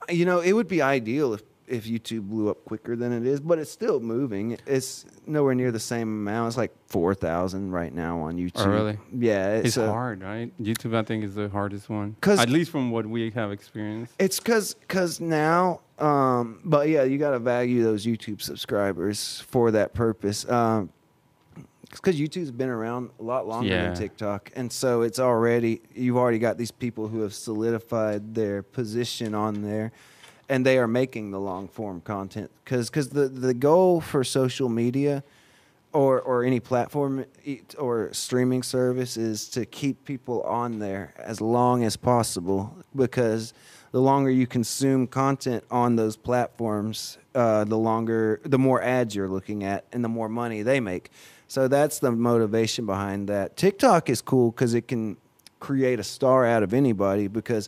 you 0.10 0.26
know, 0.26 0.39
it 0.39 0.54
would 0.54 0.68
be 0.68 0.82
ideal 0.82 1.34
if 1.34 1.43
if 1.72 1.86
YouTube 1.86 2.30
blew 2.30 2.50
up 2.50 2.64
quicker 2.66 2.96
than 2.96 3.12
it 3.14 3.26
is, 3.26 3.40
but 3.40 3.58
it's 3.58 3.72
still 3.72 4.00
moving. 4.00 4.58
It's 4.68 5.06
nowhere 5.26 5.56
near 5.56 5.72
the 5.72 5.80
same 5.80 6.08
amount. 6.10 6.50
It's 6.50 6.58
like 6.58 6.74
4,000 6.88 7.72
right 7.72 7.94
now 7.94 8.20
on 8.20 8.38
YouTube. 8.38 8.52
Oh, 8.66 8.70
really? 8.70 8.98
Yeah, 9.18 9.56
It's 9.56 9.78
uh, 9.78 9.88
hard, 9.90 10.22
right? 10.22 10.52
YouTube, 10.62 10.96
I 10.96 11.04
think, 11.04 11.24
is 11.24 11.36
the 11.36 11.50
hardest 11.50 11.90
one. 11.90 12.16
Cause 12.22 12.40
At 12.40 12.50
least 12.50 12.72
from 12.72 12.92
what 12.92 13.06
we 13.06 13.32
have 13.32 13.52
experienced. 13.52 14.14
It's 14.20 14.40
cause, 14.40 14.76
cause 14.88 15.20
now, 15.20 15.82
um, 15.98 16.60
but 16.66 16.90
yeah, 16.90 17.04
you 17.04 17.18
gotta 17.18 17.40
value 17.40 17.84
those 17.84 18.06
YouTube 18.06 18.42
subscribers 18.42 19.40
for 19.48 19.72
that 19.72 19.94
purpose. 19.94 20.48
Um, 20.50 20.90
because 21.92 22.18
YouTube's 22.18 22.52
been 22.52 22.70
around 22.70 23.10
a 23.20 23.24
lot 23.24 23.48
longer 23.48 23.68
Yeah. 23.68 23.88
than 23.90 23.96
TikTok, 23.96 24.50
and 24.56 24.72
so 24.72 25.02
it's 25.02 25.20
already 25.20 25.82
you've 25.94 26.16
already 26.16 26.40
got 26.40 26.58
these 26.58 26.72
people 26.72 27.10
who 27.10 27.20
have 27.20 27.34
solidified 27.34 28.34
their 28.34 28.64
position 28.64 29.36
on 29.36 29.62
there, 29.62 29.92
and 30.52 30.66
they 30.66 30.78
are 30.78 30.88
making 30.88 31.32
the 31.32 31.39
long 31.39 31.68
form 31.70 32.02
content. 32.02 32.52
Because 32.64 32.89
because 32.89 33.10
the 33.10 33.28
the 33.28 33.54
goal 33.54 34.02
for 34.02 34.24
social 34.24 34.70
media, 34.70 35.24
or 35.93 36.22
or 36.22 36.43
any 36.43 36.60
platform 36.60 37.26
or 37.78 38.10
streaming 38.14 38.64
service 38.64 39.18
is 39.18 39.47
to 39.49 39.66
keep 39.66 40.04
people 40.06 40.41
on 40.43 40.80
there 40.80 41.14
as 41.18 41.41
long 41.41 41.84
as 41.84 41.95
possible 41.95 42.76
because 42.95 43.54
the 43.91 44.02
longer 44.02 44.30
you 44.30 44.47
consume 44.47 45.06
content 45.06 45.64
on 45.70 45.95
those 45.95 46.16
platforms 46.16 47.18
uh, 47.36 47.64
the 47.66 47.78
longer 47.78 48.39
the 48.43 48.60
more 48.60 48.82
ads 48.82 49.16
you're 49.16 49.28
looking 49.28 49.64
at 49.64 49.86
and 49.91 50.04
the 50.04 50.10
more 50.10 50.30
money 50.30 50.62
they 50.62 50.80
make 50.80 51.12
so 51.47 51.68
that's 51.68 51.99
the 51.99 52.12
motivation 52.12 52.86
behind 52.86 53.28
that 53.28 53.58
tiktok 53.58 54.10
is 54.10 54.22
cool 54.22 54.52
because 54.52 54.74
it 54.74 54.88
can 54.88 55.18
create 55.60 55.99
a 55.99 56.04
star 56.04 56.45
out 56.45 56.64
of 56.64 56.74
anybody 56.74 57.28
because 57.28 57.68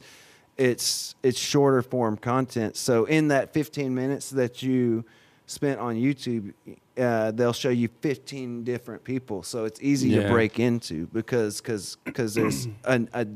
it's 0.58 1.16
it's 1.24 1.40
shorter 1.40 1.82
form 1.82 2.16
content 2.18 2.76
so 2.78 3.06
in 3.06 3.30
that 3.30 3.54
15 3.54 3.94
minutes 3.94 4.30
that 4.30 4.62
you 4.62 5.04
spent 5.46 5.78
on 5.80 5.96
YouTube, 5.96 6.54
uh, 6.98 7.30
they'll 7.32 7.52
show 7.54 7.70
you 7.70 7.90
15 8.02 8.64
different 8.64 9.04
people. 9.04 9.44
So 9.44 9.66
it's 9.66 9.80
easy 9.82 10.10
Yeah. 10.10 10.22
to 10.24 10.30
break 10.30 10.58
into 10.58 11.08
because 11.08 11.60
cause, 11.60 11.98
cause 12.14 12.34
there's 12.34 12.68
a, 12.86 13.06
a, 13.14 13.28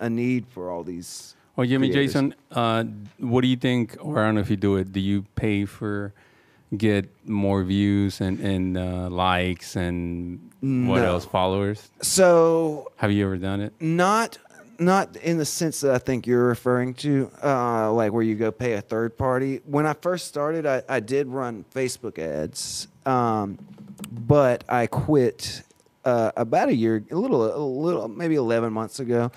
a 0.00 0.10
need 0.10 0.46
for 0.48 0.70
all 0.70 0.82
these. 0.82 1.36
Well, 1.54 1.66
Jimmy 1.66 1.88
creators. 1.90 2.12
Jason, 2.14 2.34
uh, 2.50 2.84
what 3.18 3.42
do 3.42 3.46
you 3.48 3.56
think, 3.56 3.96
or 4.00 4.18
I 4.18 4.24
don't 4.26 4.34
know 4.34 4.40
if 4.40 4.50
you 4.50 4.56
do 4.56 4.76
it, 4.76 4.92
do 4.92 4.98
you 5.00 5.22
pay 5.36 5.64
for 5.64 6.12
get 6.76 7.08
more 7.28 7.62
views 7.62 8.20
and, 8.20 8.40
and 8.40 8.76
uh, 8.76 9.08
likes 9.08 9.76
and 9.76 10.40
what 10.60 11.02
No. 11.02 11.04
else, 11.14 11.24
followers? 11.26 11.90
So 12.02 12.90
Have 12.96 13.12
you 13.12 13.24
ever 13.24 13.36
done 13.36 13.60
it? 13.60 13.72
not 13.80 14.38
not 14.84 15.16
in 15.16 15.38
the 15.38 15.44
sense 15.44 15.80
that 15.80 15.94
I 15.94 15.98
think 15.98 16.26
you're 16.26 16.46
referring 16.46 16.94
to, 16.94 17.30
uh, 17.42 17.92
like 17.92 18.12
where 18.12 18.22
you 18.22 18.34
go 18.34 18.50
pay 18.50 18.74
a 18.74 18.80
third 18.80 19.16
party. 19.16 19.60
When 19.64 19.86
I 19.86 19.94
first 19.94 20.28
started, 20.28 20.66
I, 20.66 20.82
I 20.88 21.00
did 21.00 21.28
run 21.28 21.64
Facebook 21.74 22.18
ads, 22.18 22.88
um, 23.06 23.58
but 24.10 24.64
I 24.68 24.86
quit 24.86 25.62
uh, 26.04 26.32
about 26.36 26.68
a 26.68 26.74
year, 26.74 27.04
a 27.10 27.14
little, 27.14 27.54
a 27.54 27.58
little, 27.58 28.08
maybe 28.08 28.34
11 28.34 28.72
months 28.72 29.00
ago, 29.00 29.30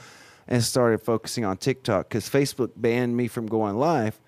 and 0.48 0.64
started 0.64 1.02
focusing 1.02 1.46
on 1.46 1.58
TikTok 1.58 2.10
because 2.10 2.30
Facebook 2.30 2.72
banned 2.76 3.16
me 3.16 3.28
from 3.28 3.48
going 3.48 3.78
live. 3.78 4.20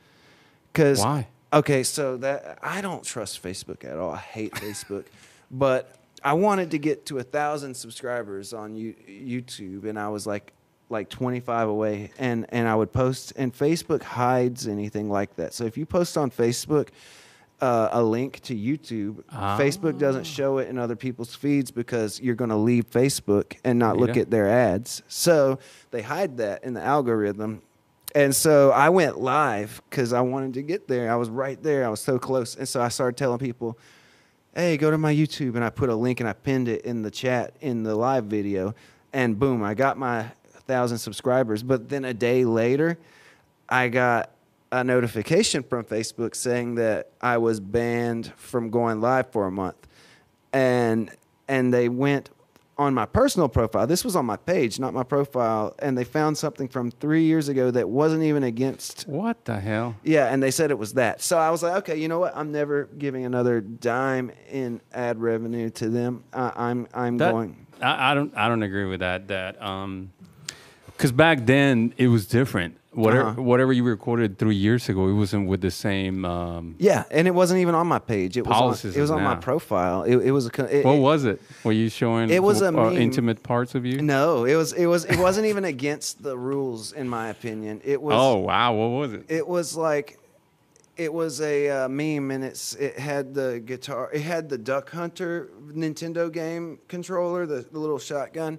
Because 0.71 0.99
Why? 0.99 1.27
Okay, 1.53 1.83
so 1.83 2.17
that 2.17 2.59
I 2.61 2.81
don't 2.81 3.03
trust 3.03 3.41
Facebook 3.41 3.85
at 3.85 3.97
all. 3.97 4.11
I 4.11 4.17
hate 4.17 4.51
Facebook, 4.51 5.05
but 5.49 5.95
I 6.23 6.33
wanted 6.33 6.71
to 6.71 6.77
get 6.77 7.05
to 7.07 7.19
a 7.19 7.23
thousand 7.23 7.75
subscribers 7.75 8.53
on 8.53 8.75
you, 8.75 8.93
YouTube, 9.07 9.85
and 9.85 9.97
I 9.97 10.09
was 10.09 10.27
like, 10.27 10.51
like 10.89 11.09
25 11.09 11.67
away, 11.69 12.11
and 12.17 12.45
and 12.49 12.67
I 12.67 12.75
would 12.75 12.91
post, 12.93 13.33
and 13.35 13.53
Facebook 13.53 14.01
hides 14.03 14.67
anything 14.67 15.09
like 15.09 15.35
that. 15.35 15.53
So 15.53 15.65
if 15.65 15.77
you 15.77 15.85
post 15.85 16.17
on 16.17 16.31
Facebook 16.31 16.89
uh, 17.59 17.89
a 17.91 18.03
link 18.03 18.39
to 18.41 18.55
YouTube, 18.55 19.23
Ah. 19.31 19.57
Facebook 19.59 19.97
doesn't 19.97 20.25
show 20.25 20.59
it 20.59 20.67
in 20.69 20.77
other 20.77 20.95
people's 20.95 21.33
feeds 21.35 21.71
because 21.71 22.21
you're 22.21 22.35
going 22.35 22.51
to 22.51 22.55
leave 22.55 22.89
Facebook 22.89 23.57
and 23.63 23.79
not 23.79 23.97
look 23.97 24.15
at 24.21 24.29
their 24.29 24.47
ads. 24.47 25.01
So 25.07 25.57
they 25.91 26.03
hide 26.03 26.37
that 26.37 26.63
in 26.63 26.73
the 26.73 26.81
algorithm. 26.83 27.61
And 28.15 28.35
so 28.35 28.71
I 28.71 28.89
went 28.89 29.19
live 29.19 29.81
because 29.89 30.13
I 30.13 30.21
wanted 30.21 30.53
to 30.53 30.61
get 30.61 30.87
there. 30.87 31.11
I 31.11 31.15
was 31.15 31.29
right 31.29 31.61
there. 31.61 31.83
I 31.85 31.89
was 31.89 31.99
so 31.99 32.17
close. 32.19 32.55
And 32.55 32.67
so 32.67 32.79
I 32.81 32.89
started 32.89 33.17
telling 33.17 33.39
people, 33.39 33.77
hey, 34.55 34.77
go 34.77 34.89
to 34.91 34.97
my 34.97 35.13
YouTube. 35.13 35.55
And 35.55 35.63
I 35.63 35.69
put 35.71 35.89
a 35.89 35.95
link 35.95 36.19
and 36.19 36.29
I 36.29 36.33
pinned 36.33 36.67
it 36.67 36.83
in 36.83 37.01
the 37.01 37.11
chat 37.11 37.55
in 37.59 37.83
the 37.83 37.95
live 37.95 38.25
video. 38.25 38.75
And 39.13 39.37
boom, 39.37 39.63
I 39.63 39.73
got 39.73 39.97
my 39.97 40.27
thousand 40.67 40.97
subscribers. 40.99 41.63
But 41.63 41.89
then 41.89 42.05
a 42.05 42.13
day 42.13 42.45
later, 42.45 42.97
I 43.69 43.87
got 43.89 44.31
a 44.71 44.83
notification 44.83 45.63
from 45.63 45.85
Facebook 45.85 46.35
saying 46.35 46.75
that 46.75 47.09
I 47.21 47.37
was 47.37 47.59
banned 47.59 48.33
from 48.35 48.69
going 48.69 48.99
live 49.01 49.31
for 49.31 49.45
a 49.47 49.51
month. 49.51 49.87
And 50.53 51.11
and 51.47 51.73
they 51.73 51.87
went 51.89 52.29
on 52.77 52.93
my 52.93 53.05
personal 53.07 53.49
profile. 53.49 53.87
This 53.87 54.05
was 54.05 54.15
on 54.15 54.25
my 54.25 54.35
page, 54.37 54.79
not 54.79 54.93
my 54.93 55.01
profile, 55.01 55.73
and 55.79 55.97
they 55.97 56.03
found 56.03 56.37
something 56.37 56.67
from 56.67 56.91
3 56.91 57.23
years 57.23 57.49
ago 57.49 57.71
that 57.71 57.89
wasn't 57.89 58.21
even 58.21 58.43
against 58.43 59.07
What 59.07 59.45
the 59.45 59.59
hell? 59.59 59.95
yeah, 60.03 60.31
and 60.31 60.43
they 60.43 60.51
said 60.51 60.69
it 60.69 60.77
was 60.77 60.93
that. 60.93 61.19
So 61.21 61.39
I 61.39 61.49
was 61.49 61.63
like, 61.63 61.73
okay, 61.77 61.97
you 61.97 62.07
know 62.07 62.19
what? 62.19 62.35
I'm 62.37 62.51
never 62.51 62.83
giving 62.99 63.25
another 63.25 63.61
dime 63.61 64.31
in 64.51 64.79
ad 64.93 65.19
revenue 65.19 65.71
to 65.71 65.89
them. 65.89 66.23
I, 66.33 66.51
I'm 66.55 66.87
I'm 66.93 67.17
That- 67.17 67.31
going. 67.31 67.65
I, 67.81 68.11
I 68.11 68.13
don't 68.13 68.35
I 68.35 68.47
don't 68.47 68.63
agree 68.63 68.85
with 68.85 68.99
that. 69.01 69.27
That 69.27 69.61
um, 69.61 70.11
because 70.97 71.11
back 71.11 71.45
then 71.45 71.93
it 71.97 72.07
was 72.07 72.25
different. 72.25 72.75
whatever 72.93 73.27
Uh-huh. 73.29 73.41
whatever 73.43 73.71
you 73.71 73.83
recorded 73.83 74.39
three 74.39 74.55
years 74.55 74.89
ago, 74.89 75.07
it 75.07 75.13
wasn't 75.13 75.47
with 75.47 75.61
the 75.61 75.69
same. 75.69 76.25
Um, 76.25 76.75
Yeah, 76.79 77.03
and 77.11 77.27
it 77.27 77.35
wasn't 77.41 77.59
even 77.61 77.75
on 77.75 77.85
my 77.85 77.99
page. 77.99 78.37
It 78.37 78.47
was 78.47 78.85
on, 78.85 78.91
it 78.91 78.99
was 78.99 79.11
on 79.11 79.21
my 79.21 79.35
profile. 79.35 80.01
It, 80.03 80.17
it 80.17 80.31
was 80.31 80.47
a. 80.47 80.77
It, 80.79 80.83
what 80.83 80.95
it- 80.95 80.99
was 80.99 81.23
it? 81.25 81.39
Were 81.63 81.71
you 81.73 81.89
showing? 81.89 82.31
It 82.31 82.41
was 82.41 82.61
a 82.63 82.69
uh, 82.75 82.91
intimate 82.91 83.43
parts 83.43 83.75
of 83.75 83.85
you. 83.85 84.01
No, 84.01 84.45
it 84.45 84.55
was. 84.55 84.73
It 84.73 84.87
was. 84.87 85.05
It 85.05 85.19
wasn't 85.19 85.45
even 85.45 85.63
against 85.65 86.23
the 86.23 86.35
rules, 86.35 86.91
in 86.93 87.07
my 87.07 87.27
opinion. 87.29 87.81
It 87.85 88.01
was. 88.01 88.15
Oh 88.17 88.37
wow, 88.39 88.73
what 88.73 88.89
was 89.01 89.13
it? 89.13 89.25
It 89.29 89.47
was 89.47 89.75
like, 89.77 90.17
it 90.97 91.13
was 91.13 91.39
a 91.41 91.69
uh, 91.69 91.87
meme, 91.89 92.31
and 92.31 92.43
it's 92.43 92.73
it 92.73 92.97
had 92.97 93.35
the 93.35 93.61
guitar. 93.63 94.09
It 94.11 94.21
had 94.21 94.49
the 94.49 94.57
Duck 94.57 94.89
Hunter 94.89 95.51
Nintendo 95.71 96.31
game 96.31 96.79
controller, 96.87 97.45
the, 97.45 97.59
the 97.71 97.77
little 97.77 97.99
shotgun, 97.99 98.57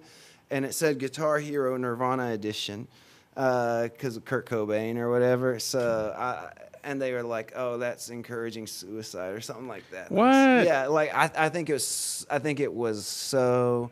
and 0.51 0.65
it 0.65 0.75
said 0.75 0.99
Guitar 0.99 1.39
Hero 1.39 1.77
Nirvana 1.77 2.31
Edition, 2.31 2.89
because 3.35 4.17
of 4.17 4.25
Kurt 4.25 4.47
Cobain 4.47 4.97
or 4.97 5.11
whatever. 5.11 5.59
So 5.59 6.15
I. 6.17 6.51
And 6.85 7.03
they 7.03 7.13
were 7.13 7.25
like, 7.25 7.53
"Oh, 7.57 7.77
that's 7.77 8.09
encouraging 8.09 8.67
suicide 8.67 9.35
or 9.35 9.41
something 9.41 9.67
like 9.69 9.83
that." 9.91 10.11
What? 10.13 10.25
Yeah, 10.65 10.87
like 10.87 11.13
I, 11.15 11.31
I 11.37 11.49
think 11.51 11.69
it 11.69 11.75
was. 11.75 12.25
I 12.31 12.39
think 12.39 12.61
it 12.61 12.73
was 12.73 13.05
so, 13.05 13.91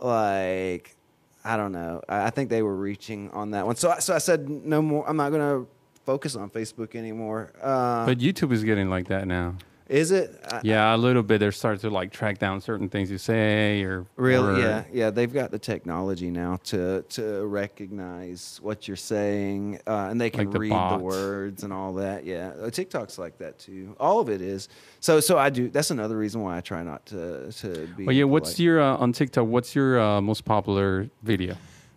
like, 0.00 0.94
I 1.44 1.56
don't 1.56 1.72
know. 1.72 2.00
I 2.08 2.26
I 2.26 2.30
think 2.30 2.48
they 2.48 2.62
were 2.62 2.76
reaching 2.76 3.28
on 3.32 3.50
that 3.50 3.66
one. 3.66 3.76
So, 3.76 3.90
I, 3.90 3.98
so 3.98 4.14
I 4.14 4.18
said 4.18 4.48
no 4.48 4.80
more. 4.80 5.06
I'm 5.06 5.16
not 5.16 5.30
gonna 5.30 5.66
focus 6.06 6.36
on 6.36 6.48
Facebook 6.48 6.94
anymore. 6.94 7.52
Uh, 7.60 8.06
But 8.06 8.18
YouTube 8.18 8.52
is 8.52 8.64
getting 8.64 8.88
like 8.88 9.08
that 9.08 9.26
now. 9.26 9.56
Is 9.88 10.10
it? 10.10 10.38
I, 10.50 10.60
Yeah, 10.62 10.94
a 10.94 10.96
little 10.96 11.22
bit. 11.22 11.38
They're 11.38 11.52
starting 11.52 11.80
to 11.80 11.90
like 11.90 12.10
track 12.12 12.38
down 12.38 12.60
certain 12.60 12.88
things 12.88 13.10
you 13.10 13.18
say 13.18 13.82
or 13.82 14.06
Really? 14.16 14.60
or- 14.62 14.64
Yeah, 14.64 14.84
yeah. 14.92 15.10
They've 15.10 15.32
got 15.32 15.50
the 15.50 15.58
technology 15.58 16.30
now 16.30 16.58
to 16.64 17.02
to 17.10 17.46
recognize 17.46 18.58
what 18.62 18.86
you're 18.88 18.96
saying, 18.96 19.80
uh, 19.86 20.08
and 20.10 20.20
they 20.20 20.30
can 20.30 20.44
Like 20.46 20.52
the 20.52 20.58
read 20.60 20.70
bots. 20.70 20.98
the 20.98 21.04
words 21.04 21.64
and 21.64 21.72
all 21.72 21.94
that. 21.94 22.24
Yeah, 22.24 22.52
Uh, 22.60 22.70
TikTok's 22.70 23.18
like 23.18 23.38
that 23.38 23.58
too. 23.58 23.94
All 24.00 24.20
of 24.20 24.28
it 24.28 24.40
is. 24.40 24.68
So, 25.00 25.20
so 25.20 25.36
I 25.38 25.50
do. 25.50 25.68
That's 25.68 25.90
another 25.90 26.16
reason 26.16 26.42
why 26.42 26.56
I 26.56 26.60
try 26.60 26.82
not 26.82 27.04
to 27.06 27.50
to 27.52 27.86
be. 27.96 28.04
Well, 28.06 28.14
yeah. 28.16 28.24
What's 28.24 28.58
your 28.58 28.80
uh, 28.80 28.96
on 28.96 29.12
TikTok? 29.12 29.46
What's 29.46 29.74
your 29.74 30.00
uh, 30.00 30.20
most 30.20 30.44
popular 30.44 31.08
video? 31.22 31.56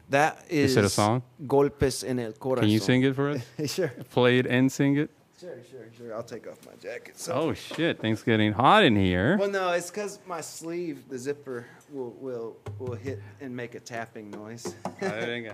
That 0.10 0.38
is. 0.50 0.72
Is 0.72 0.78
it 0.78 0.86
a 0.86 0.90
song? 0.90 1.24
Golpes 1.48 2.04
en 2.08 2.20
el 2.20 2.34
corazón. 2.34 2.60
Can 2.62 2.70
you 2.70 2.80
sing 2.80 3.02
it 3.04 3.16
for 3.16 3.30
us? 3.32 3.42
sure, 3.74 3.92
Play 4.12 4.38
it 4.40 4.46
and 4.46 4.72
sing 4.72 4.98
it. 4.98 5.10
Sure, 5.40 5.58
sure, 5.70 5.86
sure. 5.98 6.16
I'll 6.16 6.24
take 6.24 6.48
off 6.48 6.58
my 6.66 6.74
jacket. 6.82 7.20
So. 7.20 7.34
Oh 7.34 7.54
shit! 7.54 8.00
Things 8.00 8.24
getting 8.24 8.54
hot 8.54 8.84
in 8.84 8.96
here. 8.96 9.38
Well, 9.38 9.50
no, 9.50 9.72
it's 9.72 9.90
because 9.90 10.20
my 10.28 10.42
sleeve, 10.42 11.08
the 11.10 11.18
zipper, 11.18 11.66
will 11.92 12.12
will 12.20 12.58
will 12.80 12.96
hit 12.96 13.22
and 13.42 13.56
make 13.56 13.76
a 13.76 13.80
tapping 13.80 14.30
noise. 14.32 14.76
I- 15.02 15.52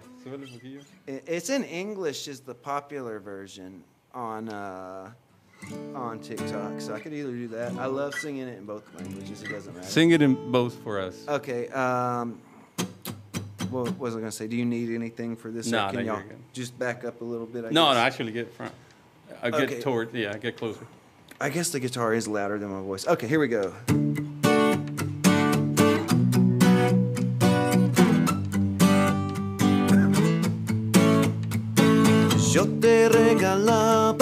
it's 1.07 1.49
in 1.49 1.63
English, 1.63 2.27
is 2.27 2.39
the 2.41 2.53
popular 2.55 3.19
version 3.19 3.83
on 4.13 4.49
uh, 4.49 5.11
on 5.95 6.19
TikTok. 6.19 6.79
So 6.81 6.93
I 6.93 6.99
could 6.99 7.13
either 7.13 7.31
do 7.31 7.47
that. 7.49 7.73
I 7.73 7.85
love 7.85 8.13
singing 8.15 8.47
it 8.47 8.57
in 8.57 8.65
both 8.65 8.83
languages. 8.95 9.43
It 9.43 9.49
doesn't 9.49 9.75
matter. 9.75 9.87
Sing 9.87 10.11
it 10.11 10.21
in 10.21 10.51
both 10.51 10.75
for 10.83 10.99
us. 10.99 11.25
Okay. 11.27 11.67
Um, 11.69 12.39
what 13.69 13.97
was 13.97 14.15
I 14.15 14.19
gonna 14.19 14.31
say? 14.31 14.47
Do 14.47 14.55
you 14.57 14.65
need 14.65 14.93
anything 14.93 15.35
for 15.35 15.49
this? 15.49 15.67
No, 15.67 15.89
can 15.91 16.05
y'all 16.05 16.21
just 16.53 16.77
back 16.77 17.05
up 17.05 17.21
a 17.21 17.23
little 17.23 17.45
bit? 17.45 17.59
I 17.65 17.69
No, 17.69 17.85
guess? 17.87 17.95
no. 17.95 17.99
Actually, 18.01 18.31
get 18.33 18.53
front. 18.53 18.73
I 19.41 19.49
get 19.49 19.61
Okay. 19.63 19.81
toward. 19.81 20.13
Yeah, 20.13 20.33
I 20.33 20.37
get 20.37 20.57
closer. 20.57 20.85
I 21.39 21.49
guess 21.49 21.69
the 21.71 21.79
guitar 21.79 22.13
is 22.13 22.27
louder 22.27 22.59
than 22.59 22.69
my 22.69 22.81
voice. 22.81 23.07
Okay, 23.07 23.27
here 23.27 23.39
we 23.39 23.47
go. 23.47 23.73
Yo 32.53 32.65
te 32.81 33.07
regalaba 33.09 34.20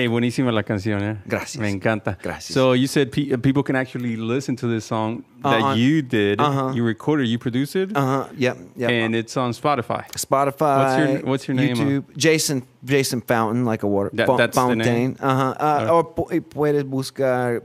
Hey, 0.00 0.06
buenísima 0.08 0.50
la 0.50 0.62
canción, 0.62 1.02
eh? 1.02 1.16
Gracias. 1.26 1.60
Me 1.60 1.68
encanta. 1.68 2.16
Gracias. 2.22 2.54
So 2.54 2.72
you 2.74 2.86
said 2.86 3.10
pe- 3.12 3.34
uh, 3.34 3.36
people 3.36 3.62
can 3.62 3.76
actually 3.76 4.16
listen 4.16 4.56
to 4.56 4.66
this 4.66 4.86
song 4.86 5.24
that 5.42 5.60
Uh-huh. 5.60 5.74
you 5.76 6.00
did. 6.00 6.40
Uh-huh. 6.40 6.72
You 6.74 6.86
recorded, 6.86 7.28
you 7.28 7.38
produced 7.38 7.76
it, 7.76 7.90
Uh 7.94 8.00
huh. 8.00 8.28
Yep. 8.38 8.56
Yep. 8.76 8.90
and 8.90 9.14
it's 9.14 9.36
on 9.36 9.52
Spotify. 9.52 10.04
Spotify. 10.16 10.78
What's 10.78 10.96
your- 10.98 11.30
what's 11.30 11.48
your 11.48 11.54
name, 11.54 11.72
uh? 11.78 11.84
YouTube. 11.84 12.04
Jason 12.16 12.62
Jason 12.82 13.20
Fountain, 13.20 13.66
like 13.66 13.82
a 13.82 13.86
water 13.86 14.08
That- 14.14 14.26
that's 14.38 14.54
the 14.56 14.60
fountain. 14.62 14.78
name? 14.78 15.16
Uh-huh. 15.20 15.54
Uh 15.60 15.92
Or 15.92 16.04
pu- 16.04 16.40
puedes 16.40 16.82
buscar. 16.84 17.60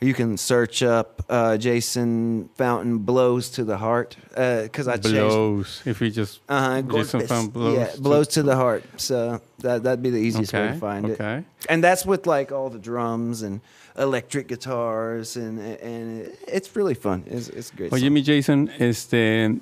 You 0.00 0.12
can 0.12 0.36
search 0.36 0.82
up 0.82 1.22
uh, 1.28 1.56
Jason 1.56 2.48
Fountain 2.56 2.98
blows 2.98 3.48
to 3.50 3.64
the 3.64 3.78
heart 3.78 4.16
because 4.30 4.86
I 4.88 4.96
changed. 4.96 5.12
Blows. 5.14 5.82
If 5.86 6.00
you 6.00 6.10
just 6.10 6.40
Uh-huh, 6.48 6.82
Jason. 6.82 7.26
Fountain 7.26 7.50
blows. 7.50 7.78
Yeah, 7.78 7.90
blows 8.00 8.28
to 8.28 8.42
the 8.42 8.56
heart. 8.56 8.82
So 8.96 9.40
that 9.60 9.82
that'd 9.84 10.02
be 10.02 10.10
the 10.10 10.18
easiest 10.18 10.52
way 10.52 10.68
to 10.68 10.74
find 10.74 11.06
it. 11.08 11.12
okay. 11.20 11.44
And 11.68 11.82
that's 11.82 12.04
with 12.04 12.26
like 12.26 12.52
all 12.52 12.68
the 12.70 12.78
drums 12.78 13.42
and 13.42 13.60
electric 13.96 14.48
guitars 14.48 15.36
and 15.36 15.58
and 15.60 16.30
it's 16.48 16.74
really 16.76 16.94
fun. 16.94 17.24
It's 17.26 17.48
it's 17.48 17.70
great. 17.70 17.92
Oye, 17.92 18.00
song. 18.00 18.12
mi 18.12 18.22
Jason, 18.22 18.68
este, 18.78 19.60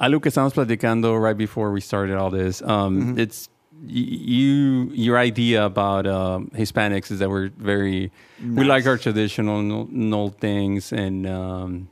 algo 0.00 0.20
que 0.20 0.30
estamos 0.30 0.52
platicando 0.52 1.16
right 1.18 1.36
before 1.38 1.70
we 1.72 1.80
started 1.80 2.16
all 2.16 2.30
this. 2.30 2.60
Um, 2.62 3.00
Mm-hmm. 3.14 3.18
It's 3.20 3.48
y- 3.48 3.53
you. 3.82 4.90
Your 4.92 5.18
idea 5.18 5.64
about 5.64 6.06
um, 6.06 6.50
Hispanics 6.54 7.10
is 7.10 7.18
that 7.18 7.30
we're 7.30 7.50
very 7.56 8.10
we 8.42 8.64
like 8.64 8.86
our 8.86 8.98
traditional 8.98 9.62
no- 9.62 9.88
no 9.90 10.28
things 10.28 10.92
and 10.92 11.26
um, 11.26 11.88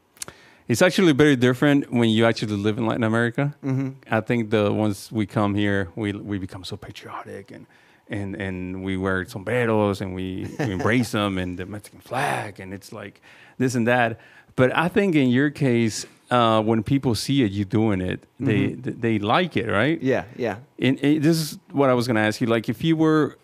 It's 0.68 0.82
actually 0.82 1.12
very 1.12 1.36
different 1.36 1.92
when 1.92 2.08
you 2.08 2.24
actually 2.24 2.56
live 2.56 2.78
in 2.78 2.86
Latin 2.86 3.04
America. 3.04 3.54
Mm-hmm. 3.64 3.90
I 4.10 4.20
think 4.20 4.50
the 4.50 4.72
once 4.72 5.10
we 5.12 5.26
come 5.26 5.54
here, 5.54 5.88
we 5.96 6.12
we 6.12 6.38
become 6.38 6.64
so 6.64 6.76
patriotic 6.76 7.50
and 7.50 7.66
and 8.08 8.34
and 8.36 8.82
we 8.84 8.96
wear 8.96 9.24
sombreros 9.26 10.00
and 10.00 10.14
we, 10.14 10.46
we 10.58 10.72
embrace 10.78 11.12
them 11.12 11.38
and 11.38 11.58
the 11.58 11.66
Mexican 11.66 12.00
flag 12.00 12.60
and 12.60 12.72
it's 12.72 12.92
like 12.92 13.20
this 13.58 13.74
and 13.74 13.86
that. 13.86 14.18
But 14.56 14.74
I 14.76 14.88
think 14.88 15.14
in 15.14 15.28
your 15.30 15.50
case, 15.50 16.06
uh, 16.36 16.60
when 16.62 16.82
people 16.82 17.14
see 17.14 17.42
it, 17.44 17.52
you 17.52 17.64
doing 17.64 18.00
it, 18.00 18.18
they 18.48 18.60
Mm-hmm. 18.70 19.00
they 19.00 19.18
like 19.18 19.52
it, 19.62 19.68
right? 19.80 19.98
Yeah, 20.02 20.24
yeah. 20.36 20.56
And, 20.86 20.98
and 21.04 21.22
this 21.22 21.36
is 21.44 21.58
what 21.78 21.88
I 21.90 21.94
was 21.94 22.06
going 22.08 22.16
to 22.16 22.26
ask 22.28 22.40
you. 22.40 22.46
Like, 22.56 22.68
if 22.74 22.82
you 22.82 22.96
were 22.96 23.36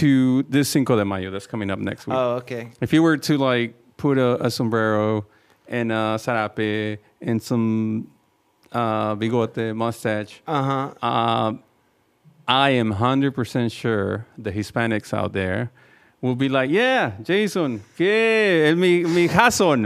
to 0.00 0.42
this 0.54 0.68
Cinco 0.68 0.96
de 0.96 1.04
Mayo 1.04 1.30
that's 1.30 1.46
coming 1.46 1.70
up 1.70 1.78
next 1.78 2.06
week, 2.06 2.16
Oh, 2.16 2.36
okay. 2.42 2.70
if 2.80 2.92
you 2.92 3.02
were 3.02 3.16
to 3.28 3.38
like 3.38 3.74
put 3.96 4.18
a, 4.18 4.44
a 4.46 4.50
sombrero 4.50 5.26
and 5.68 5.92
a 5.92 6.16
sarape 6.18 6.98
and 7.20 7.42
some 7.42 8.08
uh, 8.72 9.14
bigote 9.16 9.74
mustache, 9.74 10.42
Uh 10.46 10.62
huh. 10.62 11.06
um, 11.06 11.62
I 12.48 12.70
am 12.70 12.90
hundred 12.92 13.32
percent 13.34 13.72
sure 13.72 14.26
the 14.38 14.52
Hispanics 14.52 15.12
out 15.12 15.32
there 15.32 15.70
will 16.26 16.34
be 16.34 16.48
like, 16.48 16.70
yeah, 16.70 17.12
Jason, 17.22 17.80
¿qué? 17.96 18.68
El 18.68 18.76
Mi, 18.76 19.04
mi 19.04 19.28
Jason, 19.28 19.82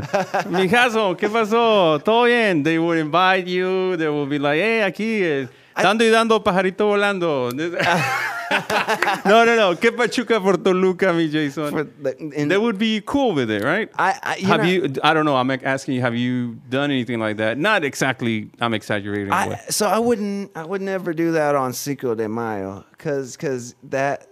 mi 0.51 0.68
Jason, 0.68 1.14
¿qué 1.16 1.28
pasó? 1.28 2.03
Todo 2.03 2.24
bien. 2.24 2.62
They 2.62 2.78
will 2.78 2.99
invite 2.99 3.47
you. 3.47 3.97
They 3.97 4.09
will 4.09 4.26
be 4.26 4.38
like, 4.38 4.61
hey, 4.61 4.80
aquí, 4.80 5.22
eh, 5.22 5.49
dando 5.76 6.05
y 6.05 6.11
dando 6.11 6.43
pajarito 6.43 6.86
volando. 6.86 7.51
no, 9.24 9.45
no, 9.45 9.55
no. 9.55 9.76
¿Qué 9.76 9.93
pachuca 9.93 10.41
por 10.41 10.57
Toluca, 10.59 11.12
mi 11.12 11.28
Jason? 11.30 11.70
For 11.70 11.84
the, 11.84 12.16
in, 12.18 12.49
they 12.49 12.59
would 12.59 12.78
be 12.78 13.01
cool 13.03 13.34
with 13.34 13.51
it, 13.51 13.62
right? 13.62 13.91
I, 13.97 14.18
I 14.22 14.36
you 14.36 14.47
have 14.47 14.62
know, 14.62 14.66
you? 14.66 14.95
I 15.05 15.14
don't 15.14 15.24
know. 15.24 15.36
I'm 15.36 15.51
asking 15.51 15.95
you. 15.95 16.01
Have 16.01 16.16
you 16.16 16.59
done 16.68 16.91
anything 16.91 17.20
like 17.20 17.36
that? 17.36 17.59
Not 17.59 17.84
exactly. 17.84 18.51
I'm 18.61 18.74
exaggerating. 18.74 19.32
I, 19.32 19.57
so 19.68 19.86
I 19.86 19.99
wouldn't 19.99 20.51
I 20.57 20.64
would 20.64 20.82
never 20.82 21.12
do 21.12 21.32
that 21.32 21.55
on 21.55 21.72
Cinco 21.72 22.14
de 22.14 22.28
Mayo 22.28 22.84
because 22.93 23.36
cause 23.36 23.74
that 23.84 24.26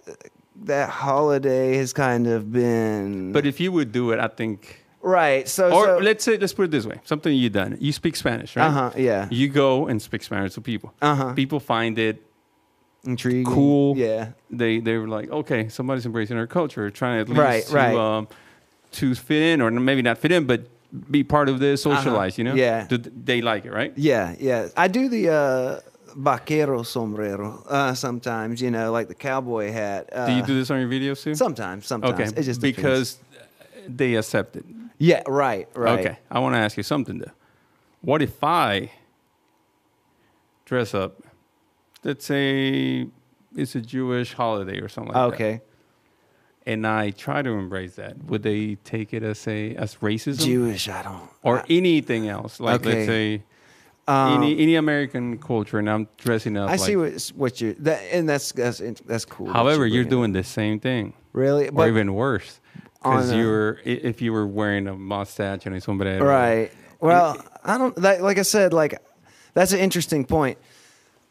that 0.65 0.89
holiday 0.91 1.77
has 1.77 1.93
kind 1.93 2.27
of 2.27 2.51
been 2.53 3.33
But 3.33 3.47
if 3.47 3.61
you 3.61 3.71
would 3.73 3.93
do 3.93 4.11
it, 4.13 4.19
I 4.19 4.29
think. 4.29 4.85
right. 5.03 5.49
So 5.49 5.71
Or 5.73 5.85
so, 5.85 5.99
let's 5.99 6.25
say, 6.25 6.37
let's 6.39 6.53
put 6.53 6.65
it 6.65 6.71
this 6.71 6.87
way: 6.87 7.01
something 7.05 7.33
you 7.35 7.49
done. 7.51 7.77
You 7.81 7.93
speak 7.93 8.17
Spanish, 8.17 8.57
right? 8.57 8.67
uh 8.67 8.71
huh 8.71 8.91
yeah 8.97 9.29
You 9.31 9.49
go 9.49 9.87
and 9.87 10.01
speak 10.03 10.23
Spanish 10.23 10.55
to 10.55 10.61
people. 10.61 10.93
Uh-huh. 11.01 11.33
People 11.35 11.61
find 11.61 11.99
it 11.99 12.23
intriguing 13.05 13.45
cool. 13.45 13.97
yeah 13.97 14.33
They 14.51 14.81
they 14.81 14.97
were 14.97 15.09
like, 15.09 15.31
okay, 15.31 15.69
somebody's 15.69 16.07
embracing 16.07 16.37
our 16.37 16.47
culture, 16.47 16.91
trying 16.91 17.21
at 17.21 17.29
least 17.29 17.41
Right, 17.41 17.65
to, 17.67 17.75
right. 17.75 17.97
Um, 17.97 18.29
to 18.93 19.15
fit 19.15 19.43
in, 19.43 19.61
or 19.61 19.71
maybe 19.71 20.03
not 20.03 20.19
fit 20.19 20.33
in, 20.33 20.47
but 20.47 20.67
be 21.11 21.23
part 21.23 21.49
of 21.49 21.61
this, 21.61 21.83
socialize. 21.83 22.39
You 22.39 22.45
know? 22.45 22.51
Uh-huh. 22.53 22.61
Yeah. 22.61 22.87
Do 22.89 22.97
they 22.99 23.41
like 23.43 23.65
it, 23.67 23.73
right? 23.73 23.93
yeah 23.97 24.35
yeah 24.41 24.69
I 24.77 24.89
do 24.89 25.09
the 25.09 25.29
uh, 25.31 25.81
vaquero 26.19 26.83
sombrero 26.83 27.63
uh, 27.69 27.95
sometimes 27.95 28.61
you 28.61 28.71
know 28.73 28.91
like 28.91 29.07
the 29.07 29.15
cowboy 29.15 29.71
hat. 29.71 30.09
Uh, 30.13 30.27
do 30.27 30.33
you 30.33 30.43
do 30.43 30.55
this 30.59 30.69
on 30.71 30.81
your 30.81 30.89
videos 30.89 31.23
too? 31.23 31.35
sometimes 31.35 31.87
sometimes 31.87 32.33
okay, 32.33 32.41
it 32.41 32.43
just 32.43 32.61
depends. 32.61 32.77
because 32.77 33.19
they 33.87 34.17
accept 34.17 34.57
it. 34.57 34.65
yeah 34.99 35.23
right 35.29 35.69
right 35.75 36.01
Okay, 36.01 36.19
I 36.31 36.41
want 36.41 36.55
to 36.55 36.59
ask 36.59 36.77
you 36.77 36.83
something 36.83 37.19
though. 37.19 37.31
What 38.01 38.21
if 38.23 38.43
I 38.43 38.91
dress 40.65 40.93
up? 40.95 41.23
Let's 42.05 42.25
say 42.25 43.07
it's 43.57 43.75
a 43.75 43.81
Jewish 43.81 44.35
holiday 44.35 44.79
or 44.81 44.89
something 44.89 45.13
like 45.15 45.31
that. 45.31 45.35
okay 45.35 45.61
And 46.67 46.87
I 46.87 47.11
try 47.11 47.43
to 47.43 47.51
embrace 47.51 47.95
that. 47.95 48.23
Would 48.25 48.43
they 48.43 48.75
take 48.85 49.13
it 49.15 49.23
as 49.23 49.47
a 49.49 49.75
as 49.77 49.97
racism 49.97 50.45
Jewish 50.45 50.89
I 50.89 51.03
don't 51.03 51.29
or 51.43 51.61
I- 51.61 51.65
anything 51.71 52.29
else? 52.29 52.61
Like 52.61 52.81
Okay. 52.81 52.91
let's 52.95 53.07
say 53.07 53.43
um, 54.09 54.43
any 54.43 54.59
any 54.59 54.75
American 54.77 55.39
culture, 55.39 55.79
and 55.79 55.89
I'm 55.89 56.09
dressing 56.17 56.57
up. 56.57 56.69
I 56.69 56.73
like, 56.73 56.81
see 56.81 56.97
what 56.97 57.33
what 57.35 57.61
you 57.61 57.75
that 57.81 58.03
and 58.11 58.29
that's 58.29 58.53
that's 58.53 58.79
that's 59.05 59.25
cool. 59.25 59.49
that 59.49 59.53
However, 59.53 59.87
you're 59.87 60.05
bringing 60.05 60.11
doing 60.11 60.33
the 60.33 60.45
same 60.45 60.81
thing, 60.81 61.09
it. 61.09 61.15
really, 61.33 61.69
or 61.69 61.73
but 61.73 61.89
even 61.89 62.15
worse, 62.15 62.61
because 63.03 63.33
you're 63.33 63.81
if 63.85 64.23
you 64.23 64.33
were 64.33 64.47
wearing 64.47 64.89
a 64.89 64.95
mustache 64.95 65.67
and 65.67 65.77
a 65.77 65.81
sombrero, 65.81 66.25
right. 66.25 66.73
Well, 67.01 67.37
I 67.63 67.79
don't 67.79 67.95
that, 67.97 68.23
like 68.23 68.39
I 68.39 68.43
said 68.43 68.73
like 68.73 68.99
that's 69.55 69.73
an 69.73 69.79
interesting 69.81 70.25
point. 70.25 70.59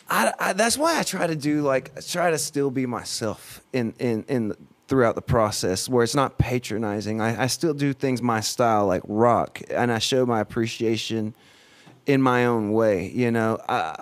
I, 0.09 0.31
I 0.39 0.53
that's 0.53 0.77
why 0.77 0.99
I 0.99 1.03
try 1.03 1.27
to 1.27 1.35
do 1.35 1.61
like 1.61 1.99
try 2.05 2.29
to 2.29 2.37
still 2.37 2.69
be 2.69 2.85
myself 2.85 3.61
in 3.73 3.93
in 3.99 4.23
in 4.29 4.53
throughout 4.87 5.15
the 5.15 5.21
process 5.21 5.89
where 5.89 6.03
it's 6.03 6.15
not 6.15 6.37
patronizing. 6.37 7.19
I, 7.21 7.43
I 7.43 7.47
still 7.47 7.73
do 7.73 7.91
things 7.91 8.21
my 8.21 8.39
style 8.39 8.85
like 8.85 9.01
rock, 9.07 9.61
and 9.69 9.91
I 9.91 9.97
show 9.97 10.25
my 10.25 10.39
appreciation 10.39 11.33
in 12.07 12.21
my 12.23 12.45
own 12.45 12.71
way. 12.71 13.09
You 13.09 13.29
know, 13.29 13.59
I 13.69 14.01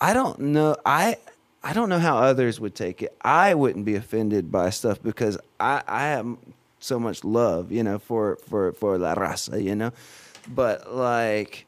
I 0.00 0.14
don't 0.14 0.38
know 0.38 0.76
I. 0.86 1.16
I 1.64 1.72
don't 1.74 1.88
know 1.88 2.00
how 2.00 2.18
others 2.18 2.58
would 2.58 2.74
take 2.74 3.02
it. 3.02 3.16
I 3.22 3.54
wouldn't 3.54 3.84
be 3.84 3.94
offended 3.94 4.50
by 4.50 4.70
stuff 4.70 5.00
because 5.00 5.38
I, 5.60 5.80
I 5.86 6.02
have 6.08 6.26
so 6.80 6.98
much 6.98 7.22
love, 7.22 7.70
you 7.70 7.84
know, 7.84 8.00
for, 8.00 8.34
for, 8.48 8.72
for 8.72 8.98
La 8.98 9.14
Raza, 9.14 9.62
you 9.62 9.76
know. 9.76 9.92
But 10.52 10.92
like, 10.92 11.66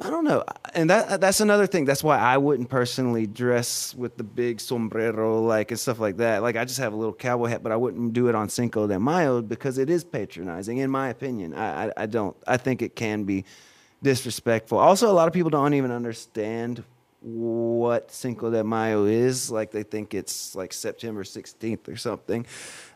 I 0.00 0.08
don't 0.08 0.24
know, 0.24 0.44
and 0.74 0.88
that 0.88 1.20
that's 1.20 1.40
another 1.40 1.66
thing. 1.66 1.84
That's 1.84 2.04
why 2.04 2.16
I 2.16 2.38
wouldn't 2.38 2.68
personally 2.68 3.26
dress 3.26 3.92
with 3.94 4.16
the 4.16 4.22
big 4.22 4.60
sombrero, 4.60 5.42
like 5.42 5.72
and 5.72 5.80
stuff 5.80 5.98
like 5.98 6.18
that. 6.18 6.42
Like 6.42 6.56
I 6.56 6.64
just 6.64 6.78
have 6.78 6.92
a 6.92 6.96
little 6.96 7.12
cowboy 7.12 7.48
hat, 7.48 7.64
but 7.64 7.72
I 7.72 7.76
wouldn't 7.76 8.12
do 8.12 8.28
it 8.28 8.36
on 8.36 8.48
Cinco 8.48 8.86
de 8.86 9.00
Mayo 9.00 9.42
because 9.42 9.78
it 9.78 9.90
is 9.90 10.04
patronizing, 10.04 10.78
in 10.78 10.90
my 10.92 11.08
opinion. 11.08 11.54
I 11.54 11.86
I, 11.86 11.92
I 11.96 12.06
don't. 12.06 12.36
I 12.46 12.56
think 12.56 12.82
it 12.82 12.94
can 12.94 13.24
be 13.24 13.44
disrespectful. 14.02 14.78
Also, 14.78 15.10
a 15.10 15.12
lot 15.14 15.28
of 15.28 15.34
people 15.34 15.50
don't 15.50 15.74
even 15.74 15.90
understand 15.90 16.82
what 17.20 18.10
Cinco 18.10 18.50
de 18.50 18.64
Mayo 18.64 19.04
is. 19.04 19.50
Like 19.50 19.70
they 19.70 19.82
think 19.84 20.12
it's 20.14 20.54
like 20.56 20.72
September 20.72 21.22
16th 21.22 21.88
or 21.88 21.96
something. 21.96 22.46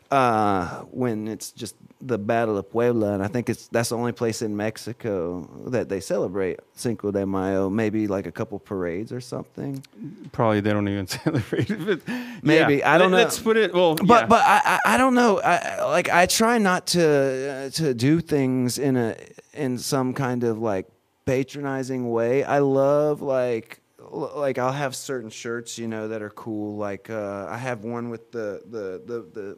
Uh, 0.09 0.83
when 0.91 1.27
it's 1.27 1.51
just 1.51 1.75
the 1.99 2.17
Battle 2.17 2.57
of 2.57 2.69
Puebla, 2.71 3.13
and 3.13 3.21
I 3.21 3.27
think 3.27 3.49
it's 3.49 3.67
that's 3.67 3.89
the 3.89 3.97
only 3.97 4.13
place 4.13 4.41
in 4.41 4.55
Mexico 4.55 5.41
that 5.67 5.89
they 5.89 5.99
celebrate 5.99 6.61
Cinco 6.75 7.11
de 7.11 7.25
Mayo. 7.25 7.69
Maybe 7.69 8.07
like 8.07 8.25
a 8.25 8.31
couple 8.31 8.57
parades 8.57 9.11
or 9.11 9.19
something. 9.19 9.83
probably 10.31 10.61
they 10.61 10.71
don't 10.71 10.87
even 10.87 11.07
celebrate 11.23 11.69
it. 11.69 12.01
Maybe. 12.41 12.75
yeah. 12.77 12.93
I 12.93 12.97
don't 12.97 13.11
know. 13.11 13.17
Let's 13.17 13.37
put 13.37 13.57
it. 13.57 13.73
Well, 13.73 13.95
But 13.95 14.21
yeah. 14.21 14.25
but 14.27 14.41
I, 14.45 14.61
I 14.85 14.93
I 14.93 14.97
don't 14.97 15.13
know. 15.13 15.39
I 15.41 15.55
I- 15.57 15.83
like 15.91 16.07
I 16.09 16.25
try 16.25 16.57
not 16.57 16.87
to 16.87 17.65
uh, 17.67 17.69
to 17.71 17.93
do 17.93 18.21
things 18.21 18.77
in 18.79 18.95
a 18.95 19.17
in 19.53 19.77
some 19.77 20.13
kind 20.13 20.45
of 20.45 20.57
like 20.59 20.87
patronizing 21.27 22.09
way. 22.09 22.43
I 22.43 22.59
love 22.59 23.21
like 23.21 23.81
like 24.09 24.57
I'll 24.57 24.71
have 24.71 24.95
certain 24.95 25.29
shirts, 25.29 25.77
you 25.77 25.87
know, 25.87 26.07
that 26.07 26.21
are 26.21 26.29
cool. 26.31 26.77
Like 26.77 27.09
uh, 27.09 27.47
I 27.49 27.57
have 27.57 27.83
one 27.83 28.09
with 28.09 28.31
the 28.31 28.61
the 28.65 29.01
the 29.05 29.19
the, 29.33 29.57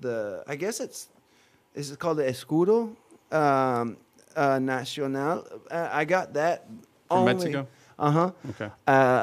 the 0.00 0.44
I 0.48 0.56
guess 0.56 0.80
it's 0.80 1.08
is 1.74 1.90
it 1.90 1.98
called 1.98 2.16
the 2.18 2.24
escudo 2.24 2.96
um, 3.30 3.96
uh, 4.34 4.58
nacional. 4.58 5.46
Uh, 5.70 5.88
I 5.92 6.04
got 6.04 6.32
that 6.34 6.66
From 7.08 7.18
only, 7.18 7.34
Mexico? 7.34 7.68
Uh 7.98 8.10
huh 8.10 8.30
okay. 8.50 8.70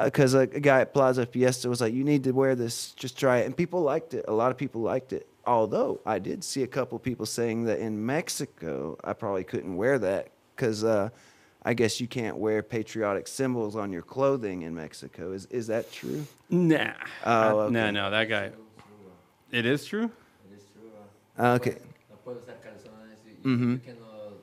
because 0.06 0.36
a, 0.36 0.42
a 0.42 0.60
guy 0.60 0.82
at 0.82 0.94
Plaza 0.94 1.26
Fiesta 1.26 1.68
was 1.68 1.82
like, 1.82 1.94
"You 1.94 2.04
need 2.04 2.24
to 2.26 2.32
wear 2.32 2.56
this. 2.56 2.92
Just 2.92 3.18
try 3.18 3.40
it." 3.40 3.46
And 3.48 3.58
people 3.58 3.82
liked 3.82 4.14
it. 4.14 4.26
A 4.28 4.34
lot 4.34 4.52
of 4.52 4.58
people 4.58 4.82
liked 4.82 5.12
it. 5.12 5.28
Although 5.46 6.00
I 6.06 6.20
did 6.20 6.44
see 6.44 6.62
a 6.62 6.68
couple 6.68 7.00
people 7.00 7.26
saying 7.26 7.64
that 7.66 7.80
in 7.80 8.06
Mexico, 8.06 8.98
I 9.04 9.14
probably 9.14 9.44
couldn't 9.44 9.76
wear 9.76 9.98
that 9.98 10.30
because 10.56 10.84
uh, 10.84 11.10
I 11.70 11.76
guess 11.76 12.02
you 12.02 12.08
can't 12.08 12.38
wear 12.38 12.64
patriotic 12.64 13.28
symbols 13.28 13.76
on 13.76 13.92
your 13.94 14.02
clothing 14.02 14.64
in 14.64 14.74
Mexico. 14.74 15.34
Is 15.34 15.46
is 15.52 15.68
that 15.68 15.92
true? 15.92 16.26
Nah. 16.50 16.94
Oh, 17.24 17.68
Uh, 17.68 17.70
No, 17.70 17.92
no, 17.92 18.10
that 18.10 18.28
guy. 18.28 18.50
It 19.52 19.68
is 19.68 19.86
true. 19.86 20.06
It 20.50 20.58
is 20.58 20.64
true. 20.74 20.90
uh, 21.38 21.54
okay. 21.62 21.78
No 22.10 22.16
puedo 22.26 22.40
usar 22.42 22.56
calzones. 22.66 23.22
You, 23.28 23.36
Mhm. 23.52 23.72
you 23.74 23.80
cannot 23.86 24.34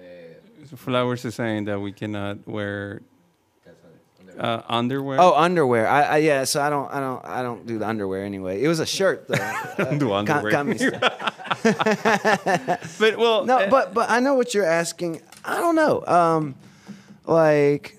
eh, 0.00 0.76
Flowers 0.76 1.24
is 1.26 1.34
saying 1.34 1.66
that 1.66 1.78
we 1.80 1.92
cannot 1.92 2.38
wear 2.48 3.02
uh, 4.38 4.62
underwear. 4.68 5.20
Oh, 5.20 5.34
underwear. 5.34 5.86
I, 5.86 6.02
I 6.02 6.16
yeah. 6.18 6.44
So 6.44 6.62
I 6.62 6.70
don't 6.70 6.88
I 6.96 7.00
don't 7.00 7.24
I 7.26 7.42
don't 7.42 7.66
do 7.66 7.78
the 7.78 7.86
underwear 7.86 8.24
anyway. 8.24 8.62
It 8.62 8.68
was 8.68 8.80
a 8.80 8.86
shirt 8.86 9.28
though. 9.28 9.34
Uh, 9.78 9.94
Do 9.94 10.12
underwear. 10.12 10.50
communist- 10.50 10.90
but 12.98 13.16
well, 13.16 13.44
No, 13.46 13.58
uh, 13.58 13.70
but 13.70 13.94
but 13.94 14.10
I 14.10 14.18
know 14.20 14.34
what 14.34 14.54
you're 14.54 14.64
asking. 14.80 15.20
I 15.48 15.56
don't 15.56 15.74
know. 15.74 16.04
Um, 16.06 16.54
like, 17.24 17.98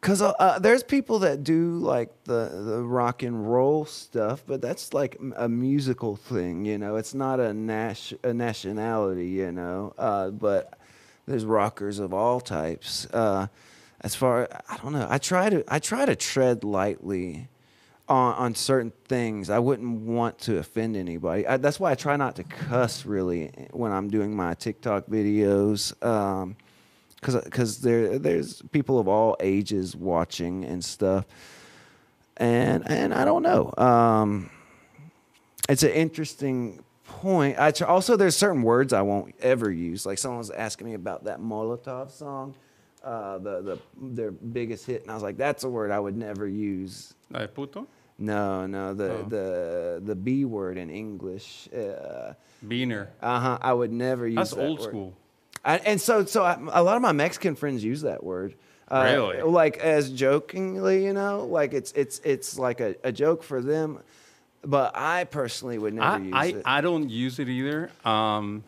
cause 0.00 0.22
uh, 0.22 0.30
uh, 0.38 0.58
there's 0.60 0.84
people 0.84 1.18
that 1.20 1.42
do 1.42 1.78
like 1.78 2.10
the 2.24 2.48
the 2.64 2.82
rock 2.82 3.22
and 3.24 3.50
roll 3.52 3.84
stuff, 3.84 4.44
but 4.46 4.62
that's 4.62 4.94
like 4.94 5.18
a 5.36 5.48
musical 5.48 6.14
thing, 6.14 6.64
you 6.64 6.78
know. 6.78 6.94
It's 6.96 7.12
not 7.14 7.40
a 7.40 7.52
nas- 7.52 8.14
a 8.22 8.32
nationality, 8.32 9.28
you 9.28 9.50
know. 9.50 9.94
Uh, 9.98 10.30
but 10.30 10.78
there's 11.26 11.44
rockers 11.44 11.98
of 11.98 12.14
all 12.14 12.40
types. 12.40 13.06
Uh, 13.12 13.48
as 14.00 14.14
far 14.14 14.48
I 14.68 14.76
don't 14.76 14.92
know. 14.92 15.08
I 15.10 15.18
try 15.18 15.50
to 15.50 15.64
I 15.66 15.80
try 15.80 16.04
to 16.06 16.14
tread 16.14 16.62
lightly. 16.62 17.48
On, 18.08 18.34
on 18.34 18.54
certain 18.54 18.92
things. 19.06 19.50
I 19.50 19.58
wouldn't 19.58 20.00
want 20.00 20.38
to 20.40 20.58
offend 20.58 20.96
anybody. 20.96 21.46
I, 21.46 21.56
that's 21.56 21.80
why 21.80 21.90
I 21.90 21.94
try 21.94 22.16
not 22.16 22.36
to 22.36 22.44
cuss 22.44 23.04
really 23.04 23.48
when 23.72 23.92
I'm 23.92 24.08
doing 24.08 24.34
my 24.34 24.54
TikTok 24.54 25.06
videos. 25.06 25.92
Um, 26.04 26.56
cause, 27.20 27.36
cause 27.50 27.80
there, 27.80 28.18
there's 28.18 28.62
people 28.72 28.98
of 28.98 29.08
all 29.08 29.36
ages 29.40 29.96
watching 29.96 30.64
and 30.64 30.84
stuff. 30.84 31.26
And, 32.36 32.88
and 32.90 33.14
I 33.14 33.24
don't 33.24 33.42
know. 33.42 33.72
Um, 33.76 34.50
it's 35.68 35.82
an 35.82 35.90
interesting 35.90 36.84
point. 37.06 37.58
I 37.58 37.70
tr- 37.70 37.86
also 37.86 38.16
there's 38.16 38.36
certain 38.36 38.62
words 38.62 38.92
I 38.92 39.02
won't 39.02 39.34
ever 39.40 39.70
use. 39.70 40.06
Like 40.06 40.18
someone 40.18 40.38
was 40.38 40.50
asking 40.50 40.86
me 40.86 40.94
about 40.94 41.24
that 41.24 41.40
Molotov 41.40 42.10
song, 42.10 42.54
uh, 43.02 43.38
the 43.38 43.62
the 43.62 43.78
their 44.00 44.30
biggest 44.30 44.86
hit, 44.86 45.02
and 45.02 45.10
I 45.10 45.14
was 45.14 45.22
like, 45.22 45.36
that's 45.36 45.64
a 45.64 45.68
word 45.68 45.90
I 45.90 45.98
would 45.98 46.16
never 46.16 46.46
use. 46.46 47.14
Puto? 47.54 47.86
No, 48.18 48.66
no, 48.66 48.94
the 48.94 49.10
Oh. 49.10 49.22
the 49.28 50.02
the 50.04 50.14
B 50.14 50.44
word 50.44 50.78
in 50.78 50.88
English. 50.90 51.68
Uh 51.74 52.32
Beaner. 52.66 53.08
huh. 53.22 53.58
I 53.60 53.72
would 53.72 53.92
never 53.92 54.26
use. 54.26 54.36
That's 54.36 54.50
that 54.52 54.66
old 54.66 54.80
word. 54.80 54.88
school. 54.88 55.14
I, 55.64 55.78
and 55.78 56.00
so, 56.00 56.24
so 56.24 56.44
I, 56.44 56.56
a 56.72 56.82
lot 56.82 56.94
of 56.96 57.02
my 57.02 57.12
Mexican 57.12 57.56
friends 57.56 57.82
use 57.84 58.02
that 58.02 58.22
word. 58.22 58.54
Uh, 58.88 59.02
Really? 59.12 59.42
Like 59.42 59.78
as 59.78 60.10
jokingly, 60.12 61.04
you 61.04 61.12
know, 61.12 61.44
like 61.44 61.74
it's 61.74 61.92
it's 61.92 62.20
it's 62.24 62.56
like 62.58 62.80
a, 62.80 62.94
a 63.02 63.10
joke 63.12 63.42
for 63.42 63.60
them, 63.60 63.98
but 64.64 64.92
I 64.96 65.24
personally 65.24 65.76
would 65.76 65.92
never 65.94 66.06
I, 66.08 66.18
use 66.18 66.34
I, 66.34 66.44
it. 66.58 66.62
I 66.64 66.80
don't 66.80 67.10
use 67.10 67.38
it 67.40 67.48
either. 67.48 67.90
Um, 68.04 68.62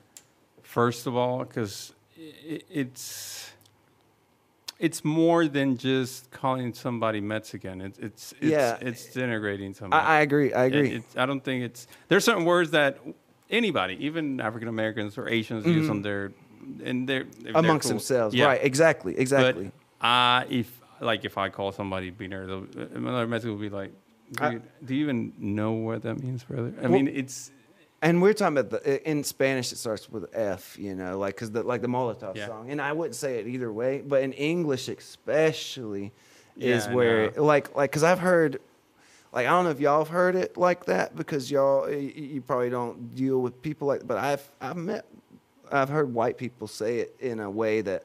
first 0.63 1.07
of 1.07 1.17
all, 1.17 1.39
because 1.45 1.93
it, 2.17 2.65
it's 2.69 3.38
it's 4.79 5.05
more 5.05 5.47
than 5.49 5.77
just 5.77 6.31
calling 6.31 6.73
somebody 6.73 7.21
Mexican. 7.21 7.81
It's 7.81 7.99
it's 7.99 8.33
it's, 8.41 8.43
Yeah. 8.43 8.79
it's 8.81 9.07
denigrating 9.09 9.75
somebody. 9.75 10.03
I, 10.03 10.19
I 10.19 10.21
agree. 10.21 10.53
I 10.53 10.65
It- 10.65 10.75
agree. 10.75 10.89
it's- 10.99 11.17
I 11.17 11.27
don't 11.27 11.43
think 11.43 11.65
it's. 11.65 11.87
There's 12.09 12.25
certain 12.25 12.45
words 12.45 12.71
that 12.73 12.99
anybody, 13.51 13.97
even 14.07 14.41
African 14.41 14.69
Americans 14.69 15.19
or 15.19 15.29
Asians, 15.29 15.67
use 15.67 15.89
on 15.91 16.03
their 16.03 16.33
and 16.85 17.09
they're 17.09 17.25
Mm-hmm. 17.25 17.57
Amongst 17.57 17.85
cool. 17.85 17.91
themselves, 17.91 18.35
Yeah. 18.35 18.47
right? 18.47 18.61
Exactly. 18.63 19.19
Exactly. 19.19 19.71
But 20.01 20.07
uh, 20.07 20.45
if 20.51 20.69
like 21.01 21.25
if 21.25 21.39
I 21.39 21.49
call 21.49 21.73
somebody 21.73 22.11
beaner, 22.11 22.43
another 22.95 23.27
Mexican 23.27 23.53
will 23.57 23.61
be 23.71 23.71
like, 23.71 23.93
I- 24.41 24.61
"Do 24.85 24.95
you 24.95 25.03
even 25.05 25.33
know 25.39 25.73
what 25.73 26.03
that 26.03 26.23
means, 26.23 26.45
brother?" 26.45 26.73
I 26.79 26.83
Well- 26.83 26.93
mean, 26.93 27.09
it's 27.09 27.51
And 28.01 28.23
we're 28.23 28.33
talking 28.33 28.57
about 28.59 28.71
the 28.83 29.09
in 29.11 29.25
Spanish. 29.25 29.73
It 29.73 29.77
starts 29.79 30.09
with 30.09 30.27
F, 30.33 30.79
you 30.79 30.95
know, 30.95 31.19
like 31.19 31.35
because 31.35 31.51
the 31.51 31.63
like 31.65 31.83
the 31.83 31.89
Molotov 31.89 32.37
Yeah. 32.37 32.47
song. 32.47 32.71
And 32.71 32.81
I 32.81 32.93
wouldn't 32.93 33.17
say 33.17 33.39
it 33.41 33.47
either 33.49 33.73
way, 33.73 34.03
but 34.07 34.23
in 34.23 34.33
English 34.35 34.89
especially 34.89 36.13
is 36.57 36.85
Yeah, 36.87 36.91
I 36.91 36.95
where 36.95 37.31
know. 37.33 37.45
like 37.45 37.75
like 37.77 37.91
because 37.91 38.05
I've 38.05 38.21
heard. 38.21 38.61
Like 39.31 39.47
I 39.47 39.51
don't 39.51 39.65
know 39.65 39.71
if 39.71 39.79
y'all 39.81 39.99
have 39.99 40.09
heard 40.09 40.37
it 40.37 40.57
like 40.57 40.87
that 40.87 41.15
because 41.15 41.51
y'all 41.51 41.91
you 41.91 42.41
probably 42.41 42.71
don't 42.71 43.15
deal 43.15 43.41
with 43.43 43.61
people 43.61 43.87
like. 43.89 44.07
But 44.07 44.17
I've 44.17 44.49
I've 44.61 44.77
met 44.77 45.05
I've 45.71 45.91
heard 45.91 46.15
white 46.15 46.39
people 46.39 46.67
say 46.67 47.01
it 47.01 47.15
in 47.21 47.39
a 47.41 47.51
way 47.51 47.83
that 47.83 48.05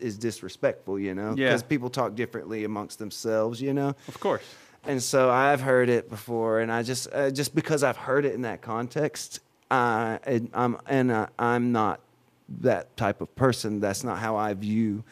is 0.00 0.18
disrespectful, 0.18 0.98
you 0.98 1.14
know, 1.14 1.30
Yeah. 1.36 1.48
because 1.48 1.62
people 1.62 1.88
talk 1.88 2.14
differently 2.16 2.64
amongst 2.64 2.98
themselves, 2.98 3.62
you 3.62 3.72
know. 3.72 3.94
of 4.08 4.20
course. 4.20 4.42
And 4.88 5.02
so 5.02 5.28
I've 5.28 5.60
heard 5.60 5.90
it 5.90 6.08
before, 6.08 6.60
and 6.60 6.72
I 6.72 6.82
just 6.82 7.08
uh, 7.12 7.30
just 7.30 7.54
because 7.54 7.82
I've 7.82 7.98
heard 7.98 8.24
it 8.24 8.32
in 8.32 8.42
that 8.42 8.62
context, 8.62 9.40
uh, 9.70 10.16
and 10.24 10.48
I'm 10.54 10.78
and 10.86 11.10
uh, 11.10 11.26
I'm 11.38 11.72
not 11.72 12.00
that 12.60 12.96
type 12.96 13.20
of 13.20 13.36
person. 13.36 13.80
That's 13.80 14.02
not 14.02 14.16
how 14.18 14.36
I 14.36 14.54
view 14.54 15.04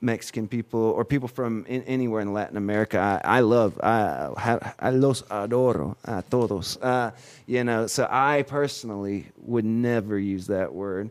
Mexican 0.00 0.48
people 0.48 0.80
or 0.80 1.04
people 1.04 1.28
from 1.28 1.64
in, 1.68 1.84
anywhere 1.84 2.20
in 2.22 2.32
Latin 2.32 2.56
America. 2.56 2.98
I, 2.98 3.36
I 3.36 3.40
love 3.40 3.78
I, 3.80 4.58
I 4.80 4.90
los 4.90 5.22
adoro 5.22 5.94
a 6.02 6.24
todos. 6.28 6.76
Uh, 6.78 7.12
you 7.46 7.62
know, 7.62 7.86
so 7.86 8.08
I 8.10 8.42
personally 8.42 9.26
would 9.42 9.64
never 9.64 10.18
use 10.18 10.48
that 10.48 10.74
word. 10.74 11.08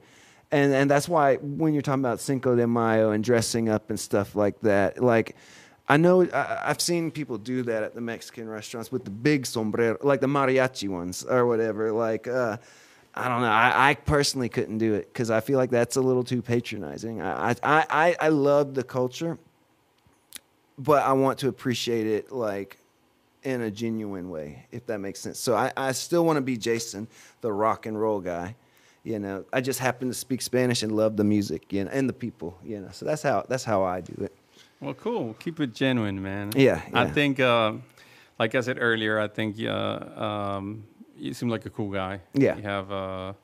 And, 0.52 0.74
and 0.74 0.92
that's 0.92 1.08
why 1.08 1.36
when 1.38 1.74
you're 1.74 1.84
talking 1.84 2.04
about 2.04 2.20
Cinco 2.20 2.56
de 2.58 2.68
Mayo 2.68 3.12
and 3.12 3.24
dressing 3.24 3.70
up 3.70 3.90
and 3.90 4.00
stuff 4.00 4.36
like 4.36 4.60
that, 4.62 5.02
like 5.02 5.38
I 5.90 5.98
know 5.98 6.24
I, 6.24 6.62
I've 6.66 6.80
seen 6.80 7.10
people 7.10 7.40
do 7.40 7.64
that 7.64 7.82
at 7.82 7.96
the 7.96 8.02
Mexican 8.02 8.48
restaurants 8.48 8.92
with 8.92 9.04
the 9.06 9.12
big 9.12 9.48
sombrero, 9.48 9.98
like 10.02 10.22
the 10.22 10.28
mariachi 10.28 10.88
ones 10.88 11.26
or 11.26 11.48
whatever. 11.48 11.92
Like, 11.92 12.28
uh, 12.28 12.58
I 13.16 13.28
don't 13.28 13.42
know. 13.42 13.48
I, 13.48 13.90
I 13.90 13.94
personally 13.96 14.50
couldn't 14.50 14.78
do 14.78 14.94
it 14.94 15.12
because 15.12 15.32
I 15.32 15.40
feel 15.40 15.58
like 15.58 15.72
that's 15.72 15.96
a 15.96 16.02
little 16.02 16.24
too 16.24 16.44
patronizing. 16.44 17.24
I, 17.24 17.52
I, 17.52 17.56
I, 17.64 18.16
I 18.20 18.30
love 18.30 18.76
the 18.76 18.84
culture, 18.84 19.40
but 20.78 21.04
I 21.04 21.14
want 21.14 21.40
to 21.40 21.48
appreciate 21.48 22.06
it 22.06 22.32
like 22.32 22.78
in 23.44 23.62
a 23.62 23.72
genuine 23.72 24.30
way, 24.30 24.68
if 24.72 24.86
that 24.86 25.00
makes 25.00 25.20
sense. 25.20 25.40
So 25.40 25.56
I, 25.56 25.72
I 25.76 25.92
still 25.94 26.24
want 26.24 26.38
to 26.38 26.42
be 26.42 26.56
Jason, 26.56 27.08
the 27.42 27.52
rock 27.52 27.88
and 27.88 28.00
roll 28.00 28.20
guy. 28.20 28.56
You 29.04 29.18
know, 29.18 29.46
I 29.52 29.62
just 29.62 29.80
happen 29.80 30.10
to 30.10 30.14
speak 30.14 30.42
Spanish 30.42 30.84
and 30.84 30.92
love 30.92 31.18
the 31.18 31.24
music, 31.24 31.74
you 31.74 31.84
know, 31.84 31.90
and 31.92 32.08
the 32.08 32.14
people. 32.14 32.60
You 32.64 32.82
know, 32.82 32.90
so 32.92 33.06
that's 33.06 33.24
how 33.24 33.46
that's 33.48 33.64
how 33.64 33.82
I 33.82 34.02
do 34.02 34.24
it. 34.24 34.36
Well, 34.82 34.94
cool. 34.94 35.36
Keep 35.40 35.60
it 35.60 35.74
genuine, 35.74 36.22
man. 36.22 36.52
Yeah, 36.56 36.82
I 36.94 37.06
think, 37.08 37.40
uh, 37.40 37.74
like 38.38 38.56
I 38.56 38.62
said 38.62 38.78
earlier, 38.80 39.20
I 39.20 39.28
think 39.28 39.62
uh, 39.62 39.70
um, 40.24 40.84
you 41.18 41.34
seem 41.34 41.50
like 41.50 41.66
a 41.66 41.70
cool 41.70 41.92
guy. 41.92 42.22
Yeah. 42.34 42.56
You 42.56 42.64
have 42.64 42.92
a 42.92 43.36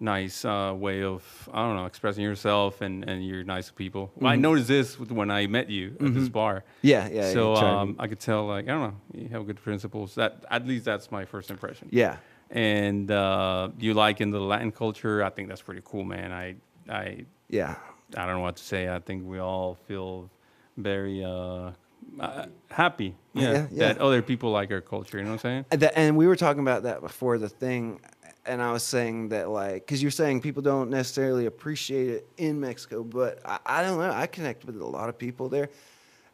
nice 0.00 0.44
uh, 0.44 0.74
way 0.76 1.04
of, 1.04 1.22
I 1.52 1.62
don't 1.64 1.76
know, 1.76 1.86
expressing 1.86 2.24
yourself 2.24 2.80
and, 2.80 3.08
and 3.08 3.24
you're 3.24 3.44
nice 3.44 3.68
to 3.68 3.72
people. 3.72 4.10
Well, 4.16 4.32
I 4.32 4.36
noticed 4.36 4.66
this 4.66 4.98
when 4.98 5.30
I 5.30 5.46
met 5.46 5.70
you 5.70 5.96
at 6.00 6.12
this 6.14 6.28
bar. 6.28 6.56
Mm-hmm. 6.56 6.86
Yeah, 6.88 7.08
yeah. 7.08 7.32
so 7.32 7.54
yeah, 7.54 7.80
um, 7.80 7.96
I 8.00 8.08
could 8.08 8.18
tell, 8.18 8.46
like, 8.48 8.64
I 8.64 8.72
don't 8.72 8.80
know, 8.80 8.96
you 9.14 9.28
have 9.28 9.46
good 9.46 9.62
principles. 9.62 10.16
That 10.16 10.44
At 10.50 10.66
least 10.66 10.84
that's 10.84 11.12
my 11.12 11.24
first 11.24 11.50
impression. 11.52 11.88
yeah, 11.92 12.16
And 12.50 13.08
uh, 13.12 13.68
you 13.78 13.94
like 13.94 14.20
in 14.20 14.32
the 14.32 14.40
Latin 14.40 14.72
culture, 14.72 15.22
I 15.22 15.30
think 15.30 15.48
that's 15.48 15.62
pretty 15.62 15.82
cool, 15.84 16.02
man. 16.02 16.32
I, 16.32 16.56
I 16.88 17.24
yeah, 17.48 17.76
I 18.16 18.26
don't 18.26 18.36
know 18.36 18.40
what 18.40 18.56
to 18.56 18.64
say. 18.64 18.88
I 18.92 18.98
think 18.98 19.24
we 19.24 19.38
all 19.38 19.76
feel 19.86 20.28
very 20.76 21.24
uh, 21.24 21.70
uh, 22.20 22.46
happy 22.70 23.14
yeah, 23.34 23.42
Yeah, 23.52 23.66
yeah. 23.70 23.88
that 23.92 23.98
other 23.98 24.22
people 24.22 24.50
like 24.50 24.70
our 24.70 24.80
culture. 24.80 25.18
You 25.18 25.24
know 25.24 25.30
what 25.30 25.34
I'm 25.44 25.50
saying? 25.50 25.64
And 25.70 25.80
that- 25.82 25.98
and 25.98 26.16
we 26.16 26.26
were 26.26 26.36
talking 26.36 26.60
about 26.62 26.82
that 26.84 27.00
before 27.00 27.38
the 27.38 27.48
thing, 27.48 28.00
and 28.44 28.60
I 28.60 28.72
was 28.72 28.82
saying 28.82 29.28
that 29.30 29.48
like, 29.48 29.86
because 29.86 30.02
you're 30.02 30.10
saying 30.10 30.40
people 30.42 30.62
don't 30.62 30.90
necessarily 30.90 31.46
appreciate 31.46 32.08
it 32.10 32.28
in 32.36 32.60
Mexico, 32.60 33.02
but 33.04 33.38
I, 33.44 33.58
I 33.64 33.82
don't 33.82 33.98
know. 33.98 34.10
I 34.10 34.26
connect 34.26 34.64
with 34.64 34.76
a 34.80 34.84
lot 34.86 35.08
of 35.08 35.16
people 35.16 35.48
there, 35.48 35.70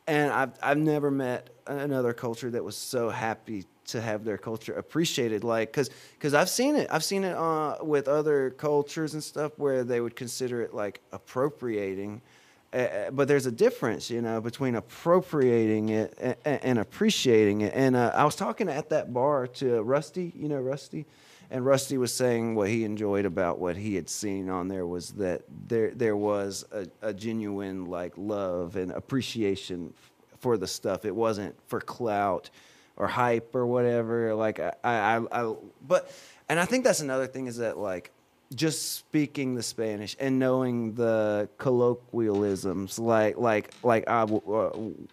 and 0.06 0.32
I've 0.32 0.52
I've 0.62 0.78
never 0.78 1.10
met 1.10 1.50
another 1.66 2.12
culture 2.12 2.50
that 2.50 2.64
was 2.64 2.76
so 2.76 3.10
happy 3.10 3.64
to 3.88 4.00
have 4.00 4.24
their 4.24 4.38
culture 4.38 4.72
appreciated. 4.74 5.44
Like, 5.44 5.70
because 5.70 5.90
because 6.14 6.34
I've 6.34 6.48
seen 6.50 6.76
it. 6.76 6.88
I've 6.90 7.04
seen 7.04 7.24
it 7.24 7.36
uh, 7.36 7.76
with 7.82 8.08
other 8.08 8.50
cultures 8.50 9.14
and 9.14 9.22
stuff 9.22 9.52
where 9.58 9.84
they 9.84 10.00
would 10.00 10.16
consider 10.16 10.62
it 10.62 10.74
like 10.74 11.00
appropriating. 11.12 12.22
Uh, 12.72 13.10
but 13.10 13.28
there's 13.28 13.46
a 13.46 13.52
difference, 13.52 14.10
you 14.10 14.20
know, 14.20 14.40
between 14.42 14.74
appropriating 14.74 15.88
it 15.88 16.14
and, 16.20 16.36
and 16.44 16.78
appreciating 16.78 17.62
it. 17.62 17.72
And 17.74 17.96
uh, 17.96 18.12
I 18.14 18.24
was 18.24 18.36
talking 18.36 18.68
at 18.68 18.90
that 18.90 19.12
bar 19.12 19.46
to 19.46 19.82
Rusty, 19.82 20.32
you 20.36 20.48
know, 20.48 20.60
Rusty, 20.60 21.06
and 21.50 21.64
Rusty 21.64 21.96
was 21.96 22.12
saying 22.12 22.54
what 22.54 22.68
he 22.68 22.84
enjoyed 22.84 23.24
about 23.24 23.58
what 23.58 23.76
he 23.76 23.94
had 23.94 24.10
seen 24.10 24.50
on 24.50 24.68
there 24.68 24.86
was 24.86 25.12
that 25.12 25.42
there 25.66 25.92
there 25.92 26.16
was 26.16 26.66
a, 26.72 26.86
a 27.00 27.14
genuine 27.14 27.86
like 27.86 28.12
love 28.18 28.76
and 28.76 28.92
appreciation 28.92 29.94
f- 29.96 30.38
for 30.38 30.58
the 30.58 30.66
stuff. 30.66 31.06
It 31.06 31.14
wasn't 31.14 31.56
for 31.68 31.80
clout 31.80 32.50
or 32.96 33.06
hype 33.06 33.54
or 33.54 33.66
whatever. 33.66 34.34
Like 34.34 34.60
I, 34.60 34.72
I, 34.84 35.16
I, 35.16 35.42
I 35.42 35.54
but 35.86 36.12
and 36.50 36.60
I 36.60 36.66
think 36.66 36.84
that's 36.84 37.00
another 37.00 37.26
thing 37.26 37.46
is 37.46 37.56
that 37.56 37.78
like 37.78 38.10
just 38.54 38.94
speaking 38.94 39.54
the 39.54 39.62
Spanish 39.62 40.16
and 40.18 40.38
knowing 40.38 40.94
the 40.94 41.48
colloquialisms, 41.58 42.98
like 42.98 43.36
like 43.36 43.72
like 43.82 44.04
uh, 44.08 44.24
uh, 44.24 44.70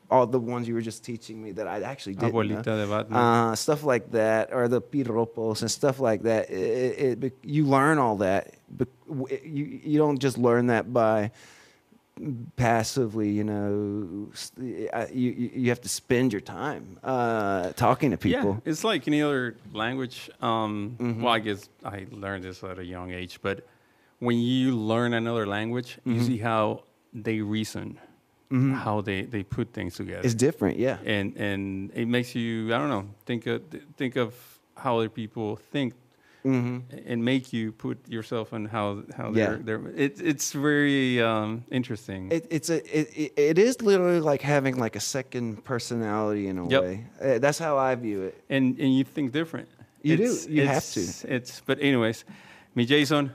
all 0.09 0.25
the 0.27 0.39
ones 0.39 0.67
you 0.67 0.73
were 0.73 0.81
just 0.81 1.03
teaching 1.03 1.41
me 1.43 1.51
that 1.51 1.67
I 1.67 1.81
actually 1.81 2.15
didn't 2.15 2.33
know. 2.55 2.61
De 2.61 2.87
Uh, 3.15 3.55
stuff 3.55 3.83
like 3.83 4.11
that, 4.11 4.53
or 4.53 4.67
the 4.67 4.81
piropos 4.81 5.61
and 5.61 5.69
stuff 5.69 5.99
like 5.99 6.23
that. 6.23 6.49
It, 6.49 6.99
it, 6.99 7.23
it, 7.23 7.33
you 7.43 7.65
learn 7.65 7.97
all 7.97 8.17
that, 8.17 8.55
but 8.69 8.87
you 9.43 9.81
you 9.83 9.97
don't 9.97 10.19
just 10.19 10.37
learn 10.37 10.67
that 10.67 10.93
by 10.93 11.31
passively. 12.55 13.29
You 13.29 13.43
know, 13.43 14.29
you 14.59 14.89
you 15.11 15.49
you 15.53 15.69
have 15.69 15.81
to 15.81 15.89
spend 15.89 16.31
your 16.33 16.41
time 16.41 16.97
uh, 17.03 17.71
talking 17.73 18.11
to 18.11 18.17
people. 18.17 18.61
Yeah, 18.65 18.71
it's 18.71 18.83
like 18.83 19.07
any 19.07 19.21
other 19.21 19.55
language. 19.73 20.29
Um, 20.41 20.95
Mm-hmm. 20.99 21.21
Well, 21.23 21.33
I 21.33 21.39
guess 21.39 21.69
I 21.83 22.05
learned 22.11 22.43
this 22.43 22.63
at 22.63 22.79
a 22.79 22.85
young 22.85 23.11
age, 23.11 23.39
but 23.41 23.65
when 24.19 24.39
you 24.39 24.75
learn 24.75 25.13
another 25.13 25.45
language, 25.45 25.97
you 26.05 26.13
Mm-hmm. 26.15 26.25
see 26.25 26.37
how 26.37 26.83
they 27.13 27.41
reason, 27.41 27.99
how 28.51 29.01
they, 29.01 29.23
they 29.23 29.43
put 29.43 29.73
things 29.73 29.95
together. 29.95 30.21
It's 30.23 30.35
different, 30.35 30.77
yeah. 30.79 30.97
and 31.05 31.35
and 31.37 31.91
it 31.93 32.07
makes 32.07 32.35
you 32.35 32.73
I 32.73 32.77
don't 32.77 32.89
know 32.89 33.05
think 33.25 33.47
of 33.47 33.61
think 33.97 34.15
of 34.15 34.33
how 34.77 34.97
other 34.99 35.09
people 35.09 35.57
think 35.71 35.93
and 36.45 37.23
make 37.25 37.51
you 37.51 37.71
put 37.71 37.97
yourself 38.07 38.53
in 38.53 38.65
how 38.65 39.03
how 39.17 39.31
Yeah. 39.33 39.57
they're, 39.57 39.77
they're 39.79 39.89
it, 39.95 40.21
it's 40.21 40.51
very 40.53 41.19
um, 41.21 41.63
interesting. 41.71 42.31
It, 42.31 42.45
it's 42.51 42.69
a 42.69 42.77
it, 42.99 43.07
it, 43.17 43.33
it 43.37 43.57
is 43.57 43.81
literally 43.81 44.19
like 44.19 44.41
having 44.43 44.77
like 44.77 44.95
a 44.95 44.99
second 45.01 45.63
personality 45.63 46.47
in 46.47 46.57
a 46.59 46.67
Yep. 46.67 46.81
way. 46.83 47.05
Uh, 47.21 47.39
that's 47.39 47.57
how 47.59 47.77
I 47.77 47.95
view 47.95 48.23
it. 48.27 48.35
and 48.49 48.79
and 48.79 48.93
you 48.97 49.03
think 49.03 49.31
different. 49.31 49.67
You 50.03 50.17
do. 50.17 50.23
It's- 50.23 50.47
You 50.47 50.67
have 50.67 50.83
it's- 50.83 51.21
to. 51.21 51.33
It's 51.35 51.61
but 51.65 51.79
anyways, 51.81 52.25
mi 52.75 52.85
Jason, 52.85 53.31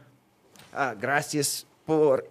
Ah, 0.73 0.95
gracias 0.95 1.67
por 1.85 2.23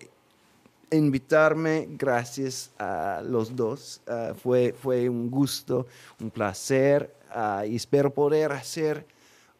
invitarme. 0.91 1.87
Gracias 1.97 2.71
a 2.79 3.21
los 3.23 3.53
dos. 3.55 3.99
Ah, 4.07 4.33
fue, 4.33 4.73
fue 4.73 5.09
un 5.09 5.29
gusto, 5.29 5.87
un 6.21 6.29
placer. 6.31 7.13
ah, 7.31 7.63
y 7.65 7.75
espero 7.75 8.11
poder 8.13 8.51
hacer 8.51 9.05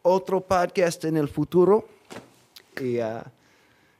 otro 0.02 0.40
podcast 0.40 1.04
en 1.04 1.16
el 1.16 1.28
futuro. 1.28 1.86
Y 2.80 2.98
ah, 3.00 3.24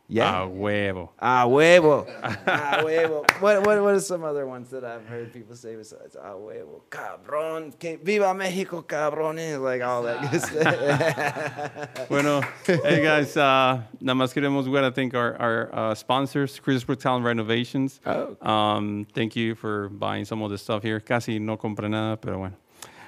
ya. 0.09 0.41
a 0.41 0.47
huevo. 0.47 1.11
Ah, 1.19 1.47
huevo. 1.47 2.07
Ah, 2.47 2.81
huevo. 2.83 3.25
What, 3.41 3.67
what, 3.67 3.83
what 3.83 3.95
are 3.95 4.01
some 4.01 4.25
other 4.25 4.47
ones 4.47 4.71
that 4.71 4.85
I've 4.85 5.07
heard 5.07 5.33
people 5.33 5.55
say 5.55 5.77
besides 5.77 6.17
ah, 6.17 6.33
huevo? 6.35 6.83
Cabrón. 6.91 7.79
Que 7.79 7.99
viva 8.03 8.35
México, 8.35 8.83
cabrones. 8.83 9.61
Like 9.61 9.83
all 9.83 10.03
that 10.05 10.31
good 10.31 10.41
stuff. 10.43 11.99
Bueno, 12.09 12.41
hey 12.65 13.03
guys, 13.03 13.37
uh, 13.37 13.83
nada 14.01 14.15
más 14.17 14.35
queremos 14.35 14.65
we 14.65 14.73
gotta 14.73 14.91
thank 14.91 15.15
our, 15.15 15.37
our 15.41 15.71
uh, 15.73 15.95
sponsors, 15.95 16.59
Chris 16.59 16.83
Brook 16.83 16.99
Talent 16.99 17.25
Renovations. 17.25 18.01
Oh. 18.07 18.37
Um, 18.41 19.07
thank 19.15 19.37
you 19.37 19.55
for 19.55 19.89
buying 19.91 20.25
some 20.25 20.43
of 20.43 20.51
the 20.51 20.59
stuff 20.59 20.83
here. 20.83 21.01
Casi 21.01 21.39
no 21.39 21.57
compré 21.57 21.89
nada, 21.89 22.17
pero 22.17 22.39
bueno. 22.39 22.57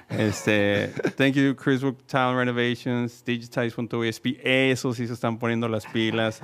Este, 0.09 0.89
thank 1.17 1.33
you, 1.33 1.55
Chris 1.55 1.81
Talent 2.07 2.37
Renovations, 2.37 3.23
Digitize.esp. 3.25 4.25
Eso 4.43 4.93
sí 4.93 5.07
se 5.07 5.13
están 5.13 5.39
poniendo 5.39 5.67
las 5.67 5.85
pilas. 5.87 6.41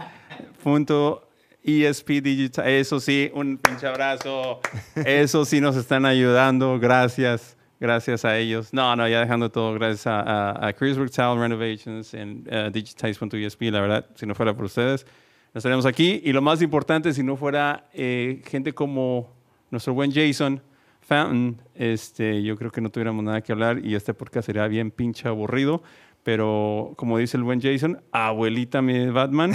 Punto 0.64 1.30
ESP 1.64 2.22
Digital. 2.22 2.68
Eso 2.68 3.00
sí, 3.00 3.32
un 3.34 3.58
pinche 3.58 3.88
abrazo. 3.88 4.60
Eso 4.96 5.46
sí 5.46 5.62
nos 5.62 5.76
están 5.76 6.06
ayudando. 6.06 6.80
Gracias. 6.80 7.58
Gracias 7.80 8.26
a 8.26 8.38
ellos. 8.38 8.74
No, 8.74 8.94
no, 8.96 9.08
ya 9.08 9.22
dejando 9.22 9.50
todo. 9.50 9.74
Gracias 9.74 10.06
a, 10.08 10.20
a, 10.20 10.68
a 10.68 10.74
Chris 10.74 10.98
Talent 11.12 11.42
Renovations 11.42 12.14
en 12.14 12.46
uh, 12.52 12.70
Digitize.esp. 12.72 13.62
La 13.72 13.80
verdad, 13.80 14.06
si 14.16 14.26
no 14.26 14.36
fuera 14.36 14.54
por 14.54 14.66
ustedes, 14.66 15.06
no 15.54 15.60
estaríamos 15.60 15.86
aquí. 15.86 16.22
Y 16.24 16.34
lo 16.34 16.42
más 16.42 16.62
importante, 16.62 17.14
si 17.14 17.24
no 17.24 17.38
fuera 17.38 17.86
eh, 17.94 18.42
gente 18.48 18.74
como 18.74 19.34
nuestro 19.72 19.94
buen 19.94 20.12
Jason 20.12 20.62
Fountain, 21.10 21.60
este, 21.74 22.44
yo 22.44 22.56
creo 22.56 22.72
que 22.72 22.82
no 22.82 22.92
tuviéramos 22.92 23.24
nada 23.24 23.42
que 23.42 23.52
hablar 23.52 23.84
y 23.84 23.96
este 23.96 24.14
podcast 24.14 24.46
sería 24.46 24.68
bien 24.68 24.92
pinche 24.92 25.28
aburrido. 25.28 25.82
Pero 26.24 26.94
como 26.98 27.18
dice 27.18 27.36
el 27.38 27.44
buen 27.44 27.60
Jason, 27.62 28.00
abuelita 28.12 28.82
me 28.84 29.10
Batman, 29.12 29.54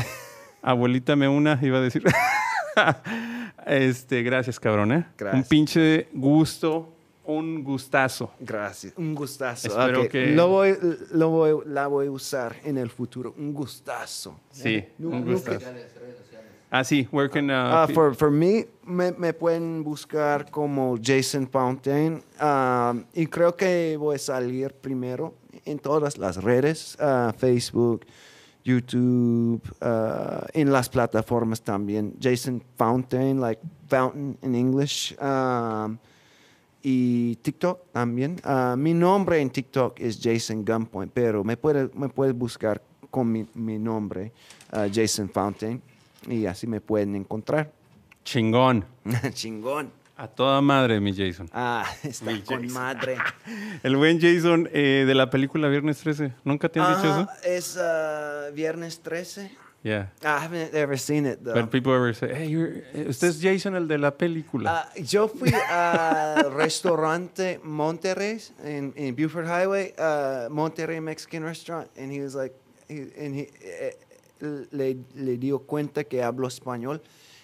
abuelita 0.62 1.14
me 1.14 1.28
una, 1.28 1.58
iba 1.62 1.78
a 1.78 1.80
decir. 1.80 2.02
este, 3.66 4.22
gracias, 4.22 4.58
cabrón, 4.58 4.92
¿eh? 4.92 5.06
Gracias. 5.16 5.42
Un 5.42 5.48
pinche 5.48 6.08
gusto, 6.12 6.92
un 7.24 7.62
gustazo. 7.62 8.32
Gracias. 8.40 8.92
Un 8.96 9.14
gustazo. 9.14 9.68
Espero 9.68 10.08
que- 10.08 10.28
Lo 10.34 10.48
voy, 10.48 10.74
lo 11.12 11.28
voy, 11.30 11.62
la 11.66 11.86
voy 11.86 12.06
a 12.08 12.10
usar 12.10 12.56
en 12.64 12.78
el 12.78 12.90
futuro. 12.90 13.34
Un 13.38 13.52
gustazo. 13.54 14.40
Sí, 14.50 14.84
un 14.98 15.24
gustazo. 15.24 15.66
Ah, 16.76 16.82
sí, 16.82 17.06
where 17.12 17.28
can, 17.30 17.48
uh, 17.50 17.86
pe- 17.86 17.94
for, 17.94 18.16
for 18.16 18.32
me, 18.32 18.66
me, 18.84 19.12
me 19.12 19.32
pueden 19.32 19.84
buscar 19.84 20.50
como 20.50 20.96
Jason 21.00 21.46
Fountain. 21.48 22.20
ah, 22.40 22.94
y 23.14 23.26
creo 23.28 23.54
que 23.56 23.96
voy 23.96 24.16
a 24.16 24.18
salir 24.18 24.72
primero 24.72 25.34
en 25.64 25.78
todas 25.78 26.18
las 26.18 26.42
redes, 26.42 26.96
ah, 26.98 27.32
Facebook, 27.38 28.04
YouTube, 28.64 29.62
en 30.52 30.72
las 30.72 30.88
plataformas 30.88 31.62
también. 31.62 32.14
Jason 32.20 32.60
Fountain, 32.76 33.40
like 33.40 33.60
fountain 33.88 34.36
in 34.42 34.56
English. 34.56 35.14
um, 35.20 35.96
y 36.82 37.36
TikTok 37.36 37.92
también. 37.92 38.40
Mi 38.78 38.94
nombre 38.94 39.40
en 39.40 39.48
TikTok 39.50 40.00
es 40.00 40.18
Jason 40.20 40.64
Gunpoint, 40.64 41.12
pero 41.14 41.44
me 41.44 41.56
puedes 41.56 41.94
me 41.94 42.08
puedes 42.08 42.34
buscar 42.34 42.82
con 43.10 43.30
mi, 43.30 43.46
mi 43.54 43.78
nombre, 43.78 44.32
Jason 44.92 45.30
Fountain, 45.30 45.80
y 46.28 46.46
así 46.46 46.66
me 46.66 46.80
pueden 46.80 47.14
encontrar. 47.14 47.70
chingón. 48.24 48.84
Chingón. 49.32 49.90
A 50.16 50.28
toda 50.28 50.60
madre, 50.60 51.00
mi 51.00 51.12
Jason. 51.12 51.50
Ah, 51.52 51.84
está 52.04 52.26
Mi 52.30 52.40
con 52.42 52.62
Jason. 52.62 52.72
madre. 52.72 53.16
El 53.82 53.96
buen 53.96 54.20
Jason 54.20 54.68
eh, 54.72 55.04
de 55.06 55.14
la 55.14 55.28
película 55.28 55.68
Viernes 55.68 55.98
13. 55.98 56.32
¿Nunca 56.44 56.68
te 56.68 56.78
han 56.78 56.94
dicho 56.96 57.10
eso? 57.10 57.28
Es 57.44 57.76
ah, 57.80 58.48
viernes 58.54 59.00
13. 59.00 59.50
Yeah. 59.82 60.10
I 60.22 60.42
haven't 60.42 60.72
ever 60.74 60.96
seen 60.98 61.26
it 61.26 61.40
though. 61.42 61.52
But 61.52 61.70
people 61.70 61.92
ever 61.92 62.14
say, 62.14 62.32
hey, 62.32 62.48
you're, 62.48 62.84
usted 63.06 63.28
es 63.28 63.42
Jason, 63.42 63.74
el 63.74 63.86
de 63.86 63.98
la 63.98 64.12
película. 64.12 64.86
Ah, 64.86 64.92
yo 64.96 65.28
fui 65.28 65.52
al 65.52 66.52
restaurante 66.52 67.60
Monterrey 67.62 68.40
in, 68.64 68.94
in 68.96 69.14
Buford 69.14 69.46
Highway, 69.46 69.92
uh, 69.98 70.48
Monterrey 70.48 71.02
Mexican 71.02 71.44
restaurant, 71.44 71.90
and 71.98 72.10
he 72.10 72.20
was 72.20 72.34
like, 72.34 72.54
he, 72.88 73.08
and 73.18 73.34
he, 73.34 73.48
eh, 73.62 73.90
le, 74.40 74.96
le 75.14 75.36
dio 75.38 75.60
cuenta 75.60 76.04
que 76.04 76.22
hablo 76.22 76.48
español 76.48 77.02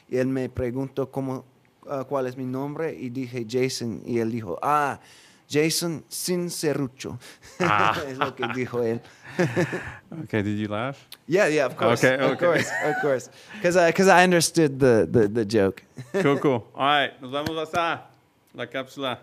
y 0.09 0.16
él 0.18 0.26
me 0.28 0.49
preguntó 0.49 1.11
cómo, 1.11 1.45
ah, 1.88 2.05
cuál 2.09 2.26
es 2.26 2.36
mi 2.36 2.45
nombre 2.45 2.95
y 2.95 3.11
dije 3.11 3.47
Jason 3.49 4.03
y 4.05 4.18
él 4.18 4.30
dijo, 4.30 4.59
ah, 4.62 5.01
Jason 5.49 6.05
sin 6.09 6.49
serrucho. 6.51 7.18
Ah. 7.61 7.95
es 8.09 8.16
lo 8.16 8.34
que 8.34 8.47
dijo 8.55 8.82
él. 8.82 9.01
okay, 10.24 10.43
did 10.43 10.57
you 10.59 10.68
laugh? 10.68 10.97
Yeah, 11.26 11.49
yeah, 11.49 11.66
of 11.66 11.76
course, 11.76 12.03
Okay, 12.05 12.16
of 12.24 12.32
okay. 12.32 12.47
course, 12.47 12.68
of 12.84 12.95
course, 13.03 13.30
because 13.55 13.76
I, 13.76 13.93
cause 13.93 14.09
I 14.09 14.24
understood 14.24 14.78
the, 14.78 15.07
the, 15.11 15.28
the 15.28 15.45
joke. 15.45 15.82
Cool, 16.22 16.38
cool. 16.38 16.66
All 16.74 16.86
right, 16.86 17.20
nos 17.20 17.30
vamos 17.30 17.57
hasta 17.59 18.07
la 18.55 18.66
cápsula. 18.66 19.18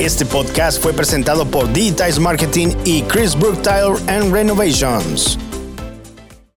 Este 0.00 0.26
podcast 0.26 0.82
fue 0.82 0.92
presentado 0.92 1.46
por 1.50 1.72
Digitize 1.72 2.20
Marketing 2.20 2.74
y 2.84 3.02
Chris 3.08 3.34
Brook 3.34 3.62
Tile 3.62 3.96
and 4.08 4.32
Renovations. 4.32 5.38